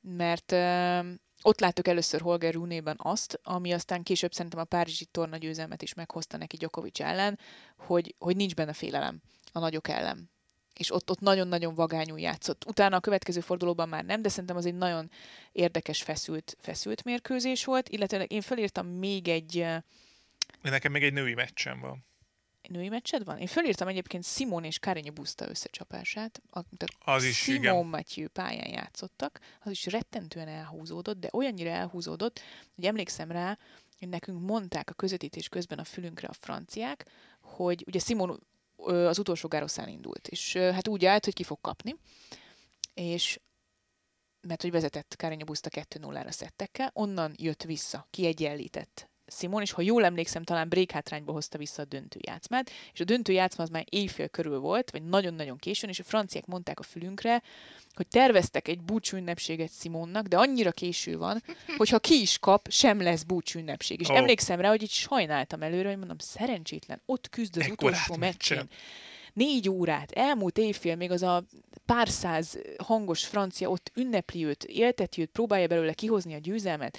mert 0.00 0.52
ö, 0.52 0.98
ott 1.42 1.60
láttuk 1.60 1.88
először 1.88 2.20
Holger 2.20 2.54
Rune-ben 2.54 2.96
azt, 2.98 3.40
ami 3.42 3.72
aztán 3.72 4.02
később 4.02 4.32
szerintem 4.32 4.60
a 4.60 4.64
Párizsi 4.64 5.04
torna 5.04 5.36
győzelmet 5.36 5.82
is 5.82 5.94
meghozta 5.94 6.36
neki 6.36 6.56
Djokovic 6.56 7.00
ellen, 7.00 7.38
hogy, 7.76 8.14
hogy 8.18 8.36
nincs 8.36 8.54
benne 8.54 8.72
félelem 8.72 9.20
a 9.52 9.58
nagyok 9.58 9.88
ellen. 9.88 10.30
És 10.74 10.92
ott, 10.94 11.10
ott 11.10 11.20
nagyon-nagyon 11.20 11.74
vagányul 11.74 12.20
játszott. 12.20 12.64
Utána 12.66 12.96
a 12.96 13.00
következő 13.00 13.40
fordulóban 13.40 13.88
már 13.88 14.04
nem, 14.04 14.22
de 14.22 14.28
szerintem 14.28 14.56
az 14.56 14.66
egy 14.66 14.74
nagyon 14.74 15.10
érdekes, 15.52 16.02
feszült, 16.02 16.56
feszült 16.60 17.04
mérkőzés 17.04 17.64
volt, 17.64 17.88
illetve 17.88 18.24
én 18.24 18.40
felírtam 18.40 18.86
még 18.86 19.28
egy 19.28 19.66
Nekem 20.62 20.92
még 20.92 21.02
egy 21.02 21.12
női 21.12 21.34
meccsem 21.34 21.80
van. 21.80 22.04
női 22.68 22.88
meccsed 22.88 23.24
van? 23.24 23.38
Én 23.38 23.46
felírtam 23.46 23.88
egyébként 23.88 24.24
Simon 24.24 24.64
és 24.64 24.78
Kárenya 24.78 25.10
Buszta 25.10 25.48
összecsapását. 25.48 26.42
A, 26.50 26.60
Az 26.98 27.24
is, 27.24 27.36
Simon 27.36 27.60
igen. 27.62 27.86
Matthew 27.86 28.28
pályán 28.28 28.68
játszottak, 28.68 29.40
az 29.60 29.70
is 29.70 29.86
rettentően 29.86 30.48
elhúzódott, 30.48 31.20
de 31.20 31.28
olyannyira 31.32 31.70
elhúzódott, 31.70 32.40
hogy 32.74 32.84
emlékszem 32.84 33.30
rá, 33.30 33.58
hogy 33.98 34.08
nekünk 34.08 34.40
mondták 34.46 34.90
a 34.90 34.94
közvetítés 34.94 35.48
közben 35.48 35.78
a 35.78 35.84
fülünkre 35.84 36.28
a 36.28 36.32
franciák, 36.32 37.06
hogy 37.40 37.84
ugye 37.86 37.98
Simon 37.98 38.46
az 38.84 39.18
utolsó 39.18 39.48
gároszán 39.48 39.88
indult, 39.88 40.28
és 40.28 40.56
hát 40.56 40.88
úgy 40.88 41.04
állt, 41.04 41.24
hogy 41.24 41.34
ki 41.34 41.42
fog 41.42 41.58
kapni, 41.60 41.96
és 42.94 43.40
mert 44.40 44.62
hogy 44.62 44.70
vezetett 44.70 45.16
Kárenya 45.16 45.44
Buszta 45.44 45.70
2-0-ra 45.72 46.30
szettekkel, 46.30 46.90
onnan 46.94 47.34
jött 47.36 47.62
vissza, 47.62 48.06
kiegyenlített 48.10 49.10
Simon, 49.26 49.62
és 49.62 49.70
ha 49.70 49.82
jól 49.82 50.04
emlékszem, 50.04 50.42
talán 50.42 50.68
break 50.68 50.90
hátrányba 50.90 51.32
hozta 51.32 51.58
vissza 51.58 51.82
a 51.82 51.84
döntőjátszmát, 51.84 52.70
és 52.92 53.00
a 53.00 53.04
döntőjátszma 53.04 53.62
az 53.62 53.68
már 53.68 53.84
éjfél 53.88 54.28
körül 54.28 54.58
volt, 54.58 54.90
vagy 54.90 55.02
nagyon-nagyon 55.02 55.56
későn, 55.56 55.90
és 55.90 55.98
a 55.98 56.04
franciák 56.04 56.46
mondták 56.46 56.78
a 56.78 56.82
fülünkre, 56.82 57.42
hogy 57.94 58.08
terveztek 58.08 58.68
egy 58.68 58.82
búcsúünnepséget 58.82 59.70
Simonnak, 59.80 60.26
de 60.26 60.36
annyira 60.36 60.70
késő 60.70 61.16
van, 61.18 61.42
hogy 61.76 61.88
ha 61.88 61.98
ki 61.98 62.20
is 62.20 62.38
kap, 62.38 62.70
sem 62.70 63.00
lesz 63.00 63.22
búcsúünnepség. 63.22 64.00
És 64.00 64.08
oh. 64.08 64.16
emlékszem 64.16 64.60
rá, 64.60 64.68
hogy 64.68 64.82
így 64.82 64.90
sajnáltam 64.90 65.62
előre, 65.62 65.88
hogy 65.88 65.98
mondom, 65.98 66.18
szerencsétlen, 66.18 67.02
ott 67.06 67.28
küzd 67.28 67.56
az 67.56 67.62
Ekkorát 67.62 67.82
utolsó 67.82 68.16
meccsen. 68.16 68.56
meccsén. 68.56 68.78
Négy 69.32 69.68
órát, 69.68 70.10
elmúlt 70.10 70.58
évfél, 70.58 70.96
még 70.96 71.10
az 71.10 71.22
a 71.22 71.44
pár 71.86 72.08
száz 72.08 72.58
hangos 72.84 73.26
francia 73.26 73.68
ott 73.68 73.90
ünnepli 73.94 74.44
őt, 74.44 74.64
élteti 74.64 75.20
őt, 75.20 75.30
próbálja 75.30 75.66
belőle 75.66 75.92
kihozni 75.92 76.34
a 76.34 76.38
győzelmet, 76.38 76.98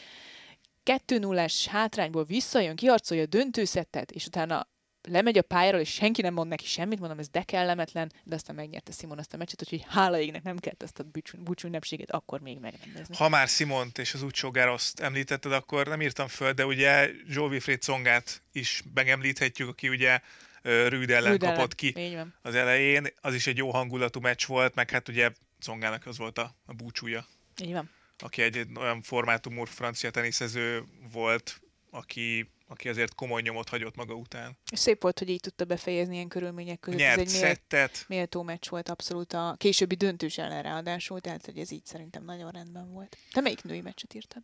2 0.83 1.19
0 1.19 1.45
hátrányból 1.69 2.23
visszajön, 2.23 2.75
kiharcolja 2.75 3.23
a 3.23 3.25
döntőszettet, 3.25 4.11
és 4.11 4.25
utána 4.25 4.67
lemegy 5.07 5.37
a 5.37 5.41
pályáról, 5.41 5.79
és 5.79 5.89
senki 5.89 6.21
nem 6.21 6.33
mond 6.33 6.49
neki 6.49 6.65
semmit, 6.65 6.99
mondom, 6.99 7.19
ez 7.19 7.29
de 7.29 7.43
kellemetlen, 7.43 8.11
de 8.23 8.35
aztán 8.35 8.55
megnyerte 8.55 8.91
Simon 8.91 9.17
azt 9.17 9.33
a 9.33 9.37
meccset, 9.37 9.61
úgyhogy 9.61 9.85
hála 9.89 10.19
égnek 10.19 10.43
nem 10.43 10.57
kellett 10.57 10.83
ezt 10.83 10.99
a 10.99 11.05
búcsú 11.37 11.67
ünnepséget 11.67 12.11
akkor 12.11 12.39
még 12.39 12.59
megrendezni. 12.59 13.15
Ha 13.15 13.29
már 13.29 13.47
Simont 13.47 13.97
és 13.97 14.13
az 14.13 14.21
Ucsógároszt 14.21 14.99
említetted, 14.99 15.51
akkor 15.51 15.87
nem 15.87 16.01
írtam 16.01 16.27
föl, 16.27 16.51
de 16.51 16.65
ugye 16.65 17.09
Joel 17.27 17.49
Wilfried 17.49 17.81
Congát 17.81 18.41
is 18.51 18.83
megemlíthetjük, 18.93 19.67
aki 19.67 19.89
ugye 19.89 20.19
Rüd 20.61 21.09
ellen 21.09 21.31
Rüd 21.31 21.43
kapott 21.43 21.75
ki 21.75 22.17
az 22.41 22.55
elején. 22.55 23.07
Az 23.21 23.33
is 23.33 23.47
egy 23.47 23.57
jó 23.57 23.71
hangulatú 23.71 24.19
meccs 24.19 24.45
volt, 24.45 24.75
meg 24.75 24.89
hát 24.89 25.09
ugye 25.09 25.31
Congának 25.65 26.05
az 26.05 26.17
volt 26.17 26.37
a, 26.37 26.55
a 26.65 26.73
búcsúja. 26.73 27.27
Így 27.61 27.71
van. 27.71 27.89
Aki 28.17 28.41
egy 28.41 28.67
olyan 28.75 29.01
formátumú 29.01 29.65
francia 29.65 30.09
teniszező 30.09 30.83
volt, 31.11 31.61
aki 31.89 32.52
aki 32.67 32.89
azért 32.89 33.15
komoly 33.15 33.41
nyomot 33.41 33.69
hagyott 33.69 33.95
maga 33.95 34.13
után. 34.13 34.57
Szép 34.73 35.01
volt, 35.01 35.19
hogy 35.19 35.29
így 35.29 35.39
tudta 35.39 35.65
befejezni 35.65 36.15
ilyen 36.15 36.27
körülmények 36.27 36.79
között. 36.79 36.99
Nyert 36.99 37.19
ez 37.19 37.33
egy 37.33 37.39
szettet. 37.39 38.05
méltó 38.07 38.43
meccs 38.43 38.69
volt 38.69 38.89
abszolút 38.89 39.33
a 39.33 39.55
későbbi 39.57 39.95
döntős 39.95 40.37
ellen 40.37 40.63
ráadásul, 40.63 41.19
tehát 41.19 41.45
hogy 41.45 41.57
ez 41.57 41.71
így 41.71 41.85
szerintem 41.85 42.23
nagyon 42.23 42.51
rendben 42.51 42.91
volt. 42.91 43.17
Te 43.31 43.41
melyik 43.41 43.63
női 43.63 43.81
meccset 43.81 44.13
írtad? 44.13 44.43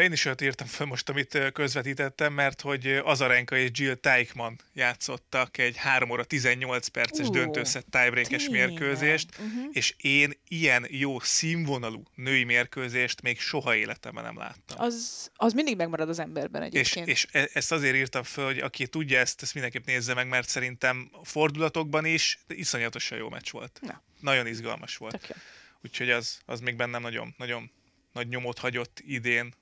Én 0.00 0.12
is 0.12 0.24
olyat 0.24 0.40
írtam 0.40 0.66
fel 0.66 0.86
most, 0.86 1.08
amit 1.08 1.38
közvetítettem, 1.52 2.32
mert 2.32 2.60
hogy 2.60 2.86
Azarenka 2.86 3.56
és 3.56 3.68
Jill 3.72 3.94
Teichmann 3.94 4.54
játszottak 4.72 5.58
egy 5.58 5.76
3 5.76 6.10
óra 6.10 6.24
18 6.24 6.86
perces 6.86 7.26
uh, 7.26 7.32
döntőszett 7.32 7.86
tiebreakes 7.90 8.48
mérkőzést, 8.48 9.28
uh-huh. 9.30 9.64
és 9.72 9.94
én 9.96 10.32
ilyen 10.48 10.86
jó 10.88 11.20
színvonalú 11.20 12.02
női 12.14 12.44
mérkőzést 12.44 13.22
még 13.22 13.40
soha 13.40 13.74
életemben 13.74 14.24
nem 14.24 14.38
láttam. 14.38 14.80
Az, 14.80 15.30
az 15.34 15.52
mindig 15.52 15.76
megmarad 15.76 16.08
az 16.08 16.18
emberben 16.18 16.62
egyébként. 16.62 17.08
És, 17.08 17.24
és 17.24 17.42
e, 17.42 17.48
ezt 17.52 17.72
azért 17.72 17.96
írtam 17.96 18.22
fel, 18.22 18.44
hogy 18.44 18.58
aki 18.58 18.86
tudja 18.86 19.18
ezt, 19.18 19.42
ezt 19.42 19.52
mindenképp 19.54 19.86
nézze 19.86 20.14
meg, 20.14 20.28
mert 20.28 20.48
szerintem 20.48 21.10
fordulatokban 21.22 22.04
is 22.04 22.38
iszonyatosan 22.48 23.18
jó 23.18 23.28
meccs 23.28 23.50
volt. 23.50 23.78
Na. 23.82 24.02
Nagyon 24.20 24.46
izgalmas 24.46 24.96
volt. 24.96 25.34
Úgyhogy 25.82 26.10
az, 26.10 26.40
az 26.44 26.60
még 26.60 26.76
bennem 26.76 27.02
nagyon, 27.02 27.34
nagyon 27.38 27.70
nagy 28.12 28.28
nyomot 28.28 28.58
hagyott 28.58 29.00
idén 29.00 29.54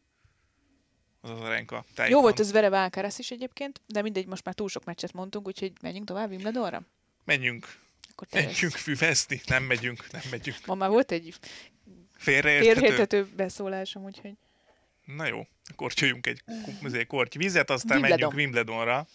az 1.21 1.31
az 1.31 1.41
arenka. 1.41 1.85
Jó 2.09 2.21
volt 2.21 2.41
ez 2.41 2.53
Vere 2.53 2.69
Válkárász 2.69 3.19
is 3.19 3.31
egyébként, 3.31 3.81
de 3.87 4.03
mindegy, 4.03 4.27
most 4.27 4.45
már 4.45 4.55
túl 4.55 4.69
sok 4.69 4.85
meccset 4.85 5.13
mondtunk, 5.13 5.47
úgyhogy 5.47 5.73
menjünk 5.81 6.07
tovább 6.07 6.31
Wimbledonra? 6.31 6.83
Menjünk. 7.25 7.79
Akkor 8.11 8.29
menjünk 8.33 8.73
füvezni, 8.73 9.41
nem 9.47 9.65
megyünk, 9.65 10.11
nem 10.11 10.23
megyünk. 10.31 10.67
Ma 10.67 10.75
már 10.75 10.89
volt 10.89 11.13
egy 11.13 11.35
félreérthető, 12.13 12.73
félreérthető 12.73 13.27
beszólásom, 13.37 14.05
úgyhogy... 14.05 14.33
Na 15.05 15.27
jó, 15.27 15.47
akkor 15.73 15.93
csőjünk 15.93 16.27
egy 16.27 16.43
korty 17.07 17.39
vizet, 17.39 17.71
aztán 17.71 17.99
Wimbledon. 17.99 18.19
menjünk 18.19 18.41
Wimbledonra, 18.41 19.07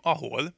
ahol 0.00 0.54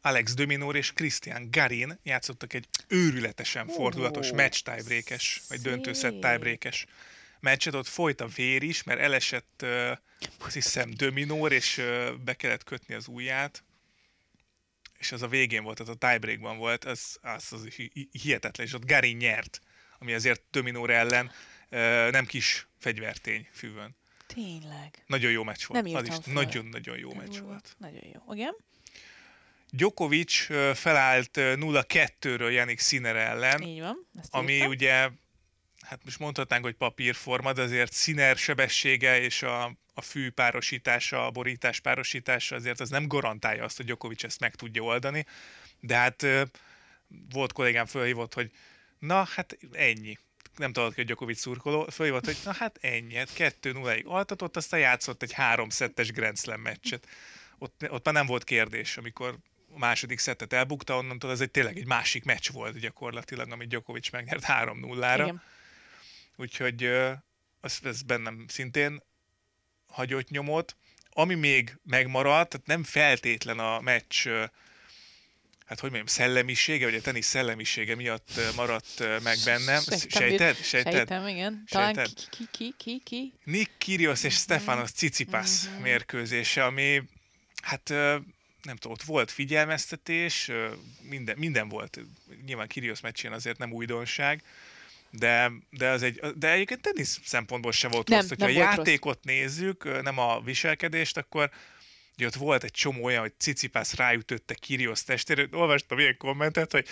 Alex 0.00 0.34
Dominor 0.34 0.76
és 0.76 0.92
Christian 0.92 1.48
Garin 1.50 1.98
játszottak 2.02 2.52
egy 2.52 2.68
őrületesen 2.88 3.66
fordulatos 3.66 4.32
match 4.32 4.62
tiebreakes, 4.62 5.42
vagy 5.48 5.60
döntőszett 5.60 6.20
tiebreakes 6.20 6.86
meccset, 7.40 7.74
ott 7.74 7.86
folyt 7.86 8.20
a 8.20 8.26
vér 8.26 8.62
is, 8.62 8.82
mert 8.82 9.00
elesett 9.00 9.60
uh, 9.62 9.90
azt 10.38 10.54
hiszem 10.54 10.90
Dominor, 10.90 11.52
és 11.52 11.78
uh, 11.78 12.14
be 12.24 12.34
kellett 12.34 12.64
kötni 12.64 12.94
az 12.94 13.08
ujját, 13.08 13.64
és 14.98 15.12
az 15.12 15.22
a 15.22 15.28
végén 15.28 15.62
volt, 15.62 15.80
az 15.80 15.88
a 15.88 15.94
tiebreakban 15.94 16.58
volt, 16.58 16.84
az, 16.84 17.18
az, 17.22 17.52
az 17.52 17.68
hihetetlen, 18.10 18.66
és 18.66 18.72
ott 18.72 18.86
Garin 18.86 19.16
nyert, 19.16 19.60
ami 19.98 20.12
azért 20.12 20.42
Dominor 20.50 20.90
ellen 20.90 21.26
uh, 21.70 22.10
nem 22.10 22.26
kis 22.26 22.66
fegyvertény 22.78 23.48
fűvön. 23.52 23.96
Tényleg. 24.26 25.04
Nagyon 25.06 25.30
jó 25.30 25.42
meccs 25.42 25.64
volt. 25.66 25.84
Nem 25.84 25.94
az 25.94 26.06
is 26.06 26.32
nagyon-nagyon 26.32 26.98
jó 26.98 27.14
meccs 27.14 27.38
volt. 27.38 27.74
Nagyon 27.78 28.04
jó. 28.14 28.34
Igen? 28.34 28.56
Djokovic 29.72 30.32
felállt 30.74 31.30
0-2-ről 31.32 32.52
Janik 32.52 32.80
Sinner 32.80 33.16
ellen, 33.16 33.62
Így 33.62 33.80
van, 33.80 34.08
ami 34.30 34.52
írtam. 34.52 34.68
ugye, 34.68 35.10
hát 35.80 36.04
most 36.04 36.18
mondhatnánk, 36.18 36.64
hogy 36.64 36.74
papírforma, 36.74 37.52
de 37.52 37.62
azért 37.62 37.94
Sinner 37.94 38.36
sebessége 38.36 39.20
és 39.20 39.42
a, 39.42 39.76
a 39.94 40.00
fű 40.00 40.30
párosítása, 40.30 41.26
a 41.26 41.30
borítás 41.30 41.80
párosítása 41.80 42.56
azért 42.56 42.80
az 42.80 42.90
nem 42.90 43.06
garantálja 43.08 43.64
azt, 43.64 43.76
hogy 43.76 43.86
Djokovic 43.86 44.24
ezt 44.24 44.40
meg 44.40 44.54
tudja 44.54 44.82
oldani, 44.82 45.26
de 45.80 45.96
hát 45.96 46.26
volt 47.30 47.52
kollégám 47.52 47.86
fölhívott, 47.86 48.34
hogy 48.34 48.50
na, 48.98 49.24
hát 49.24 49.58
ennyi. 49.72 50.18
Nem 50.56 50.72
tudod, 50.72 50.94
hogy 50.94 51.04
Djokovic 51.04 51.40
szurkoló, 51.40 51.84
fölhívott, 51.84 52.24
hogy 52.24 52.38
na 52.44 52.52
hát 52.52 52.78
ennyi, 52.80 53.14
hát 53.14 53.30
2-0-ig 53.36 54.04
altatott, 54.04 54.56
aztán 54.56 54.80
játszott 54.80 55.22
egy 55.22 55.32
három 55.32 55.68
szettes 55.68 56.10
Grand 56.12 56.38
Slam 56.38 56.60
meccset. 56.60 57.06
Ott, 57.58 57.86
ott 57.88 58.04
már 58.04 58.14
nem 58.14 58.26
volt 58.26 58.44
kérdés, 58.44 58.96
amikor 58.96 59.38
a 59.74 59.78
második 59.78 60.18
szettet 60.18 60.52
elbukta, 60.52 60.96
onnantól 60.96 61.30
ez 61.30 61.40
egy 61.40 61.50
tényleg 61.50 61.78
egy 61.78 61.86
másik 61.86 62.24
meccs 62.24 62.50
volt 62.50 62.78
gyakorlatilag, 62.78 63.52
amit 63.52 63.68
Djokovic 63.68 64.10
megnyert 64.10 64.44
3-0-ra. 64.46 65.34
Úgyhogy 66.36 66.84
ez, 67.60 67.78
ez 67.82 68.02
bennem 68.02 68.44
szintén 68.48 69.02
hagyott 69.86 70.28
nyomot. 70.28 70.76
Ami 71.10 71.34
még 71.34 71.78
megmaradt, 71.84 72.50
tehát 72.50 72.66
nem 72.66 72.84
feltétlen 72.84 73.58
a 73.58 73.80
meccs 73.80 74.28
hát 75.70 75.80
hogy 75.80 75.90
mondjam, 75.90 76.14
szellemisége, 76.14 76.84
vagy 76.84 76.94
a 76.94 77.00
tenisz 77.00 77.26
szellemisége 77.26 77.94
miatt 77.94 78.40
maradt 78.56 78.98
meg 79.22 79.38
bennem. 79.44 79.82
Sejted? 80.08 80.56
Sejted? 80.56 80.92
Sejtem, 80.92 81.26
igen. 81.26 81.64
Talán 81.68 81.94
Sejted? 81.94 82.28
ki, 82.30 82.44
ki, 82.50 82.74
ki, 82.78 83.00
ki? 83.04 83.32
Nick 83.44 83.70
Kyrgios 83.78 84.22
és 84.22 84.34
Stefanos 84.34 84.92
Tsitsipas 84.92 85.68
mm-hmm. 85.68 85.82
mérkőzése, 85.82 86.64
ami 86.64 87.02
hát 87.62 87.94
nem 88.64 88.76
tudom, 88.76 88.92
ott 88.92 89.02
volt 89.02 89.30
figyelmeztetés, 89.30 90.50
minden, 91.02 91.38
minden 91.38 91.68
volt. 91.68 92.00
Nyilván 92.46 92.68
Kirios 92.68 93.00
meccsén 93.00 93.32
azért 93.32 93.58
nem 93.58 93.72
újdonság, 93.72 94.42
de, 95.10 95.52
de, 95.70 95.88
az 95.88 96.02
egy, 96.02 96.20
de 96.36 96.50
egyébként 96.50 96.80
tenisz 96.80 97.20
szempontból 97.24 97.72
se 97.72 97.88
volt 97.88 98.08
nem, 98.08 98.18
rossz. 98.18 98.28
Hogyha 98.28 98.46
a 98.46 98.48
játékot 98.48 99.14
rossz. 99.14 99.34
nézzük, 99.34 100.02
nem 100.02 100.18
a 100.18 100.40
viselkedést, 100.40 101.16
akkor 101.16 101.50
ugye 102.16 102.26
ott 102.26 102.34
volt 102.34 102.64
egy 102.64 102.70
csomó 102.70 103.04
olyan, 103.04 103.20
hogy 103.20 103.32
Cicipász 103.38 103.94
ráütötte 103.94 104.54
Kirios 104.54 105.02
testére. 105.02 105.46
Olvastam 105.52 105.98
ilyen 105.98 106.16
kommentet, 106.16 106.72
hogy 106.72 106.86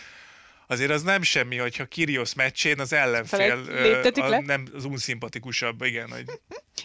azért 0.71 0.91
az 0.91 1.03
nem 1.03 1.23
semmi, 1.23 1.57
hogyha 1.57 1.85
Kirios 1.85 2.35
meccsén 2.35 2.81
az 2.81 2.93
ellenfél 2.93 3.65
a, 4.15 4.41
nem 4.41 4.67
az 4.75 4.85
unszimpatikusabb, 4.85 5.83
igen. 5.83 6.11
Hogy, 6.11 6.25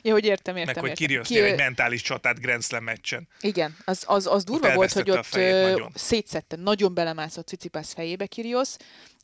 ja, 0.02 0.13
hogy 0.13 0.26
értem, 0.26 0.56
értem. 0.56 0.74
Meg 0.74 0.84
hogy 0.84 0.98
Kirios 0.98 1.28
Ki... 1.28 1.39
egy 1.39 1.58
mentális 1.58 2.02
csatát 2.02 2.39
Grand 2.39 2.63
Slam 2.63 2.84
meccsen. 2.84 3.28
Igen, 3.41 3.78
az, 3.86 4.04
az, 4.08 4.28
az 4.28 4.43
durva 4.43 4.67
ott 4.67 4.74
volt, 4.74 4.91
hogy 4.91 5.12
ott 5.12 5.32
nagyon. 5.32 5.91
szétszette, 5.96 6.56
nagyon 6.56 6.93
belemászott 6.93 7.48
Cicipász 7.48 7.93
fejébe 7.93 8.26
Kirios, 8.26 8.76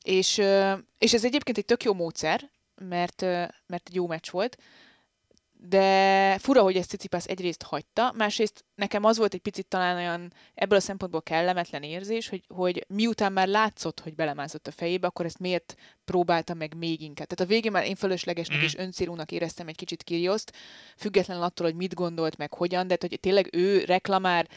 és, 0.03 0.41
és 0.97 1.13
ez 1.13 1.25
egyébként 1.25 1.57
egy 1.57 1.65
tök 1.65 1.83
jó 1.83 1.93
módszer, 1.93 2.49
mert, 2.75 3.21
mert 3.67 3.83
egy 3.87 3.95
jó 3.95 4.07
meccs 4.07 4.29
volt, 4.31 4.57
de 5.61 6.37
fura, 6.37 6.61
hogy 6.61 6.75
ezt 6.75 6.89
Cicipász 6.89 7.27
egyrészt 7.27 7.63
hagyta, 7.63 8.13
másrészt 8.17 8.65
nekem 8.75 9.03
az 9.03 9.17
volt 9.17 9.33
egy 9.33 9.41
picit 9.41 9.67
talán 9.67 9.95
olyan 9.95 10.33
ebből 10.53 10.77
a 10.77 10.81
szempontból 10.81 11.21
kellemetlen 11.21 11.83
érzés, 11.83 12.29
hogy, 12.29 12.43
hogy 12.47 12.85
miután 12.87 13.31
már 13.33 13.47
látszott, 13.47 13.99
hogy 13.99 14.15
belemászott 14.15 14.67
a 14.67 14.71
fejébe, 14.71 15.07
akkor 15.07 15.25
ezt 15.25 15.39
miért 15.39 15.75
próbálta 16.09 16.53
meg 16.53 16.75
még 16.77 17.01
inkább. 17.01 17.27
Tehát 17.27 17.51
a 17.51 17.53
végén 17.53 17.71
már 17.71 17.85
én 17.85 17.95
fölöslegesnek 17.95 18.59
mm. 18.59 18.63
és 18.63 18.75
öncélúnak 18.75 19.31
éreztem 19.31 19.67
egy 19.67 19.75
kicsit 19.75 20.03
Kirioszt, 20.03 20.53
függetlenül 20.97 21.43
attól, 21.43 21.65
hogy 21.65 21.75
mit 21.75 21.93
gondolt, 21.93 22.37
meg 22.37 22.53
hogyan, 22.53 22.87
de 22.87 22.97
hogy 22.99 23.17
tényleg 23.19 23.49
ő 23.51 23.83
reklamár 23.83 24.47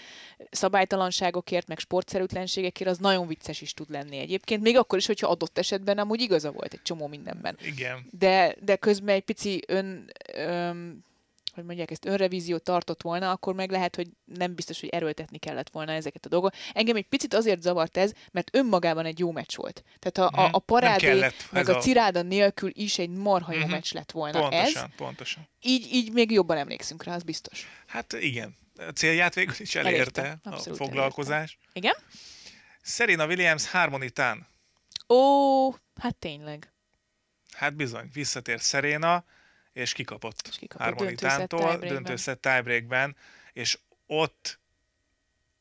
szabálytalanságokért, 0.50 1.68
meg 1.68 1.78
sportszerűtlenségekért, 1.78 2.90
az 2.90 2.98
nagyon 2.98 3.26
vicces 3.26 3.60
is 3.60 3.74
tud 3.74 3.90
lenni 3.90 4.18
egyébként, 4.18 4.62
még 4.62 4.76
akkor 4.76 4.98
is, 4.98 5.06
hogyha 5.06 5.28
adott 5.28 5.58
esetben 5.58 5.98
amúgy 5.98 6.20
igaza 6.20 6.50
volt 6.50 6.72
egy 6.72 6.82
csomó 6.82 7.06
mindenben. 7.06 7.58
Igen. 7.64 8.06
De, 8.10 8.56
de 8.60 8.76
közben 8.76 9.14
egy 9.14 9.24
pici 9.24 9.62
ön, 9.66 10.10
öm, 10.34 11.04
hogy 11.54 11.64
mondják, 11.64 11.90
ezt 11.90 12.04
önrevíziót 12.04 12.62
tartott 12.62 13.02
volna, 13.02 13.30
akkor 13.30 13.54
meg 13.54 13.70
lehet, 13.70 13.96
hogy 13.96 14.08
nem 14.24 14.54
biztos, 14.54 14.80
hogy 14.80 14.88
erőltetni 14.88 15.38
kellett 15.38 15.70
volna 15.70 15.92
ezeket 15.92 16.26
a 16.26 16.28
dolgokat. 16.28 16.58
Engem 16.72 16.96
egy 16.96 17.06
picit 17.08 17.34
azért 17.34 17.62
zavart 17.62 17.96
ez, 17.96 18.12
mert 18.30 18.56
önmagában 18.56 19.04
egy 19.04 19.18
jó 19.18 19.32
meccs 19.32 19.56
volt. 19.56 19.84
Tehát 19.98 20.32
a, 20.32 20.38
a, 20.38 20.44
a 20.44 20.48
mhm. 20.48 20.56
parádé, 20.66 21.26
meg 21.50 21.68
a, 21.68 21.76
a 21.76 21.80
ciráda 21.80 22.22
nélkül 22.22 22.70
is 22.74 22.98
egy 22.98 23.10
marha 23.10 23.52
jó 23.52 23.58
uh-huh. 23.58 23.72
meccs 23.72 23.92
lett 23.92 24.10
volna 24.10 24.40
pontosan, 24.40 24.84
ez. 24.84 24.90
Pontosan, 24.96 25.48
Így, 25.60 25.92
így 25.92 26.12
még 26.12 26.30
jobban 26.30 26.56
emlékszünk 26.56 27.04
rá, 27.04 27.14
az 27.14 27.22
biztos. 27.22 27.66
Hát 27.86 28.12
igen. 28.12 28.56
A 28.76 28.90
célját 28.90 29.34
végül 29.34 29.54
is 29.58 29.74
elérte, 29.74 30.22
elérte. 30.22 30.70
a 30.70 30.74
foglalkozás. 30.74 31.58
Elérte. 31.60 31.70
Igen? 31.72 31.94
Serena 32.82 33.26
Williams 33.26 33.70
harmonitán. 33.70 34.46
Ó, 35.08 35.70
hát 36.00 36.16
tényleg. 36.16 36.72
Hát 37.52 37.74
bizony, 37.74 38.10
visszatér 38.12 38.58
Serena, 38.58 39.24
és 39.72 39.92
kikapott, 39.92 40.46
és 40.48 40.58
kikapott 40.58 40.86
Harmonitántól, 40.86 41.76
döntőszett 41.76 42.40
tiebreakben, 42.40 43.16
és 43.52 43.78
ott 44.06 44.60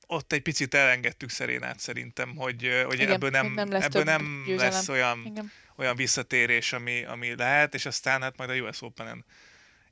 ott 0.07 0.33
egy 0.33 0.41
picit 0.41 0.73
elengedtük 0.73 1.29
Szerénát 1.29 1.79
szerintem, 1.79 2.35
hogy, 2.35 2.83
hogy 2.85 2.99
Igen, 2.99 3.11
ebből 3.11 3.29
nem, 3.29 3.53
nem 3.53 3.71
lesz 3.71 3.83
ebből 3.83 4.03
nem 4.03 4.43
győzelem. 4.45 4.71
lesz 4.71 4.87
olyan, 4.87 5.25
Igen. 5.25 5.51
olyan 5.75 5.95
visszatérés, 5.95 6.73
ami, 6.73 7.03
ami 7.03 7.35
lehet, 7.35 7.73
és 7.73 7.85
aztán 7.85 8.21
hát 8.21 8.37
majd 8.37 8.49
a 8.49 8.53
US 8.53 8.81
Open-en 8.81 9.25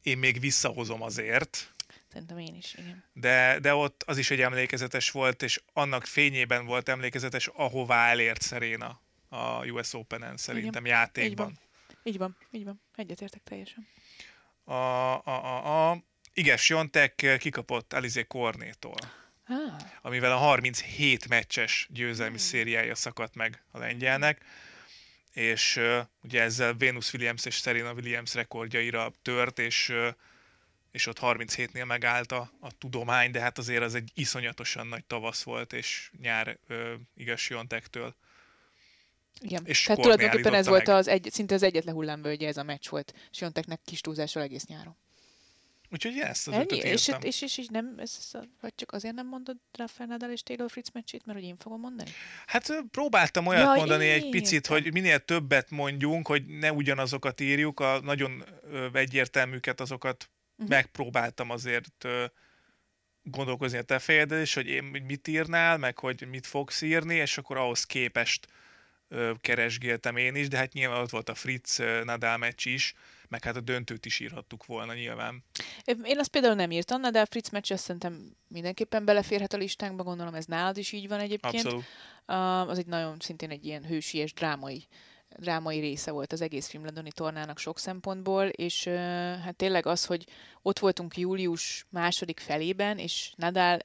én 0.02 0.18
még 0.18 0.40
visszahozom 0.40 1.02
azért, 1.02 1.74
Szerintem 2.12 2.38
én 2.38 2.56
is, 2.56 2.74
igen. 2.74 3.04
de, 3.14 3.60
de 3.60 3.74
ott 3.74 4.04
az 4.04 4.18
is 4.18 4.32
egy 4.32 4.42
emlékezetes 4.42 5.12
volt, 5.12 5.44
és 5.44 5.62
annak 5.74 6.06
fényében 6.06 6.66
volt 6.66 6.90
emlékezetes, 6.90 7.48
ahová 7.48 8.10
elért 8.10 8.42
Szeréna 8.42 9.02
a 9.30 9.66
US 9.66 9.94
Open-en 9.94 10.38
szerintem 10.38 10.86
Így 10.86 10.92
játékban. 10.92 11.46
van. 11.46 11.60
Így 12.04 12.18
van, 12.18 12.38
így 12.52 12.64
van. 12.64 12.82
Egyetértek 12.96 13.44
teljesen. 13.44 13.88
A, 14.70 15.26
a, 15.26 15.92
a, 15.92 16.04
Iges 16.34 16.70
Jontek 16.70 17.38
kikapott 17.40 17.94
Alizé 17.94 18.24
Kornétól, 18.24 18.98
Ah, 19.52 19.74
amivel 20.02 20.32
a 20.32 20.38
37 20.38 21.28
meccses 21.28 21.88
győzelmi 21.92 22.38
Hmm. 22.38 22.46
szériája 22.46 22.96
szakadt 22.96 23.36
meg 23.36 23.64
a 23.72 23.78
lengyelnek, 23.78 24.42
és 25.34 25.76
uh, 25.76 26.00
ugye 26.24 26.42
ezzel 26.42 26.78
Venus 26.78 27.14
Williams 27.14 27.46
és 27.46 27.56
Serena 27.56 27.94
Williams 27.94 28.34
rekordjaira 28.34 29.12
tört, 29.22 29.60
és, 29.60 29.90
uh, 29.90 30.08
és 30.92 31.08
ott 31.08 31.18
37-nél 31.22 31.86
megállt 31.86 32.32
a, 32.32 32.52
a 32.60 32.78
tudomány, 32.78 33.32
de 33.32 33.40
hát 33.40 33.58
azért 33.58 33.84
az 33.84 33.96
egy 33.96 34.12
iszonyatosan 34.14 34.88
nagy 34.88 35.06
tavasz 35.06 35.44
volt, 35.44 35.74
és 35.74 36.12
nyár 36.22 36.58
uh, 36.70 36.94
Iges 37.16 37.50
Jontektől. 37.50 38.16
Igen. 39.42 39.66
És 39.66 39.84
Tehát 39.84 40.02
tulajdonképpen 40.02 40.54
ez 40.54 40.68
állította 40.68 40.70
volt 40.70 40.88
meg. 40.88 40.96
az 40.96 41.08
egy, 41.08 41.28
szinte 41.32 41.54
az 41.54 41.64
egyetlen 41.64 41.94
hullámvölgye 41.94 42.48
ez 42.48 42.58
a 42.58 42.64
meccs 42.64 42.88
volt. 42.90 43.14
Sionteknek 43.32 43.80
kis 43.86 44.02
túlzással 44.02 44.44
egész 44.44 44.66
nyáron. 44.66 44.96
Úgyhogy 45.92 46.18
ezt 46.18 46.48
az 46.48 46.54
Ennyi? 46.54 46.78
És, 46.78 47.12
és, 47.22 47.42
és, 47.42 47.58
és, 47.58 47.68
nem, 47.68 47.94
ez, 47.98 48.18
ez, 48.20 48.42
vagy 48.62 48.76
csak 48.76 48.92
azért 48.92 49.14
nem 49.14 49.28
mondod 49.28 49.58
Rafael 49.72 50.08
Nadal 50.10 50.32
és 50.32 50.44
Taylor 50.44 50.72
Fritz 50.72 50.90
meccsét, 50.94 51.26
mert 51.26 51.40
hogy 51.40 51.48
én 51.48 51.58
fogom 51.58 51.80
mondani? 51.80 52.10
Hát 52.46 52.84
próbáltam 52.92 53.46
olyat 53.48 53.62
Ja, 53.64 53.74
mondani 53.74 54.06
egy 54.10 54.16
értem. 54.16 54.30
picit, 54.30 54.68
hogy 54.68 54.94
minél 54.94 55.20
többet 55.20 55.70
mondjunk, 55.70 56.28
hogy 56.28 56.46
ne 56.46 56.72
ugyanazokat 56.72 57.40
írjuk, 57.42 57.80
a 57.80 58.00
nagyon 58.02 58.44
egyértelműket 58.94 59.80
azokat 59.82 60.30
Mhm. 60.60 60.68
megpróbáltam 60.70 61.50
azért 61.50 62.06
gondolkozni 63.24 63.78
a 63.78 63.82
te 63.82 64.00
fejedel 64.00 64.42
is, 64.42 64.54
hogy 64.54 64.68
én 64.68 64.84
mit 64.84 65.28
írnál, 65.28 65.78
meg 65.78 66.00
hogy 66.00 66.28
mit 66.30 66.48
fogsz 66.48 66.82
írni, 66.82 67.16
és 67.16 67.38
akkor 67.38 67.58
ahhoz 67.58 67.84
képest 67.84 68.48
ö, 68.48 68.52
keresgéltem 69.42 70.18
én 70.18 70.36
is, 70.36 70.48
de 70.48 70.58
hát 70.58 70.74
nyilván 70.74 71.02
ott 71.02 71.10
volt 71.10 71.30
a 71.30 71.36
Fritz 71.36 71.78
Nadal 72.04 72.38
meccs 72.38 72.66
is, 72.66 72.94
meg 73.28 73.44
hát 73.44 73.56
a 73.56 73.62
döntőt 73.62 74.06
is 74.06 74.20
írhattuk 74.20 74.66
volna 74.66 74.94
nyilván. 74.94 75.44
Én 76.04 76.20
azt 76.20 76.30
például 76.30 76.56
nem 76.56 76.72
írtam, 76.72 77.02
de 77.02 77.22
a 77.22 77.26
Fritz 77.26 77.50
meccs 77.50 77.72
azt 77.72 77.84
szerintem 77.84 78.36
mindenképpen 78.48 79.06
beleférhet 79.06 79.54
a 79.54 79.58
listánkba, 79.58 80.04
gondolom 80.04 80.34
ez 80.34 80.46
nálad 80.46 80.78
is 80.78 80.92
így 80.92 81.08
van 81.08 81.20
egyébként. 81.20 81.66
Abszolút. 81.66 81.86
Az 82.70 82.78
egy 82.78 82.88
nagyon 82.88 83.18
szintén 83.20 83.50
egy 83.50 83.66
ilyen 83.66 83.86
hősies 83.86 84.34
drámai 84.34 84.88
drámai 85.38 85.80
része 85.80 86.12
volt 86.12 86.34
az 86.34 86.42
egész 86.42 86.74
Wimbledoni 86.74 87.12
tornának 87.12 87.60
sok 87.60 87.80
szempontból, 87.80 88.48
és 88.48 88.84
hát 89.44 89.56
tényleg 89.56 89.86
az, 89.86 90.06
hogy 90.06 90.26
ott 90.62 90.80
voltunk 90.80 91.18
július 91.18 91.86
második 91.90 92.40
felében, 92.40 92.98
és 92.98 93.34
Nadal 93.36 93.80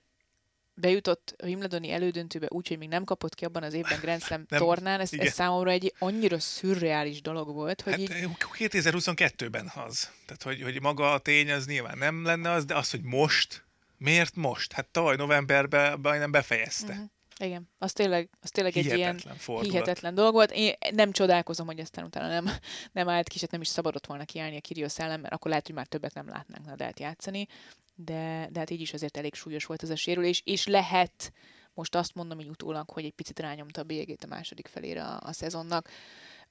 bejutott 0.75 1.35
a 1.39 1.47
Wimbledoni 1.47 1.91
elődöntőbe 1.91 2.47
úgy, 2.51 2.68
hogy 2.68 2.79
még 2.79 2.89
nem 2.89 3.05
kapott 3.05 3.35
ki 3.35 3.45
abban 3.45 3.62
az 3.62 3.75
évben 3.75 3.99
Grand 4.01 4.22
Slam 4.22 4.45
Nem, 4.49 4.61
tornán, 4.61 5.01
ez, 5.01 5.12
igen. 5.12 5.27
ez 5.27 5.33
számomra 5.33 5.70
egy 5.70 5.95
annyira 5.99 6.39
szürreális 6.39 7.22
dolog 7.22 7.53
volt, 7.53 7.81
hogy 7.81 7.93
Hát 7.93 8.01
így, 8.01 8.11
ö, 8.11 8.27
2022-ben 8.59 9.72
az. 9.75 10.11
Tehát, 10.27 10.43
hogy, 10.43 10.62
hogy 10.62 10.81
maga 10.81 11.12
a 11.12 11.18
tény 11.18 11.51
az 11.51 11.66
nyilván 11.66 11.99
nem 11.99 12.25
lenne 12.25 12.51
az, 12.51 12.64
de 12.64 12.77
az, 12.77 12.91
hogy 12.91 13.03
most, 13.03 13.64
miért 13.99 14.35
most? 14.37 14.72
Hát 14.72 14.87
tavaly 14.87 15.16
novemberben 15.16 16.01
majdnem 16.03 16.31
befejezte. 16.31 16.93
Mhm. 16.95 17.03
igen, 17.39 17.70
az 17.79 17.93
tényleg, 17.93 18.29
az 18.41 18.51
tényleg 18.51 18.77
egy 18.77 18.85
ilyen 18.85 18.97
Hihetetlen 18.97 19.37
fordulat. 19.37 19.70
hihetetlen 19.72 20.14
dolog 20.14 20.33
volt. 20.33 20.51
Én 20.51 20.75
nem 20.91 21.12
csodálkozom, 21.12 21.66
hogy 21.66 21.81
aztán 21.81 22.05
utána 22.05 22.29
nem, 22.29 22.51
nem 22.93 23.09
állt 23.09 23.29
ki, 23.29 23.39
hát 23.41 23.51
nem 23.51 23.61
is 23.61 23.68
szabadott 23.68 24.07
volna 24.07 24.25
kiállni 24.25 24.57
a 24.57 24.61
Kyrgios 24.61 24.99
ellen, 24.99 25.20
mert 25.20 25.35
akkor 25.35 25.49
lehet, 25.51 25.66
hogy 25.66 25.75
már 25.75 25.87
többet 25.87 26.14
nem 26.14 26.29
látnánk 26.29 26.66
Nadalt 26.66 27.01
játszani, 27.01 27.47
de, 27.95 28.49
de 28.51 28.59
hát 28.59 28.70
így 28.70 28.80
is 28.80 28.92
azért 28.92 29.16
elég 29.16 29.34
súlyos 29.34 29.64
volt 29.64 29.82
ez 29.82 29.90
a 29.90 29.97
sérülés, 29.97 30.42
és 30.45 30.66
lehet, 30.66 31.32
most 31.74 31.95
azt 31.95 32.14
mondom 32.14 32.40
így 32.40 32.49
utólag, 32.49 32.90
hogy 32.90 33.05
egy 33.05 33.12
picit 33.12 33.38
rányomta 33.40 33.80
a 33.80 33.84
bélyegét 33.84 34.24
a 34.24 34.26
második 34.26 34.66
felére 34.66 35.03
a, 35.05 35.20
a 35.22 35.32
szezonnak, 35.32 35.88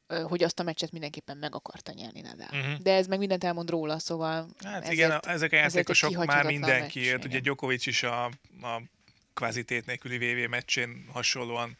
hogy 0.07 0.43
azt 0.43 0.59
a 0.59 0.63
meccset 0.63 0.91
mindenképpen 0.91 1.37
meg 1.37 1.55
akarta 1.55 1.91
nyerni 1.93 2.21
Nadal. 2.21 2.47
Mhm. 2.51 2.81
De 2.81 2.93
ez 2.93 3.07
meg 3.07 3.19
mindent 3.19 3.43
elmond 3.43 3.69
róla, 3.69 3.99
szóval 3.99 4.47
Hát 4.63 4.81
ezért, 4.81 4.93
igen, 4.93 5.19
ezek 5.27 5.51
a 5.51 5.55
játékosok 5.55 6.25
már 6.25 6.45
mindenkiért. 6.45 7.17
meccs, 7.17 7.25
Ugye. 7.25 7.39
Djokovic 7.39 7.85
is 7.85 8.03
a, 8.03 8.25
a 8.61 8.81
kvázi 9.33 9.63
tét 9.63 9.85
nélküli 9.85 10.17
VV 10.17 10.49
meccsén 10.49 11.05
hasonlóan 11.11 11.77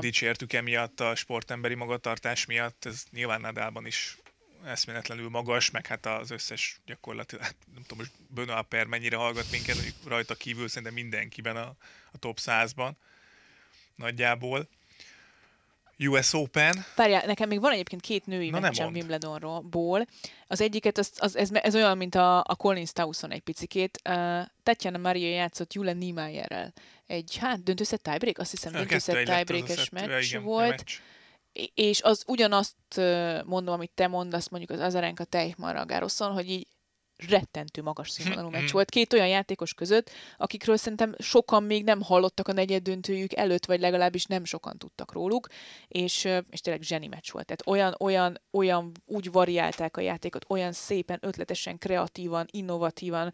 dicsértük 0.00 0.52
emiatt 0.52 1.00
a 1.00 1.14
sportemberi 1.14 1.74
magatartás 1.74 2.46
miatt. 2.46 2.84
Ez 2.84 3.04
nyilván 3.10 3.40
Nadalban 3.40 3.86
is 3.86 4.18
eszméletlenül 4.64 5.28
magas, 5.28 5.70
meg 5.70 5.86
hát 5.86 6.06
az 6.06 6.30
összes 6.30 6.80
gyakorlatilag, 6.86 7.44
hát 7.44 7.56
nem 7.74 7.82
tudom 7.82 7.98
most 7.98 8.12
Benoit 8.28 8.64
Per 8.64 8.86
mennyire 8.86 9.16
hallgat 9.16 9.50
minket, 9.50 9.76
rajta 10.06 10.34
kívül 10.34 10.68
szerintem 10.68 10.94
mindenkiben 10.94 11.56
a, 11.56 11.74
a 12.12 12.18
top 12.18 12.38
100-ban 12.42 12.90
nagyjából. 13.94 14.68
US 15.98 16.32
Open, 16.32 16.84
Várjál, 16.96 17.26
nekem 17.26 17.48
még 17.48 17.60
van 17.60 17.72
egyébként 17.72 18.00
két 18.00 18.26
női 18.26 18.50
Na, 18.50 18.60
meccsem. 18.60 18.92
Wimbledonról. 18.92 20.06
Az 20.46 20.60
egyiket, 20.60 20.98
az, 20.98 21.12
az, 21.16 21.36
ez, 21.36 21.50
ez 21.52 21.74
olyan, 21.74 21.96
mint 21.96 22.14
a, 22.14 22.38
a 22.38 22.54
Collins 22.54 22.92
Towson 22.92 23.30
egy 23.30 23.40
picikét. 23.40 24.00
Uh, 24.08 24.40
Tatjana 24.62 24.98
Maria 24.98 25.28
játszott 25.28 25.72
Jule 25.72 25.92
Niemeyerrel. 25.92 26.72
Egy, 27.06 27.36
hát 27.36 27.62
döntőszett 27.62 28.02
tiebreak, 28.02 28.38
azt 28.38 28.50
hiszem 28.50 28.72
döntőszett 28.72 29.16
az 29.16 29.22
tiebreakes 29.24 29.88
meccs 29.88 30.24
igen, 30.24 30.42
volt. 30.42 30.68
meccs. 30.68 30.98
És 31.74 32.02
az 32.02 32.24
ugyanazt 32.26 33.00
mondom, 33.44 33.74
amit 33.74 33.90
te 33.94 34.06
mondasz 34.06 34.48
mondjuk 34.48 34.78
az 34.78 34.80
Azarenka 34.80 35.24
Teichmann 35.24 35.86
Garoszon, 35.86 36.32
hogy 36.32 36.50
így 36.50 36.66
rettentő 37.28 37.82
magas 37.82 38.10
színvonalú 38.10 38.48
meccs 38.48 38.62
Mhm. 38.62 38.72
volt. 38.72 38.90
Két 38.90 39.12
olyan 39.12 39.28
játékos 39.28 39.74
között, 39.74 40.10
akikről 40.36 40.76
szerintem 40.76 41.14
sokan 41.18 41.62
még 41.62 41.84
nem 41.84 42.02
hallottak 42.02 42.48
a 42.48 42.52
negyed 42.52 42.82
döntőjük 42.82 43.34
előtt, 43.36 43.66
vagy 43.66 43.80
legalábbis 43.80 44.24
nem 44.24 44.44
sokan 44.44 44.78
tudtak 44.78 45.12
róluk, 45.12 45.46
és, 45.88 46.28
és 46.50 46.60
tényleg 46.60 46.82
zseni 46.82 47.06
meccs 47.06 47.30
volt. 47.30 47.46
Tehát 47.46 47.66
olyan, 47.66 47.94
olyan, 48.00 48.40
olyan 48.50 48.92
úgy 49.06 49.30
variálták 49.32 49.96
a 49.96 50.00
játékot, 50.00 50.44
olyan 50.48 50.72
szépen, 50.72 51.18
ötletesen, 51.22 51.78
kreatívan, 51.78 52.46
innovatívan, 52.50 53.32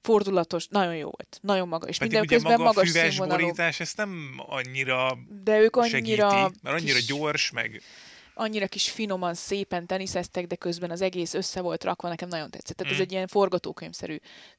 fordulatos, 0.00 0.66
nagyon 0.68 0.96
jó 0.96 1.04
volt. 1.10 1.38
Nagyon 1.40 1.68
magas. 1.68 1.88
És 1.88 1.98
Pedig 1.98 2.12
minden 2.12 2.36
közben 2.36 2.52
maga 2.58 2.64
magas 2.72 2.88
színvonalú. 2.90 3.40
borítás, 3.40 3.80
ezt 3.80 3.96
nem 3.96 4.34
annyira 4.36 5.18
De 5.44 5.58
ők 5.60 5.76
annyira, 5.76 5.96
segíti, 5.96 6.56
mert 6.62 6.76
annyira 6.80 6.94
kis- 6.98 7.06
gyors, 7.06 7.50
meg 7.50 7.82
annyira 8.34 8.66
kis 8.66 8.90
finoman, 8.90 9.34
szépen 9.34 9.86
teniszeztek, 9.86 10.46
de 10.46 10.56
közben 10.56 10.90
az 10.90 11.00
egész 11.00 11.34
össze 11.34 11.60
volt 11.60 11.84
rakva, 11.84 12.08
nekem 12.08 12.28
nagyon 12.28 12.50
tetszett. 12.50 12.76
Tehát 12.76 12.92
Mm. 12.92 12.96
ez 12.96 13.02
egy 13.02 13.12
ilyen 13.12 13.26
forgatókönyvszerű 13.26 14.16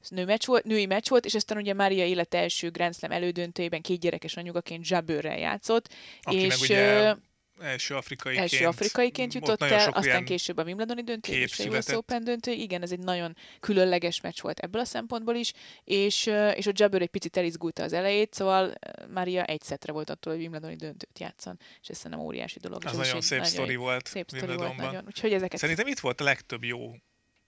nő 0.08 0.24
meccs 0.24 0.46
volt, 0.46 0.64
női 0.64 0.86
meccs 0.86 1.08
volt, 1.08 1.24
és 1.24 1.34
aztán 1.34 1.58
ugye 1.58 1.74
Mária 1.74 2.04
élet 2.04 2.34
első 2.34 2.70
Grand 2.70 2.94
Slam 2.94 3.10
elődöntőjében 3.10 3.80
két 3.80 4.00
gyerekes 4.00 4.36
anyugaként 4.36 4.88
Jabőrrel 4.88 5.38
játszott, 5.38 5.88
aki 6.22 6.36
és 6.36 6.48
meg 6.48 6.58
ugye 6.60 7.14
első 7.60 7.94
afrikaiként, 7.94 8.52
első 8.52 8.66
afrikaiként 8.66 9.34
ott 9.34 9.40
jutott 9.40 9.58
nagyon 9.58 9.78
el, 9.78 9.84
sok 9.84 9.96
aztán 9.96 10.24
később 10.24 10.56
a 10.56 10.62
Wimbledoni 10.62 11.02
döntő 11.02 11.32
és 11.32 11.58
a 11.58 11.68
US. 11.68 11.88
Open 11.88 12.24
döntő. 12.24 12.50
Igen, 12.50 12.82
ez 12.82 12.92
egy 12.92 12.98
nagyon 12.98 13.36
különleges 13.60 14.20
meccs 14.20 14.40
volt 14.40 14.58
ebből 14.58 14.80
a 14.80 14.84
szempontból 14.84 15.34
is, 15.34 15.52
és, 15.84 16.26
és 16.54 16.66
a 16.66 16.72
Jabber 16.74 17.02
egy 17.02 17.08
picit 17.08 17.36
elizgulta 17.36 17.82
az 17.82 17.92
elejét, 17.92 18.34
szóval 18.34 18.74
ö, 18.80 19.06
Mária 19.06 19.44
egy 19.44 19.62
szetre 19.62 19.92
volt 19.92 20.10
attól, 20.10 20.32
hogy 20.32 20.42
Wimbledoni 20.42 20.74
döntőt 20.74 21.18
játszon, 21.18 21.58
és 21.80 21.88
ez 21.88 21.96
szerintem 21.96 22.26
óriási 22.26 22.58
dolog. 22.58 22.84
az 22.84 22.92
is 22.92 22.98
nagyon 22.98 23.20
szép 23.20 23.44
sztori 23.44 23.76
volt 23.76 24.06
Szép 24.06 24.28
sztori 24.28 24.46
volt 24.46 24.58
Wimbledonban. 24.58 24.86
nagyon. 24.86 25.04
Úgyhogy 25.06 25.32
ezeket... 25.32 25.60
Szerintem 25.60 25.86
itt 25.86 25.98
volt 25.98 26.20
a 26.20 26.24
legtöbb 26.24 26.64
jó 26.64 26.94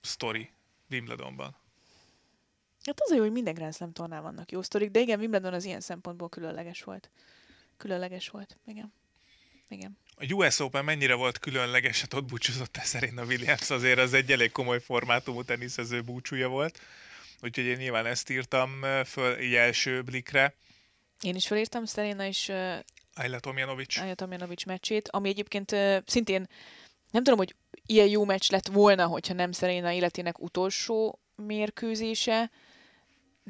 sztori 0.00 0.50
Wimbledonban. 0.90 1.56
Hát 2.84 3.00
az 3.00 3.10
a 3.10 3.14
jó, 3.14 3.20
hogy 3.20 3.32
minden 3.32 3.54
Grand 3.54 3.74
Slam 3.74 3.92
tornán 3.92 4.22
vannak 4.22 4.52
jó 4.52 4.62
sztorik, 4.62 4.90
de 4.90 5.00
igen, 5.00 5.18
Wimbledon 5.18 5.52
az 5.52 5.64
ilyen 5.64 5.80
szempontból 5.80 6.28
különleges 6.28 6.82
volt. 6.82 7.10
Különleges 7.76 8.28
volt, 8.28 8.58
igen. 8.66 8.92
Igen. 9.68 9.98
A 10.16 10.32
US 10.32 10.58
Open 10.58 10.84
mennyire 10.84 11.14
volt 11.14 11.38
különleges, 11.38 12.00
hát 12.00 12.14
ott 12.14 12.24
búcsúzott 12.24 12.76
el 12.76 12.84
szerint 12.84 13.18
a 13.18 13.24
Williams, 13.24 13.70
azért 13.70 13.98
az 13.98 14.12
egy 14.12 14.32
elég 14.32 14.52
komoly 14.52 14.80
formátumú 14.80 15.42
teniszező 15.42 16.02
búcsúja 16.02 16.48
volt. 16.48 16.80
Úgyhogy 17.40 17.64
én 17.64 17.76
nyilván 17.76 18.06
ezt 18.06 18.30
írtam 18.30 18.84
föl 19.04 19.40
így 19.40 19.54
első 19.54 20.02
blikre. 20.02 20.54
Én 21.20 21.34
is 21.34 21.46
felírtam 21.46 21.84
Szeréna 21.84 22.26
és 22.26 22.48
uh, 22.48 22.78
Ayla 23.14 23.40
Tomjanovic. 23.40 23.98
Anja 23.98 24.14
Tomjanovics 24.14 24.66
meccsét, 24.66 25.08
ami 25.08 25.28
egyébként 25.28 25.72
uh, 25.72 25.96
szintén 26.06 26.46
nem 27.10 27.22
tudom, 27.22 27.38
hogy 27.38 27.54
ilyen 27.86 28.08
jó 28.08 28.24
meccs 28.24 28.50
lett 28.50 28.66
volna, 28.66 29.06
hogyha 29.06 29.34
nem 29.34 29.52
Szeréna 29.52 29.92
életének 29.92 30.38
utolsó 30.38 31.20
mérkőzése, 31.34 32.50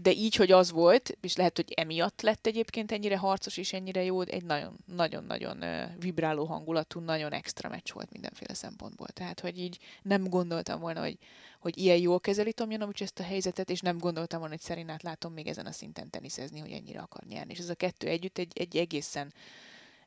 de 0.02 0.12
így, 0.12 0.34
hogy 0.34 0.52
az 0.52 0.70
volt, 0.70 1.16
és 1.20 1.36
lehet, 1.36 1.56
hogy 1.56 1.72
emiatt 1.76 2.20
lett 2.20 2.46
egyébként 2.46 2.92
ennyire 2.92 3.16
harcos 3.16 3.56
és 3.56 3.72
ennyire 3.72 4.04
jó, 4.04 4.20
egy 4.20 4.44
nagyon-nagyon 4.86 5.64
vibráló 5.98 6.44
hangulatú, 6.44 7.00
nagyon 7.00 7.32
extra 7.32 7.68
meccs 7.68 7.92
volt 7.92 8.12
mindenféle 8.12 8.54
szempontból. 8.54 9.06
Tehát, 9.06 9.40
hogy 9.40 9.58
így 9.58 9.78
nem 10.02 10.28
gondoltam 10.28 10.80
volna, 10.80 11.00
hogy, 11.00 11.18
hogy 11.60 11.78
ilyen 11.78 11.98
jól 11.98 12.20
kezeli 12.20 12.52
Tomjanovics 12.52 13.02
ezt 13.02 13.18
a 13.18 13.22
helyzetet, 13.22 13.70
és 13.70 13.80
nem 13.80 13.98
gondoltam 13.98 14.38
volna, 14.38 14.54
hogy 14.54 14.64
Szerinát 14.64 15.02
látom 15.02 15.32
még 15.32 15.46
ezen 15.46 15.66
a 15.66 15.72
szinten 15.72 16.10
teniszezni, 16.10 16.60
hogy 16.60 16.72
ennyire 16.72 17.00
akar 17.00 17.22
nyerni. 17.28 17.52
És 17.52 17.58
ez 17.58 17.68
a 17.68 17.74
kettő 17.74 18.06
együtt 18.06 18.38
egy, 18.38 18.52
egy 18.54 18.76
egészen 18.76 19.32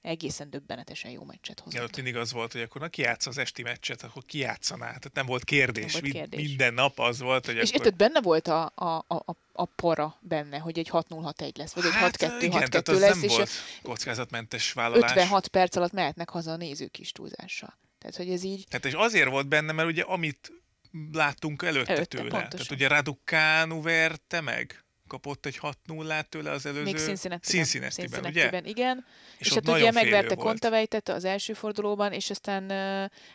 egészen 0.01 0.49
döbbenetesen 0.49 1.11
jó 1.11 1.23
meccset 1.23 1.59
hozott. 1.59 1.79
Ja, 1.79 1.83
ott 1.83 1.95
mindig 1.95 2.15
az 2.15 2.31
volt, 2.31 2.51
hogy 2.51 2.61
akkor 2.61 2.81
na 2.81 2.87
ki 2.87 3.03
az 3.03 3.37
esti 3.37 3.61
meccset, 3.61 4.03
akkor 4.03 4.25
ki 4.25 4.37
játszaná. 4.37 4.85
Tehát 4.85 5.11
nem 5.13 5.25
volt 5.25 5.43
kérdés. 5.43 5.93
Nem 5.93 6.01
volt 6.01 6.13
kérdés. 6.13 6.47
Minden 6.47 6.73
nap 6.73 6.99
az 6.99 7.19
volt, 7.19 7.45
hogy 7.45 7.55
És 7.55 7.69
akkor... 7.69 7.85
érted, 7.85 7.95
benne 7.95 8.21
volt 8.21 8.47
a, 8.47 8.71
a, 8.75 9.05
a, 9.07 9.35
a 9.53 9.65
para 9.65 10.17
benne, 10.21 10.57
hogy 10.57 10.79
egy 10.79 10.89
6-0-6-1 10.91 11.57
lesz, 11.57 11.73
vagy 11.73 11.85
egy 11.85 11.91
hát, 11.91 12.17
6-2-6-2 12.19 12.99
lesz. 12.99 13.13
Nem 13.15 13.23
és 13.23 13.35
volt 13.35 13.49
kockázatmentes 13.81 14.73
vállalás. 14.73 15.11
56 15.11 15.47
perc 15.47 15.75
alatt 15.75 15.91
mehetnek 15.91 16.29
haza 16.29 16.51
a 16.51 16.57
nézők 16.57 16.99
is 16.99 17.11
túlzással. 17.11 17.79
Tehát, 17.99 18.15
hogy 18.15 18.29
ez 18.29 18.43
így... 18.43 18.65
Tehát 18.67 18.85
és 18.85 18.93
azért 18.93 19.29
volt 19.29 19.47
benne, 19.47 19.71
mert 19.71 19.87
ugye 19.87 20.03
amit 20.03 20.51
láttunk 21.11 21.61
előtte, 21.63 21.91
előtte 21.91 22.17
tőle. 22.17 22.29
Pontosan. 22.29 22.49
Tehát 22.49 22.71
ugye 22.71 22.87
Raducanu 22.87 23.81
verte 23.81 24.41
meg 24.41 24.85
kapott 25.11 25.45
egy 25.45 25.59
6-0-át 25.61 26.29
tőle 26.29 26.51
az 26.51 26.65
előző... 26.65 26.83
Még 26.83 26.97
Cincinnati-ben, 26.97 27.89
Cincinnati-ben, 27.89 28.25
ugye? 28.25 28.69
igen. 28.69 29.05
És, 29.37 29.47
és 29.47 29.55
ott 29.55 29.67
hát 29.67 29.75
ugye 29.75 29.91
megverte 29.91 30.35
Kontavejtet 30.35 31.09
az 31.09 31.23
első 31.23 31.53
fordulóban, 31.53 32.11
és 32.11 32.29
aztán 32.29 32.69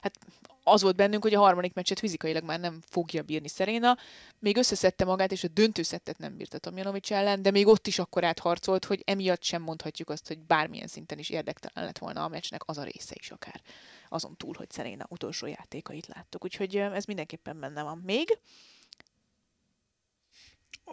hát 0.00 0.18
az 0.62 0.82
volt 0.82 0.96
bennünk, 0.96 1.22
hogy 1.22 1.34
a 1.34 1.38
harmadik 1.38 1.74
meccset 1.74 1.98
fizikailag 1.98 2.44
már 2.44 2.60
nem 2.60 2.80
fogja 2.88 3.22
bírni 3.22 3.48
Szeréna. 3.48 3.96
Még 4.38 4.56
összeszedte 4.56 5.04
magát, 5.04 5.32
és 5.32 5.44
a 5.44 5.48
döntőszettet 5.48 6.18
nem 6.18 6.36
bírta 6.36 6.58
Tomjanovics 6.58 7.12
ellen, 7.12 7.42
de 7.42 7.50
még 7.50 7.66
ott 7.66 7.86
is 7.86 7.98
akkor 7.98 8.24
átharcolt, 8.24 8.84
hogy 8.84 9.02
emiatt 9.04 9.42
sem 9.42 9.62
mondhatjuk 9.62 10.10
azt, 10.10 10.26
hogy 10.26 10.38
bármilyen 10.38 10.86
szinten 10.86 11.18
is 11.18 11.30
érdektelen 11.30 11.84
lett 11.84 11.98
volna 11.98 12.24
a 12.24 12.28
meccsnek 12.28 12.62
az 12.64 12.78
a 12.78 12.82
része 12.82 13.14
is 13.18 13.30
akár. 13.30 13.60
Azon 14.08 14.36
túl, 14.36 14.54
hogy 14.56 14.70
Szeréna 14.70 15.06
utolsó 15.08 15.46
játékait 15.46 16.06
láttuk. 16.06 16.44
Úgyhogy 16.44 16.76
ez 16.76 17.04
mindenképpen 17.04 17.60
benne 17.60 17.82
van. 17.82 18.02
Még 18.04 18.38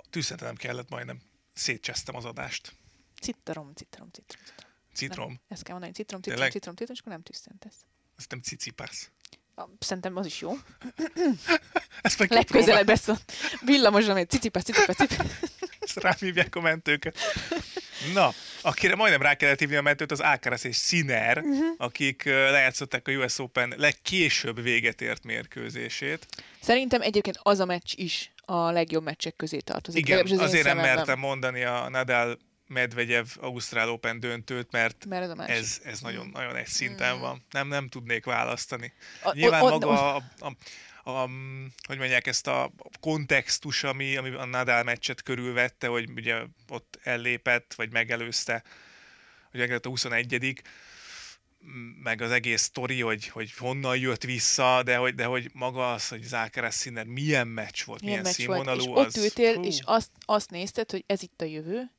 tűzszentelem 0.09 0.55
kellett, 0.55 0.89
majdnem 0.89 1.21
szétcsesztem 1.53 2.15
az 2.15 2.25
adást. 2.25 2.73
Cittarom, 3.21 3.73
cittarom, 3.73 4.09
cittarom. 4.11 4.45
Citrom. 4.93 5.27
Nem, 5.27 5.39
ezt 5.47 5.63
kell 5.63 5.71
mondani, 5.71 5.93
citrom, 5.93 6.21
citrom, 6.21 6.49
citrom, 6.49 6.75
citrom, 6.75 6.95
és 6.95 6.99
akkor 6.99 7.11
nem 7.11 7.21
tűzszentesz. 7.23 7.85
Ez 8.17 8.25
nem 8.29 8.41
cicipász. 8.41 9.11
Szerintem 9.79 10.15
az 10.15 10.25
is 10.25 10.41
jó. 10.41 10.53
Ezt 12.01 12.19
meg 12.19 12.31
Legközelebb 12.31 12.89
ezt 12.89 13.09
a 13.09 13.17
villamos, 13.65 14.07
amit 14.07 14.29
cicipász, 14.29 14.63
cicipász, 14.63 14.95
cicipász. 14.95 15.39
Rám 15.95 16.15
hívják 16.19 16.55
a 16.55 16.61
mentőket. 16.61 17.17
Na, 18.13 18.33
akire 18.61 18.95
majdnem 18.95 19.21
rá 19.21 19.33
kellett 19.33 19.59
hívni 19.59 19.75
a 19.75 19.81
mentőt, 19.81 20.11
az 20.11 20.19
Alcaraz 20.19 20.65
és 20.65 20.77
Sinner, 20.77 21.37
uh-huh. 21.37 21.65
akik 21.77 22.23
lejátszották 22.25 23.07
a 23.07 23.11
US 23.11 23.39
Open 23.39 23.73
legkésőbb 23.77 24.61
véget 24.61 25.01
ért 25.01 25.23
mérkőzését. 25.23 26.27
Szerintem 26.61 27.01
egyébként 27.01 27.39
az 27.41 27.59
a 27.59 27.65
meccs 27.65 27.93
is 27.95 28.31
a 28.45 28.71
legjobb 28.71 29.03
meccsek 29.03 29.35
közé 29.35 29.57
tartozik. 29.57 30.07
Igen, 30.07 30.19
az 30.19 30.39
azért 30.39 30.65
nem 30.65 30.77
mertem 30.77 31.19
mondani 31.19 31.63
a 31.63 31.89
Nadal 31.89 32.37
Medvegyev 32.67 33.25
Ausztrál 33.39 33.89
Open 33.89 34.19
döntőt, 34.19 34.71
mert, 34.71 35.05
mert 35.05 35.39
ez, 35.39 35.49
ez, 35.49 35.79
ez 35.83 35.99
nagyon, 35.99 36.25
mm. 36.25 36.31
nagyon 36.31 36.55
egy 36.55 36.67
szinten 36.67 37.15
mm. 37.15 37.19
van. 37.19 37.45
Nem, 37.51 37.67
nem 37.67 37.87
tudnék 37.87 38.25
választani. 38.25 38.93
A, 39.23 39.33
Nyilván 39.33 39.61
o, 39.61 39.65
o, 39.65 39.69
maga 39.69 40.15
a, 40.15 40.23
a, 40.39 40.51
a, 41.03 41.29
hogy 41.87 41.97
mondják, 41.97 42.27
ezt 42.27 42.47
a 42.47 42.71
kontextus, 42.99 43.83
ami, 43.83 44.15
ami 44.15 44.29
a 44.29 44.45
Nadal 44.45 44.83
meccset 44.83 45.23
körülvette, 45.23 45.87
hogy 45.87 46.09
ugye 46.15 46.41
ott 46.69 46.99
ellépett, 47.03 47.73
vagy 47.73 47.91
megelőzte, 47.91 48.63
hogy 49.51 49.61
a 49.61 49.79
21 49.83 50.61
meg 52.03 52.21
az 52.21 52.31
egész 52.31 52.61
sztori, 52.61 53.01
hogy, 53.01 53.27
hogy 53.27 53.53
honnan 53.53 53.97
jött 53.97 54.23
vissza, 54.23 54.81
de 54.83 54.95
hogy, 54.95 55.15
de 55.15 55.25
hogy 55.25 55.49
maga 55.53 55.93
az, 55.93 56.07
hogy 56.07 56.21
Zákeres 56.21 56.75
Sinner 56.75 57.05
milyen 57.05 57.47
meccs 57.47 57.83
volt, 57.83 58.01
milyen, 58.01 58.21
milyen 58.21 58.23
meccs 58.23 58.33
színvonalú. 58.33 58.85
Volt. 58.85 59.07
És 59.07 59.15
az, 59.15 59.17
ott 59.17 59.23
ültél, 59.23 59.55
hú. 59.55 59.63
és 59.63 59.79
azt, 59.83 60.09
azt 60.25 60.49
nézted, 60.49 60.91
hogy 60.91 61.03
ez 61.07 61.21
itt 61.23 61.41
a 61.41 61.45
jövő, 61.45 61.91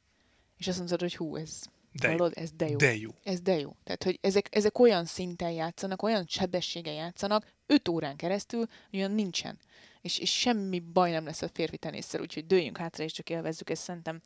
és 0.59 0.68
azt 0.68 0.78
mondod, 0.78 1.00
hogy 1.00 1.16
hú, 1.16 1.36
ez, 1.36 1.62
de 1.92 2.09
hallod, 2.09 2.32
ez 2.36 2.50
de 2.52 2.68
jó. 2.68 2.76
De 2.76 2.96
jó. 2.96 3.11
Ez 3.22 3.40
de 3.40 3.59
jó. 3.59 3.76
Tehát, 3.84 4.02
hogy 4.02 4.18
ezek, 4.20 4.48
ezek 4.50 4.78
olyan 4.78 5.05
szinten 5.05 5.50
játszanak, 5.50 6.02
olyan 6.02 6.26
sebességgel 6.28 6.94
játszanak, 6.94 7.53
5 7.66 7.88
órán 7.88 8.16
keresztül, 8.16 8.66
olyan 8.92 9.10
nincsen. 9.10 9.58
És, 10.00 10.18
és 10.18 10.38
semmi 10.38 10.80
baj 10.80 11.10
nem 11.10 11.24
lesz 11.24 11.42
a 11.42 11.48
férfi 11.48 11.78
tenésszel, 11.78 12.20
úgyhogy 12.20 12.46
dőljünk 12.46 12.78
hátra, 12.78 13.04
és 13.04 13.12
csak 13.12 13.30
élvezzük 13.30 13.70
ezt. 13.70 13.82
Szerintem, 13.82 14.22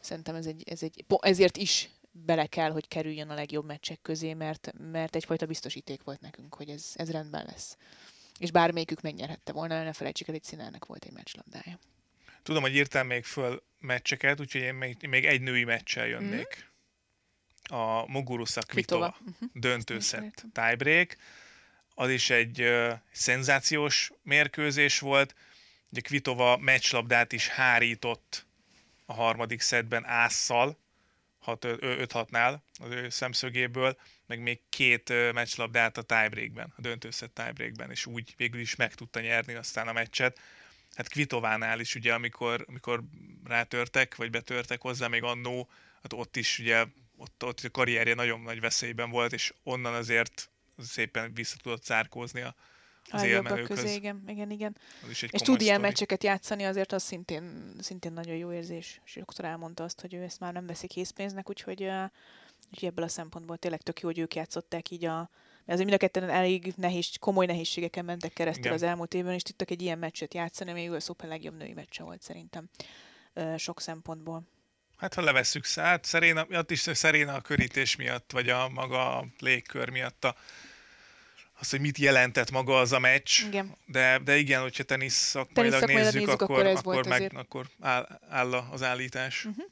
szerintem 0.00 0.34
ez 0.34 0.46
egy, 0.46 0.62
ez 0.66 0.82
egy, 0.82 1.04
ezért 1.20 1.56
is 1.56 1.90
bele 2.10 2.46
kell, 2.46 2.70
hogy 2.70 2.88
kerüljön 2.88 3.30
a 3.30 3.34
legjobb 3.34 3.66
meccsek 3.66 4.02
közé, 4.02 4.34
mert, 4.34 4.72
mert 4.78 5.16
egyfajta 5.16 5.46
biztosíték 5.46 6.02
volt 6.02 6.20
nekünk, 6.20 6.54
hogy 6.54 6.68
ez, 6.68 6.92
ez 6.94 7.10
rendben 7.10 7.44
lesz. 7.46 7.76
És 8.38 8.50
bármelyikük 8.50 9.00
megnyerhette 9.00 9.52
volna, 9.52 9.82
ne 9.82 9.92
felejtsük 9.92 10.28
el, 10.28 10.34
hogy 10.34 10.42
Színelnek 10.42 10.84
volt 10.84 11.04
egy 11.04 11.12
meccslabdája. 11.12 11.78
Tudom, 12.42 12.62
hogy 12.62 12.74
írtál 12.74 13.04
még 13.04 13.24
föl 13.24 13.62
meccseket, 13.78 14.40
úgyhogy 14.40 14.60
én 14.60 14.74
még, 14.74 15.06
még 15.08 15.24
egy 15.24 15.40
női 15.40 15.64
meccsel 15.64 16.06
jönnék. 16.06 16.70
Mm. 17.72 17.76
A 17.76 18.04
Muguruza 18.06 18.60
Kvitova, 18.60 19.10
Kvitova. 19.10 19.32
Uh-huh. 19.32 19.50
döntőszett 19.52 20.44
tiebreak. 20.52 21.16
Az 21.94 22.10
is 22.10 22.30
egy 22.30 22.62
uh, 22.62 22.92
szenzációs 23.12 24.12
mérkőzés 24.22 24.98
volt. 24.98 25.34
Ugye 25.90 26.00
Kvitova 26.00 26.56
meccslabdát 26.56 27.32
is 27.32 27.48
hárított 27.48 28.46
a 29.06 29.12
harmadik 29.12 29.60
szedben 29.60 30.04
ásszal, 30.06 30.78
5-6-nál 31.46 32.58
az 32.78 32.90
ő 32.90 33.08
szemszögéből, 33.08 33.96
meg 34.26 34.40
még 34.40 34.60
két 34.68 35.32
meccslabdát 35.32 35.96
a 35.96 36.02
tiebreakben, 36.02 36.72
a 36.76 36.80
döntőszett 36.80 37.34
tiebreakben, 37.34 37.90
és 37.90 38.06
úgy 38.06 38.34
végül 38.36 38.60
is 38.60 38.76
meg 38.76 38.94
tudta 38.94 39.20
nyerni 39.20 39.54
aztán 39.54 39.88
a 39.88 39.92
meccset. 39.92 40.40
Hát 40.94 41.08
Kvitovánál 41.08 41.80
is 41.80 41.94
ugye, 41.94 42.14
amikor, 42.14 42.64
amikor 42.68 43.02
rátörtek, 43.44 44.16
vagy 44.16 44.30
betörtek 44.30 44.80
hozzá 44.80 45.06
még 45.06 45.22
annó, 45.22 45.68
hát 46.02 46.12
ott 46.12 46.36
is 46.36 46.58
ugye, 46.58 46.84
ott, 47.16 47.44
ott 47.44 47.60
a 47.60 47.70
karrierje 47.70 48.14
nagyon 48.14 48.40
nagy 48.40 48.60
veszélyben 48.60 49.10
volt, 49.10 49.32
és 49.32 49.52
onnan 49.62 49.94
azért 49.94 50.50
szépen 50.82 51.34
vissza 51.34 51.56
tudott 51.62 51.84
zárkózni 51.84 52.40
a, 52.40 52.54
az 53.10 53.22
élmenőkhöz. 53.22 53.80
közé, 53.80 53.94
igen, 53.94 54.22
igen, 54.26 54.50
igen. 54.50 54.76
És 55.08 55.40
tud 55.40 55.60
ilyen 55.60 55.80
meccseket 55.80 56.24
játszani, 56.24 56.64
azért 56.64 56.92
az 56.92 57.02
szintén, 57.02 57.74
szintén 57.78 58.12
nagyon 58.12 58.36
jó 58.36 58.52
érzés. 58.52 59.00
És 59.04 59.10
sokszor 59.10 59.44
elmondta 59.44 59.84
azt, 59.84 60.00
hogy 60.00 60.14
ő 60.14 60.22
ezt 60.22 60.40
már 60.40 60.52
nem 60.52 60.66
veszi 60.66 60.86
készpénznek, 60.86 61.48
úgyhogy, 61.48 61.82
úgyhogy 62.70 62.88
ebből 62.88 63.04
a 63.04 63.08
szempontból 63.08 63.56
tényleg 63.56 63.82
tök 63.82 64.00
jó, 64.00 64.08
hogy 64.08 64.18
ők 64.18 64.34
játszották 64.34 64.90
így 64.90 65.04
a, 65.04 65.30
azért 65.66 65.88
mind 65.88 65.92
a 65.92 65.96
ketten 65.96 66.28
elég 66.28 66.72
nehéz, 66.76 67.10
komoly 67.20 67.46
nehézségeken 67.46 68.04
mentek 68.04 68.32
keresztül 68.32 68.64
Igen. 68.64 68.76
az 68.76 68.82
elmúlt 68.82 69.14
évben, 69.14 69.34
és 69.34 69.42
tudtak 69.42 69.70
egy 69.70 69.82
ilyen 69.82 69.98
meccset 69.98 70.34
játszani, 70.34 70.70
ami 70.70 70.88
US 70.88 71.08
Open 71.08 71.28
legjobb 71.28 71.56
női 71.56 71.72
meccse 71.72 72.02
volt 72.02 72.22
szerintem 72.22 72.68
sok 73.56 73.80
szempontból. 73.80 74.42
Hát 74.96 75.14
ha 75.14 75.22
levesszük 75.22 75.64
szállt, 75.64 76.04
Szeréna, 76.04 76.44
miatt 76.48 76.70
is 76.70 76.80
Szeréna 76.80 77.34
a 77.34 77.40
körítés 77.40 77.96
miatt, 77.96 78.32
vagy 78.32 78.48
a 78.48 78.68
maga 78.68 79.18
a 79.18 79.26
légkör 79.38 79.88
miatt 79.88 80.24
a 80.24 80.36
az, 81.60 81.70
hogy 81.70 81.80
mit 81.80 81.98
jelentett 81.98 82.50
maga 82.50 82.78
az 82.78 82.92
a 82.92 82.98
meccs. 82.98 83.42
Igen. 83.46 83.76
De, 83.86 84.18
de 84.24 84.36
igen, 84.36 84.60
hogyha 84.60 84.82
tenisz 84.82 85.14
szakmailag 85.14 85.84
nézzük, 85.84 86.12
nézzük, 86.12 86.28
akkor, 86.28 86.50
akkor, 86.50 86.66
ez 86.66 86.78
akkor, 86.78 87.06
meg, 87.06 87.32
akkor 87.34 87.66
áll, 87.80 88.20
áll 88.28 88.54
az 88.54 88.82
állítás. 88.82 89.44
Uh-huh. 89.44 89.64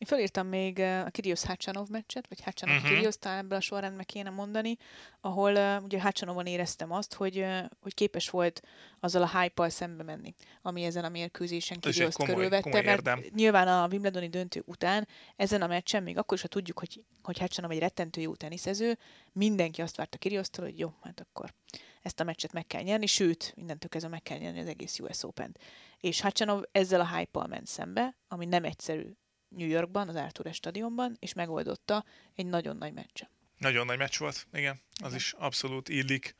Én 0.00 0.06
felírtam 0.06 0.46
még 0.46 0.78
a 0.78 1.10
Kirios 1.10 1.42
Hácsanov 1.42 1.88
meccset, 1.88 2.28
vagy 2.28 2.40
Hácsanov 2.40 2.76
uh-huh. 2.76 2.90
Kirios, 2.90 3.18
talán 3.18 3.38
ebből 3.38 3.58
a 3.58 3.60
sorrendben 3.60 4.04
kéne 4.06 4.30
mondani, 4.30 4.76
ahol 5.20 5.52
uh, 5.52 5.82
ugye 5.82 6.00
Hácsanovon 6.00 6.46
éreztem 6.46 6.92
azt, 6.92 7.14
hogy, 7.14 7.38
uh, 7.38 7.64
hogy 7.80 7.94
képes 7.94 8.30
volt 8.30 8.62
azzal 9.00 9.22
a 9.22 9.40
hype 9.40 9.68
szembe 9.68 10.02
menni, 10.02 10.34
ami 10.62 10.82
ezen 10.82 11.04
a 11.04 11.08
mérkőzésen 11.08 11.80
Kirios 11.80 12.14
körülvette, 12.14 12.70
mert 12.70 12.86
érdem. 12.86 13.24
nyilván 13.34 13.68
a 13.68 13.86
Wimbledoni 13.86 14.28
döntő 14.28 14.62
után 14.66 15.08
ezen 15.36 15.62
a 15.62 15.66
meccsen, 15.66 16.02
még 16.02 16.18
akkor 16.18 16.36
is, 16.36 16.42
ha 16.42 16.48
tudjuk, 16.48 16.78
hogy, 16.78 17.04
hogy 17.22 17.38
Hácsanov 17.38 17.70
egy 17.70 17.78
rettentő 17.78 18.20
jó 18.20 18.34
teniszező, 18.34 18.98
mindenki 19.32 19.82
azt 19.82 19.96
várta 19.96 20.18
Kiriosztól, 20.18 20.64
hogy 20.64 20.78
jó, 20.78 20.94
hát 21.02 21.20
akkor 21.20 21.54
ezt 22.02 22.20
a 22.20 22.24
meccset 22.24 22.52
meg 22.52 22.66
kell 22.66 22.82
nyerni, 22.82 23.06
sőt, 23.06 23.52
mindentől 23.56 23.88
kezdve 23.88 24.10
meg 24.10 24.22
kell 24.22 24.38
nyerni 24.38 24.60
az 24.60 24.66
egész 24.66 24.98
US 24.98 25.22
Open-t. 25.22 25.58
És 25.98 26.20
Hácsanov 26.20 26.62
ezzel 26.72 27.00
a 27.00 27.16
hype 27.16 27.46
ment 27.46 27.66
szembe, 27.66 28.16
ami 28.28 28.46
nem 28.46 28.64
egyszerű 28.64 29.12
New 29.56 29.68
Yorkban, 29.68 30.08
az 30.08 30.14
Arthur 30.14 30.54
stadionban, 30.54 31.16
és 31.20 31.32
megoldotta 31.32 32.04
egy 32.34 32.46
nagyon 32.46 32.76
nagy 32.76 32.92
meccse. 32.92 33.30
Nagyon 33.58 33.86
nagy 33.86 33.98
meccs 33.98 34.18
volt, 34.18 34.46
igen. 34.52 34.80
Az 34.92 35.06
igen. 35.06 35.16
is 35.16 35.34
abszolút 35.38 35.88
illik, 35.88 36.34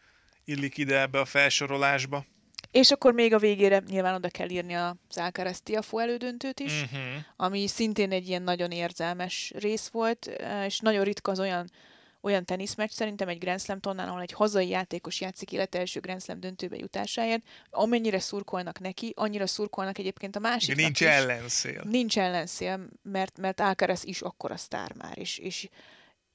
illik 0.44 0.76
ide 0.76 1.00
ebbe 1.00 1.20
a 1.20 1.24
felsorolásba. 1.24 2.24
És 2.70 2.90
akkor 2.90 3.12
még 3.12 3.34
a 3.34 3.38
végére 3.38 3.82
nyilván 3.86 4.14
oda 4.14 4.28
kell 4.28 4.48
írni 4.48 4.74
az 4.74 4.94
Alcaraz 5.14 5.60
Tiafo 5.60 5.98
elődöntőt 5.98 6.60
is, 6.60 6.82
uh-huh. 6.82 7.00
ami 7.36 7.66
szintén 7.66 8.12
egy 8.12 8.28
ilyen 8.28 8.42
nagyon 8.42 8.70
érzelmes 8.70 9.52
rész 9.56 9.88
volt, 9.88 10.30
és 10.66 10.78
nagyon 10.78 11.04
ritka 11.04 11.30
az 11.30 11.40
olyan 11.40 11.70
olyan 12.22 12.44
teniszmeccs 12.44 12.90
szerintem 12.90 13.28
egy 13.28 13.38
Grand 13.38 13.60
Slam 13.60 13.80
tornán, 13.80 14.08
ahol 14.08 14.20
egy 14.20 14.32
hazai 14.32 14.68
játékos 14.68 15.20
játszik 15.20 15.52
élet 15.52 15.74
első 15.74 16.00
Grand 16.00 16.22
Slam 16.22 16.40
döntőbe 16.40 16.76
jutásáért, 16.76 17.42
amennyire 17.70 18.18
szurkolnak 18.20 18.80
neki, 18.80 19.12
annyira 19.16 19.46
szurkolnak 19.46 19.98
egyébként 19.98 20.36
a 20.36 20.38
másiknak 20.38 20.76
Nincs 20.76 21.00
is. 21.00 21.06
ellenszél. 21.06 21.82
Nincs 21.88 22.18
ellenszél, 22.18 22.88
mert, 23.02 23.38
mert 23.38 23.60
Alcaraz 23.60 24.04
is 24.04 24.20
akkora 24.20 24.56
sztár 24.56 24.92
már, 24.94 25.18
és, 25.18 25.38
és 25.38 25.68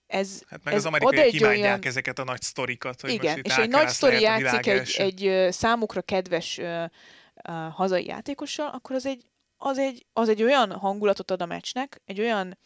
ez, 0.08 0.42
Hát 0.48 0.64
meg 0.64 0.74
ez 0.74 0.80
az 0.80 0.86
amerikaiak 0.86 1.34
imádják 1.34 1.64
olyan- 1.64 1.86
ezeket 1.86 2.20
a 2.20 2.24
nagy 2.24 2.42
sztorikat, 2.42 3.02
hogy 3.02 3.12
igen, 3.12 3.32
most 3.34 3.46
és 3.46 3.56
egy 3.64 3.70
nagy 3.70 3.88
sztori 3.90 4.16
a 4.16 4.20
játszik 4.20 4.68
egy, 4.68 4.96
egy 4.98 5.52
számukra 5.54 6.02
kedves 6.02 6.58
ö, 6.58 6.64
ö, 6.64 7.52
hazai 7.72 8.06
játékossal, 8.06 8.68
akkor 8.68 8.96
az 8.96 9.06
egy, 9.06 9.26
az, 9.58 9.78
egy, 9.78 10.06
az 10.14 10.30
egy 10.30 10.44
olyan 10.44 10.72
hangulatot 10.72 11.32
ad 11.32 11.42
a 11.42 11.46
meccsnek, 11.46 12.02
egy 12.06 12.20
olyan 12.20 12.58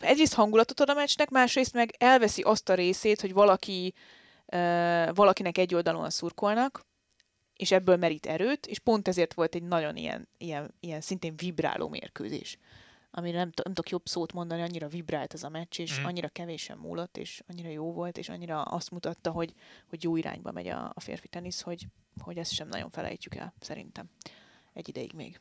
egyrészt 0.00 0.34
hangulatot 0.34 0.80
ad 0.80 0.88
a 0.88 0.94
meccsnek, 0.94 1.30
másrészt 1.30 1.72
meg 1.72 1.94
elveszi 1.98 2.42
azt 2.42 2.68
a 2.68 2.74
részét, 2.74 3.20
hogy 3.20 3.32
valaki 3.32 3.94
valakinek 5.14 5.58
egy 5.58 5.74
oldalon 5.74 6.10
szurkolnak, 6.10 6.86
és 7.56 7.70
ebből 7.70 7.96
merít 7.96 8.26
erőt, 8.26 8.66
és 8.66 8.78
pont 8.78 9.08
ezért 9.08 9.34
volt 9.34 9.54
egy 9.54 9.62
nagyon 9.62 9.96
ilyen, 9.96 10.28
ilyen, 10.38 10.74
ilyen 10.80 11.00
szintén 11.00 11.36
vibráló 11.36 11.88
mérkőzés 11.88 12.58
amire 13.10 13.38
nem, 13.38 13.50
t- 13.50 13.64
nem 13.64 13.74
tudok 13.74 13.90
jobb 13.90 14.06
szót 14.06 14.32
mondani, 14.32 14.62
annyira 14.62 14.88
vibrált 14.88 15.34
ez 15.34 15.42
a 15.42 15.48
meccs, 15.48 15.78
és 15.80 15.96
Mhm. 15.98 16.06
annyira 16.06 16.28
kevésen 16.28 16.78
múlott, 16.78 17.16
és 17.16 17.42
annyira 17.48 17.68
jó 17.68 17.92
volt, 17.92 18.18
és 18.18 18.28
annyira 18.28 18.62
azt 18.62 18.90
mutatta, 18.90 19.30
hogy, 19.30 19.52
hogy 19.88 20.02
jó 20.02 20.16
irányba 20.16 20.52
megy 20.52 20.66
a, 20.68 20.92
a 20.94 21.00
férfi 21.00 21.28
tenisz, 21.28 21.60
hogy, 21.60 21.86
hogy 22.20 22.38
ezt 22.38 22.52
sem 22.52 22.68
nagyon 22.68 22.90
felejtjük 22.90 23.34
el, 23.34 23.54
szerintem. 23.60 24.10
Egy 24.72 24.88
ideig 24.88 25.12
még. 25.12 25.40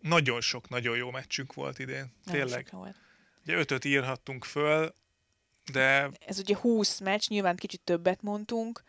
Nagyon 0.00 0.40
sok, 0.40 0.68
nagyon 0.68 0.96
jó 0.96 1.10
meccsünk 1.10 1.54
volt 1.54 1.78
idén. 1.78 2.12
Nagyon 2.24 2.40
Tényleg. 2.46 2.66
sok 2.70 2.78
volt. 2.80 2.96
Ugye 3.44 3.56
ötöt 3.56 3.84
írhattunk 3.84 4.44
föl, 4.44 4.94
de 5.72 6.10
Ez 6.26 6.38
ugye 6.38 6.56
20 6.56 6.98
meccs, 6.98 7.28
nyilván 7.28 7.56
kicsit 7.56 7.80
többet 7.80 8.22
mondtunk, 8.22 8.82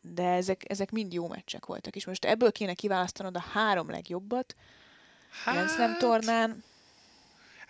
de 0.00 0.22
ezek, 0.22 0.62
ezek 0.70 0.90
mind 0.90 1.12
jó 1.12 1.28
meccsek 1.28 1.66
voltak, 1.66 1.96
és 1.96 2.06
most 2.06 2.24
ebből 2.24 2.52
kéne 2.52 2.74
kiválasztanod 2.74 3.36
a 3.36 3.44
három 3.52 3.90
legjobbat, 3.90 4.54
Grand 5.44 5.70
Slam 5.70 5.96
tornán, 5.98 6.64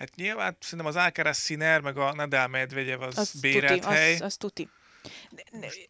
Hát 0.00 0.14
nyilván 0.14 0.56
szerintem 0.60 0.86
az 0.86 0.96
Alcaraz 0.96 1.44
Sinner, 1.44 1.80
meg 1.80 1.96
a 1.96 2.14
Nadal 2.14 2.46
Medvegyev 2.46 3.00
az 3.00 3.18
az 3.18 3.40
bérelt 3.40 3.80
tuti, 3.80 3.94
hely. 3.94 4.14
az, 4.14 4.20
az 4.20 4.36
tuti. 4.36 4.68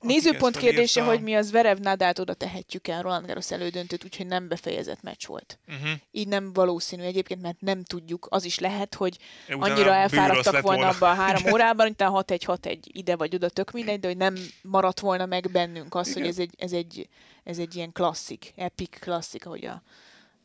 Nézőpont 0.00 0.56
kérdése, 0.56 0.92
felírta- 0.92 1.16
hogy 1.16 1.24
mi 1.24 1.34
az 1.36 1.50
Verev 1.50 1.78
Nadát 1.78 2.18
oda 2.18 2.34
tehetjük 2.34 2.88
el 2.88 3.02
Roland 3.02 3.26
Garros 3.26 3.50
elődöntőt, 3.50 4.04
úgyhogy 4.04 4.26
nem 4.26 4.48
befejezett 4.48 5.02
meccs 5.02 5.26
volt. 5.26 5.58
Uh-huh. 5.68 5.90
Így 6.10 6.28
nem 6.28 6.52
valószínű 6.52 7.02
egyébként, 7.02 7.42
mert 7.42 7.60
nem 7.60 7.84
tudjuk. 7.84 8.26
Az 8.30 8.44
is 8.44 8.58
lehet, 8.58 8.94
hogy 8.94 9.18
Utána 9.48 9.64
annyira 9.64 9.94
elfáradtak 9.94 10.60
volna 10.60 10.88
abban 10.88 11.10
a 11.10 11.14
három 11.14 11.42
órában, 11.52 11.84
mint 11.86 12.02
6-1-6-1 12.04 12.78
ide 12.82 13.16
vagy 13.16 13.34
oda, 13.34 13.48
tök 13.48 13.70
mindegy, 13.70 14.00
de 14.00 14.08
hogy 14.08 14.16
nem 14.16 14.34
maradt 14.62 15.00
volna 15.00 15.26
meg 15.26 15.50
bennünk 15.52 15.94
az, 15.94 16.06
hogy 16.12 16.16
Igen. 16.16 16.28
ez 16.28 16.38
egy, 16.38 16.54
ez, 16.58 16.72
egy, 16.72 17.08
ez 17.44 17.58
egy 17.58 17.76
ilyen 17.76 17.92
klasszik, 17.92 18.52
epic 18.56 18.98
klasszik, 18.98 19.46
ahogy 19.46 19.64
a, 19.64 19.82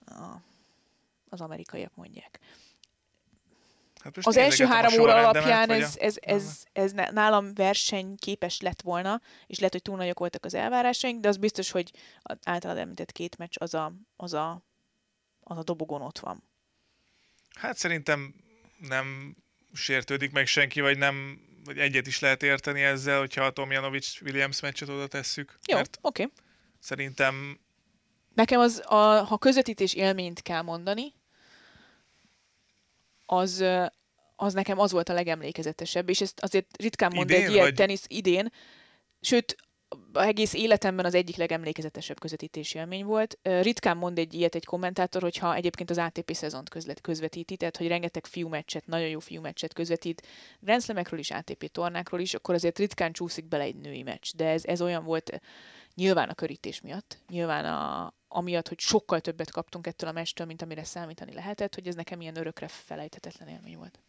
a, 0.06 0.42
az 1.30 1.42
amerikaiak 1.42 1.92
mondják. 1.96 2.40
Hát 4.06 4.18
Az 4.22 4.38
első 4.38 4.66
három 4.66 5.00
óra 5.00 5.16
alapján 5.16 5.70
a- 5.70 5.74
ez, 5.74 5.96
ez, 6.00 6.16
ez, 6.22 6.64
ez 6.74 6.92
ne- 6.92 7.10
nálam 7.10 7.54
versenyképes 7.54 8.62
lett 8.62 8.82
volna, 8.82 9.22
és 9.48 9.58
lehet, 9.58 9.72
hogy 9.74 9.82
túl 9.82 9.98
nagyok 9.98 10.20
voltak 10.20 10.46
az 10.46 10.54
elvárásaink, 10.54 11.22
de 11.22 11.28
az 11.28 11.38
biztos, 11.38 11.72
hogy 11.72 11.92
általad 12.44 12.78
említett 12.78 13.12
két 13.12 13.38
meccs 13.38 13.54
az 13.60 13.74
a, 13.74 13.94
az 14.16 14.34
a, 14.34 14.62
az 15.40 15.58
a 15.58 15.64
dobogon 15.64 16.02
ott 16.02 16.20
van. 16.20 16.44
Hát 17.56 17.78
szerintem 17.78 18.36
nem 18.78 19.36
sértődik 19.74 20.32
meg 20.32 20.48
senki, 20.48 20.82
vagy 20.82 20.98
nem, 20.98 21.40
vagy 21.64 21.78
egyet 21.78 22.08
is 22.08 22.20
lehet 22.20 22.44
érteni 22.44 22.82
ezzel, 22.82 23.20
hogyha 23.20 23.44
a 23.44 23.52
Tomjanovic 23.52 24.22
Williams 24.22 24.60
meccset 24.60 24.90
oda 24.90 25.08
tesszük. 25.08 25.60
Jó, 25.68 25.78
oké. 25.80 25.90
Okay. 26.02 26.32
szerintem 26.80 27.60
Nekem 28.34 28.60
az, 28.60 28.84
a, 28.86 29.24
ha 29.24 29.38
közvetítés 29.38 29.94
élményt 29.94 30.42
kell 30.42 30.62
mondani, 30.62 31.14
az, 33.26 33.66
az 34.36 34.54
nekem 34.54 34.80
az 34.80 34.92
volt 34.92 35.10
a 35.10 35.14
legemlékezetesebb, 35.14 36.10
és 36.10 36.22
ezt 36.22 36.40
azért 36.40 36.82
ritkán 36.82 37.12
mond 37.16 37.30
Idén, 37.30 37.44
egy 37.44 37.52
ilyen 37.52 37.64
vagy- 37.64 37.74
tenisz 37.74 38.06
idén, 38.08 38.52
sőt, 39.22 39.56
egész 40.14 40.54
életemben 40.54 41.06
az 41.06 41.14
egyik 41.14 41.36
legemlékezetesebb 41.36 42.20
közvetítési 42.20 42.78
élmény 42.78 43.06
volt. 43.06 43.40
Ritkán 43.42 43.98
mond 43.98 44.18
egy 44.20 44.34
ilyet 44.34 44.56
egy 44.56 44.66
kommentátor, 44.66 45.22
hogyha 45.22 45.56
egyébként 45.56 45.90
az 45.90 45.98
ATP 45.98 46.34
szezont 46.34 46.70
közlet, 46.70 47.02
közvetíti, 47.02 47.58
tehát 47.58 47.78
hogy 47.78 47.88
rengeteg 47.88 48.26
fiú 48.26 48.48
meccset, 48.48 48.86
nagyon 48.86 49.08
jó 49.08 49.20
fiú 49.20 49.42
meccset 49.42 49.74
közvetít, 49.74 50.28
Grand 50.60 50.82
Slamekről 50.84 51.20
is, 51.20 51.32
ATP 51.32 51.72
tornákról 51.72 52.20
is, 52.20 52.34
akkor 52.34 52.56
azért 52.56 52.78
ritkán 52.78 53.12
csúszik 53.12 53.48
bele 53.48 53.64
egy 53.64 53.76
női 53.76 54.04
meccs. 54.04 54.32
De 54.36 54.48
ez, 54.48 54.66
ez 54.66 54.82
olyan 54.82 55.04
volt 55.04 55.42
nyilván 55.96 56.30
a 56.30 56.34
körítés 56.34 56.82
miatt, 56.82 57.18
nyilván 57.30 57.66
a, 57.66 58.14
amiatt, 58.36 58.68
hogy 58.68 58.80
sokkal 58.80 59.22
többet 59.22 59.52
kaptunk 59.52 59.88
ettől 59.88 60.10
a 60.10 60.12
meccstől, 60.12 60.46
mint 60.48 60.62
amire 60.62 60.84
számítani 60.84 61.34
lehetett, 61.34 61.76
hogy 61.76 61.88
ez 61.88 61.96
nekem 61.96 62.22
ilyen 62.22 62.38
örökre 62.38 62.68
felejthetetlen 62.68 63.48
élmény 63.48 63.78
volt. 63.78 64.00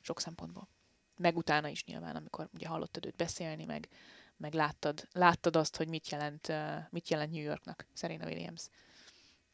Sok 0.00 0.20
szempontból. 0.20 0.68
Meg 1.16 1.36
utána 1.36 1.68
is 1.68 1.84
nyilván, 1.84 2.16
amikor 2.16 2.48
ugye 2.54 2.68
hallottad 2.68 3.06
őt 3.06 3.16
beszélni, 3.16 3.64
meg, 3.64 3.88
meg 4.36 4.54
láttad, 4.54 5.08
láttad 5.12 5.56
azt, 5.56 5.76
hogy 5.76 5.88
mit 5.88 6.10
jelent, 6.10 6.52
mit 6.90 7.08
jelent 7.08 7.32
New 7.32 7.42
Yorknak 7.42 7.86
Serena 7.94 8.26
Williams, 8.26 8.62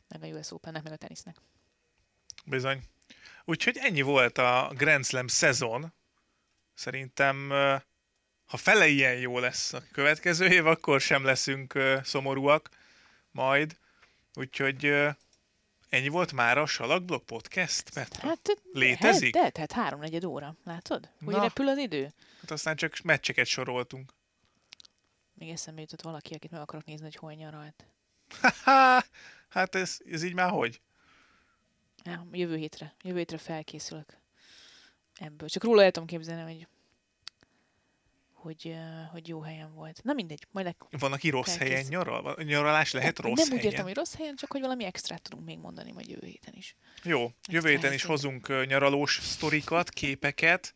meg 0.08 0.22
a 0.22 0.26
US 0.26 0.50
Opennek, 0.52 0.82
meg 0.82 0.92
a 0.92 0.96
tenisznek. 0.96 1.36
bizony. 2.44 2.82
Úgyhogy 3.44 3.76
ennyi 3.76 4.02
volt 4.02 4.38
a 4.38 4.72
Grand 4.76 5.04
Slam 5.04 5.26
szezon. 5.26 5.92
Szerintem, 6.74 7.48
ha 8.44 8.56
fele 8.56 8.86
ilyen 8.86 9.14
jó 9.14 9.38
lesz 9.38 9.72
a 9.72 9.82
következő 9.92 10.46
év, 10.46 10.66
akkor 10.66 11.00
sem 11.00 11.24
leszünk 11.24 11.78
szomorúak 12.02 12.68
majd. 13.30 13.76
Úgyhogy 14.34 14.84
ennyi 15.88 16.08
volt 16.08 16.32
már 16.32 16.58
a 16.58 16.66
Salakblog 16.66 17.24
Podcast, 17.24 17.90
Petra? 17.90 18.28
Hát, 18.28 18.62
Létezik? 18.72 19.32
De, 19.32 19.50
tehát 19.50 19.72
háromnegyed 19.72 20.24
óra. 20.24 20.56
Látod? 20.64 21.10
Hogy 21.24 21.34
Na. 21.34 21.42
repül 21.42 21.68
az 21.68 21.78
idő? 21.78 22.12
Hát 22.40 22.50
aztán 22.50 22.76
csak 22.76 22.98
meccseket 22.98 23.46
soroltunk. 23.46 24.12
Még 25.34 25.48
eszembe 25.50 25.80
jutott 25.80 26.02
valaki, 26.02 26.34
akit 26.34 26.50
meg 26.50 26.60
akarok 26.60 26.84
nézni, 26.84 27.04
hogy 27.04 27.16
hol 27.16 27.32
nyaralt. 27.32 27.86
Hát 29.48 29.74
ez, 29.74 29.98
ez 30.10 30.22
így 30.22 30.34
már 30.34 30.50
hogy? 30.50 30.80
Ja, 32.04 32.26
jövő 32.32 32.56
hétre. 32.56 32.94
Jövő 33.02 33.18
hétre 33.18 33.38
felkészülök 33.38 34.18
ebből. 35.14 35.48
Csak 35.48 35.64
róla 35.64 35.82
el 35.82 35.90
tudom 35.90 36.08
képzelni, 36.08 36.52
hogy 36.54 36.68
hogy, 38.42 38.74
hogy 39.12 39.28
jó 39.28 39.40
helyen 39.40 39.74
volt. 39.74 40.00
Na 40.02 40.12
mindegy, 40.12 40.46
majd 40.50 40.66
leg... 40.66 40.76
Van, 40.98 41.12
aki 41.12 41.30
rossz 41.30 41.56
helyen 41.56 41.84
nyaral? 41.88 42.36
Nyaralás 42.42 42.92
lehet 42.92 43.18
rossz 43.18 43.36
Nem 43.36 43.46
helyen? 43.46 43.58
úgy 43.58 43.64
értem, 43.64 43.84
hogy 43.84 43.94
rossz 43.94 44.14
helyen, 44.16 44.36
csak 44.36 44.52
hogy 44.52 44.60
valami 44.60 44.84
extrát 44.84 45.22
tudunk 45.22 45.44
még 45.46 45.58
mondani 45.58 45.92
majd 45.92 46.08
jövő 46.08 46.26
héten 46.26 46.54
is. 46.56 46.76
Jó, 47.02 47.30
jövő 47.50 47.68
héten 47.68 47.92
is 47.92 48.04
hozunk 48.04 48.66
nyaralós 48.66 49.18
sztorikat, 49.22 49.90
képeket. 49.90 50.74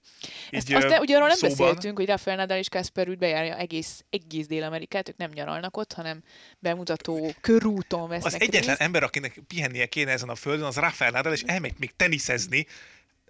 Ezt, 0.50 0.68
Így, 0.68 0.74
azt 0.74 0.86
de, 0.86 1.00
ugye 1.00 1.14
arról 1.16 1.28
nem 1.28 1.36
szóban. 1.36 1.56
beszéltünk, 1.56 1.96
hogy 1.96 2.06
Rafael 2.06 2.36
Nadal 2.36 2.58
és 2.58 2.68
Kasper 2.68 3.06
Ruud 3.06 3.18
bejárja 3.18 3.56
egész, 3.56 4.04
egész 4.10 4.46
Dél-Amerikát, 4.46 5.08
ők 5.08 5.16
nem 5.16 5.30
nyaralnak 5.34 5.76
ott, 5.76 5.92
hanem 5.92 6.22
bemutató 6.58 7.34
körúton 7.40 8.08
vesznek 8.08 8.34
Az 8.34 8.40
egyetlen 8.40 8.62
részt. 8.68 8.80
ember, 8.80 9.02
akinek 9.02 9.40
pihennie 9.46 9.86
kéne 9.86 10.10
ezen 10.10 10.28
a 10.28 10.34
földön, 10.34 10.66
az 10.66 10.76
Rafael 10.76 11.10
Nadal, 11.10 11.32
és 11.32 11.42
elmegy 11.46 11.74
még 11.78 11.92
teniszezni. 11.96 12.66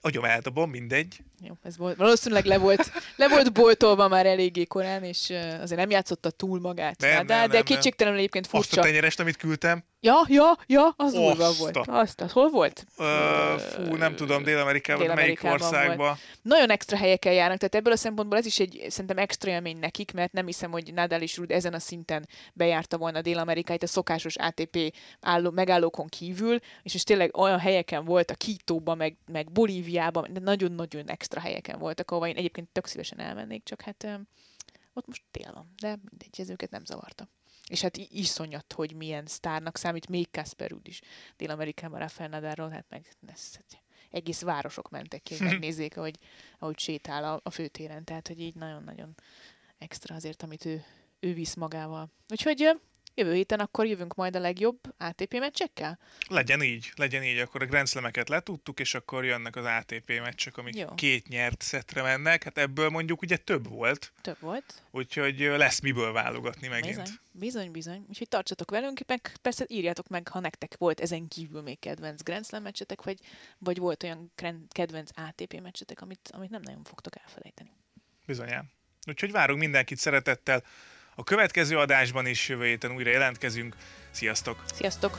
Agyom 0.00 0.24
eldobom, 0.24 0.70
mindegy. 0.70 1.22
Jó, 1.44 1.54
ez 1.62 1.76
volt, 1.76 1.96
valószínűleg 1.96 2.44
le 2.44 2.58
volt, 2.58 2.92
le 3.16 3.28
volt 3.28 3.52
boltolva 3.52 4.08
már 4.08 4.26
eléggé 4.26 4.64
korán, 4.64 5.04
és 5.04 5.32
azért 5.60 5.80
nem 5.80 5.90
játszotta 5.90 6.30
túl 6.30 6.60
magát. 6.60 7.00
Nem, 7.00 7.10
Nadal, 7.10 7.24
nem, 7.24 7.36
de 7.36 7.36
nem, 7.36 7.50
nem. 7.52 7.62
kétségtelenül 7.62 8.18
egyébként 8.18 8.44
Azt 8.44 8.54
a 8.54 8.58
furcsa. 8.58 8.80
tenyerest, 8.80 9.20
amit 9.20 9.36
küldtem, 9.36 9.84
Ja, 10.04 10.20
ja, 10.28 10.58
ja, 10.66 10.94
az 10.96 11.12
durva 11.12 11.52
volt. 11.58 11.76
Azt, 11.76 12.20
az 12.20 12.32
hol 12.32 12.50
volt? 12.50 12.86
ö, 12.98 13.54
fú, 13.58 13.94
nem 13.96 14.16
tudom, 14.16 14.42
Dél-Amerikában, 14.42 15.06
melyik 15.06 15.40
Dél-Amerikában 15.40 15.60
országban. 15.60 16.16
Nagyon 16.42 16.70
extra 16.70 16.96
helyeken 16.96 17.32
járnak, 17.32 17.58
tehát 17.58 17.74
ebből 17.74 17.92
a 17.92 17.96
szempontból 17.96 18.38
ez 18.38 18.46
is 18.46 18.58
egy 18.60 18.84
szerintem 18.88 19.18
extra 19.18 19.50
élmény 19.50 19.78
nekik, 19.78 20.12
mert 20.12 20.32
nem 20.32 20.46
hiszem, 20.46 20.70
hogy 20.70 20.92
Nadal 20.94 21.20
és 21.20 21.36
Ruud 21.36 21.50
ezen 21.50 21.72
a 21.74 21.78
szinten 21.78 22.28
bejárta 22.52 22.98
volna 22.98 23.20
Dél-Amerikát 23.20 23.82
a 23.82 23.86
szokásos 23.86 24.36
ATP 24.36 24.94
álló, 25.20 25.50
megállókon 25.50 26.06
kívül, 26.06 26.58
és 26.82 26.92
most 26.92 27.06
tényleg 27.06 27.36
olyan 27.36 27.58
helyeken 27.58 28.04
volt, 28.04 28.30
a 28.30 28.34
Kítóban, 28.34 28.96
meg, 28.96 29.16
meg 29.32 29.52
Bolíviában, 29.52 30.28
de 30.32 30.40
nagyon-nagyon 30.40 31.10
extra 31.10 31.31
helyeken 31.40 31.78
voltak, 31.78 32.10
ahova 32.10 32.28
én 32.28 32.36
egyébként 32.36 32.68
tök 32.68 32.86
szívesen 32.86 33.18
elmennék, 33.18 33.64
csak 33.64 33.80
hát 33.80 34.20
ott 34.92 35.06
most 35.06 35.22
tél 35.30 35.52
van, 35.52 35.72
de 35.80 35.88
mindegy, 35.88 36.40
ez 36.40 36.50
őket 36.50 36.70
nem 36.70 36.84
zavarta. 36.84 37.28
És 37.68 37.80
hát 37.80 37.96
iszonyat, 37.96 38.72
hogy 38.72 38.94
milyen 38.94 39.26
sztárnak 39.26 39.76
számít 39.76 40.08
még 40.08 40.30
Kasper 40.30 40.70
Ruud 40.70 40.88
is 40.88 41.00
Dél-Amerikában 41.36 41.98
Rafael 41.98 42.28
Nadalról, 42.28 42.68
hát 42.68 42.86
meg 42.88 43.06
ez, 43.26 43.58
egész 44.10 44.40
városok 44.40 44.90
mentek 44.90 45.22
ki, 45.22 45.34
hogy 45.36 45.46
megnézzék, 45.46 45.96
ahogy, 45.96 46.18
ahogy 46.58 46.78
sétál 46.78 47.24
a, 47.24 47.40
a 47.42 47.50
főtéren. 47.50 48.04
Tehát, 48.04 48.28
hogy 48.28 48.40
így 48.40 48.54
nagyon-nagyon 48.54 49.14
extra 49.78 50.14
azért, 50.14 50.42
amit 50.42 50.64
ő, 50.64 50.84
ő 51.20 51.34
visz 51.34 51.54
magával. 51.54 52.10
Úgyhogy 52.28 52.80
Jövő 53.14 53.34
héten 53.34 53.60
akkor 53.60 53.86
jövünk 53.86 54.14
majd 54.14 54.36
a 54.36 54.38
legjobb 54.38 54.78
ATP 54.98 55.38
meccsekkel? 55.38 55.98
Legyen 56.28 56.62
így, 56.62 56.92
legyen 56.96 57.22
így. 57.24 57.38
Akkor 57.38 57.62
a 57.62 57.66
Grand 57.66 57.88
Slam-eket 57.88 58.28
letudtuk, 58.28 58.80
és 58.80 58.94
akkor 58.94 59.24
jönnek 59.24 59.56
az 59.56 59.64
ATP 59.64 60.08
meccsek, 60.08 60.56
amik 60.56 60.76
Jó. 60.76 60.94
két 60.94 61.28
nyert 61.28 61.62
szetre 61.62 62.02
mennek. 62.02 62.42
Hát 62.42 62.58
ebből 62.58 62.88
mondjuk 62.88 63.22
ugye 63.22 63.36
több 63.36 63.68
volt, 63.68 64.12
Több 64.20 64.36
volt. 64.40 64.82
úgyhogy 64.90 65.38
lesz 65.38 65.80
miből 65.80 66.12
válogatni 66.12 66.68
megint. 66.68 66.96
Bizony, 66.96 67.18
bizony, 67.32 67.70
bizony. 67.70 68.04
Úgyhogy 68.08 68.28
tartsatok 68.28 68.70
velünk, 68.70 69.00
meg 69.06 69.32
persze 69.42 69.64
írjátok 69.68 70.08
meg, 70.08 70.28
ha 70.28 70.40
nektek 70.40 70.74
volt 70.78 71.00
ezen 71.00 71.28
kívül 71.28 71.62
még 71.62 71.78
kedvenc 71.78 72.22
Grand 72.22 72.46
Slam 72.46 72.62
meccsetek, 72.62 73.02
vagy, 73.02 73.18
vagy 73.58 73.78
volt 73.78 74.02
olyan 74.02 74.32
kedvenc 74.68 75.10
ATP 75.14 75.60
meccsetek, 75.60 76.00
amit, 76.00 76.30
amit 76.32 76.50
nem 76.50 76.62
nagyon 76.64 76.84
fogtok 76.84 77.16
elfelejteni. 77.18 77.70
Bizonyán. 78.26 78.70
Úgyhogy 79.06 79.30
várunk 79.30 79.60
mindenkit 79.60 79.98
szeretettel. 79.98 80.64
A 81.14 81.22
következő 81.24 81.78
adásban 81.78 82.26
is 82.26 82.48
jövő 82.48 82.64
héten 82.64 82.94
újra 82.94 83.10
jelentkezünk. 83.10 83.76
Sziasztok! 84.10 84.64
Sziasztok! 84.74 85.18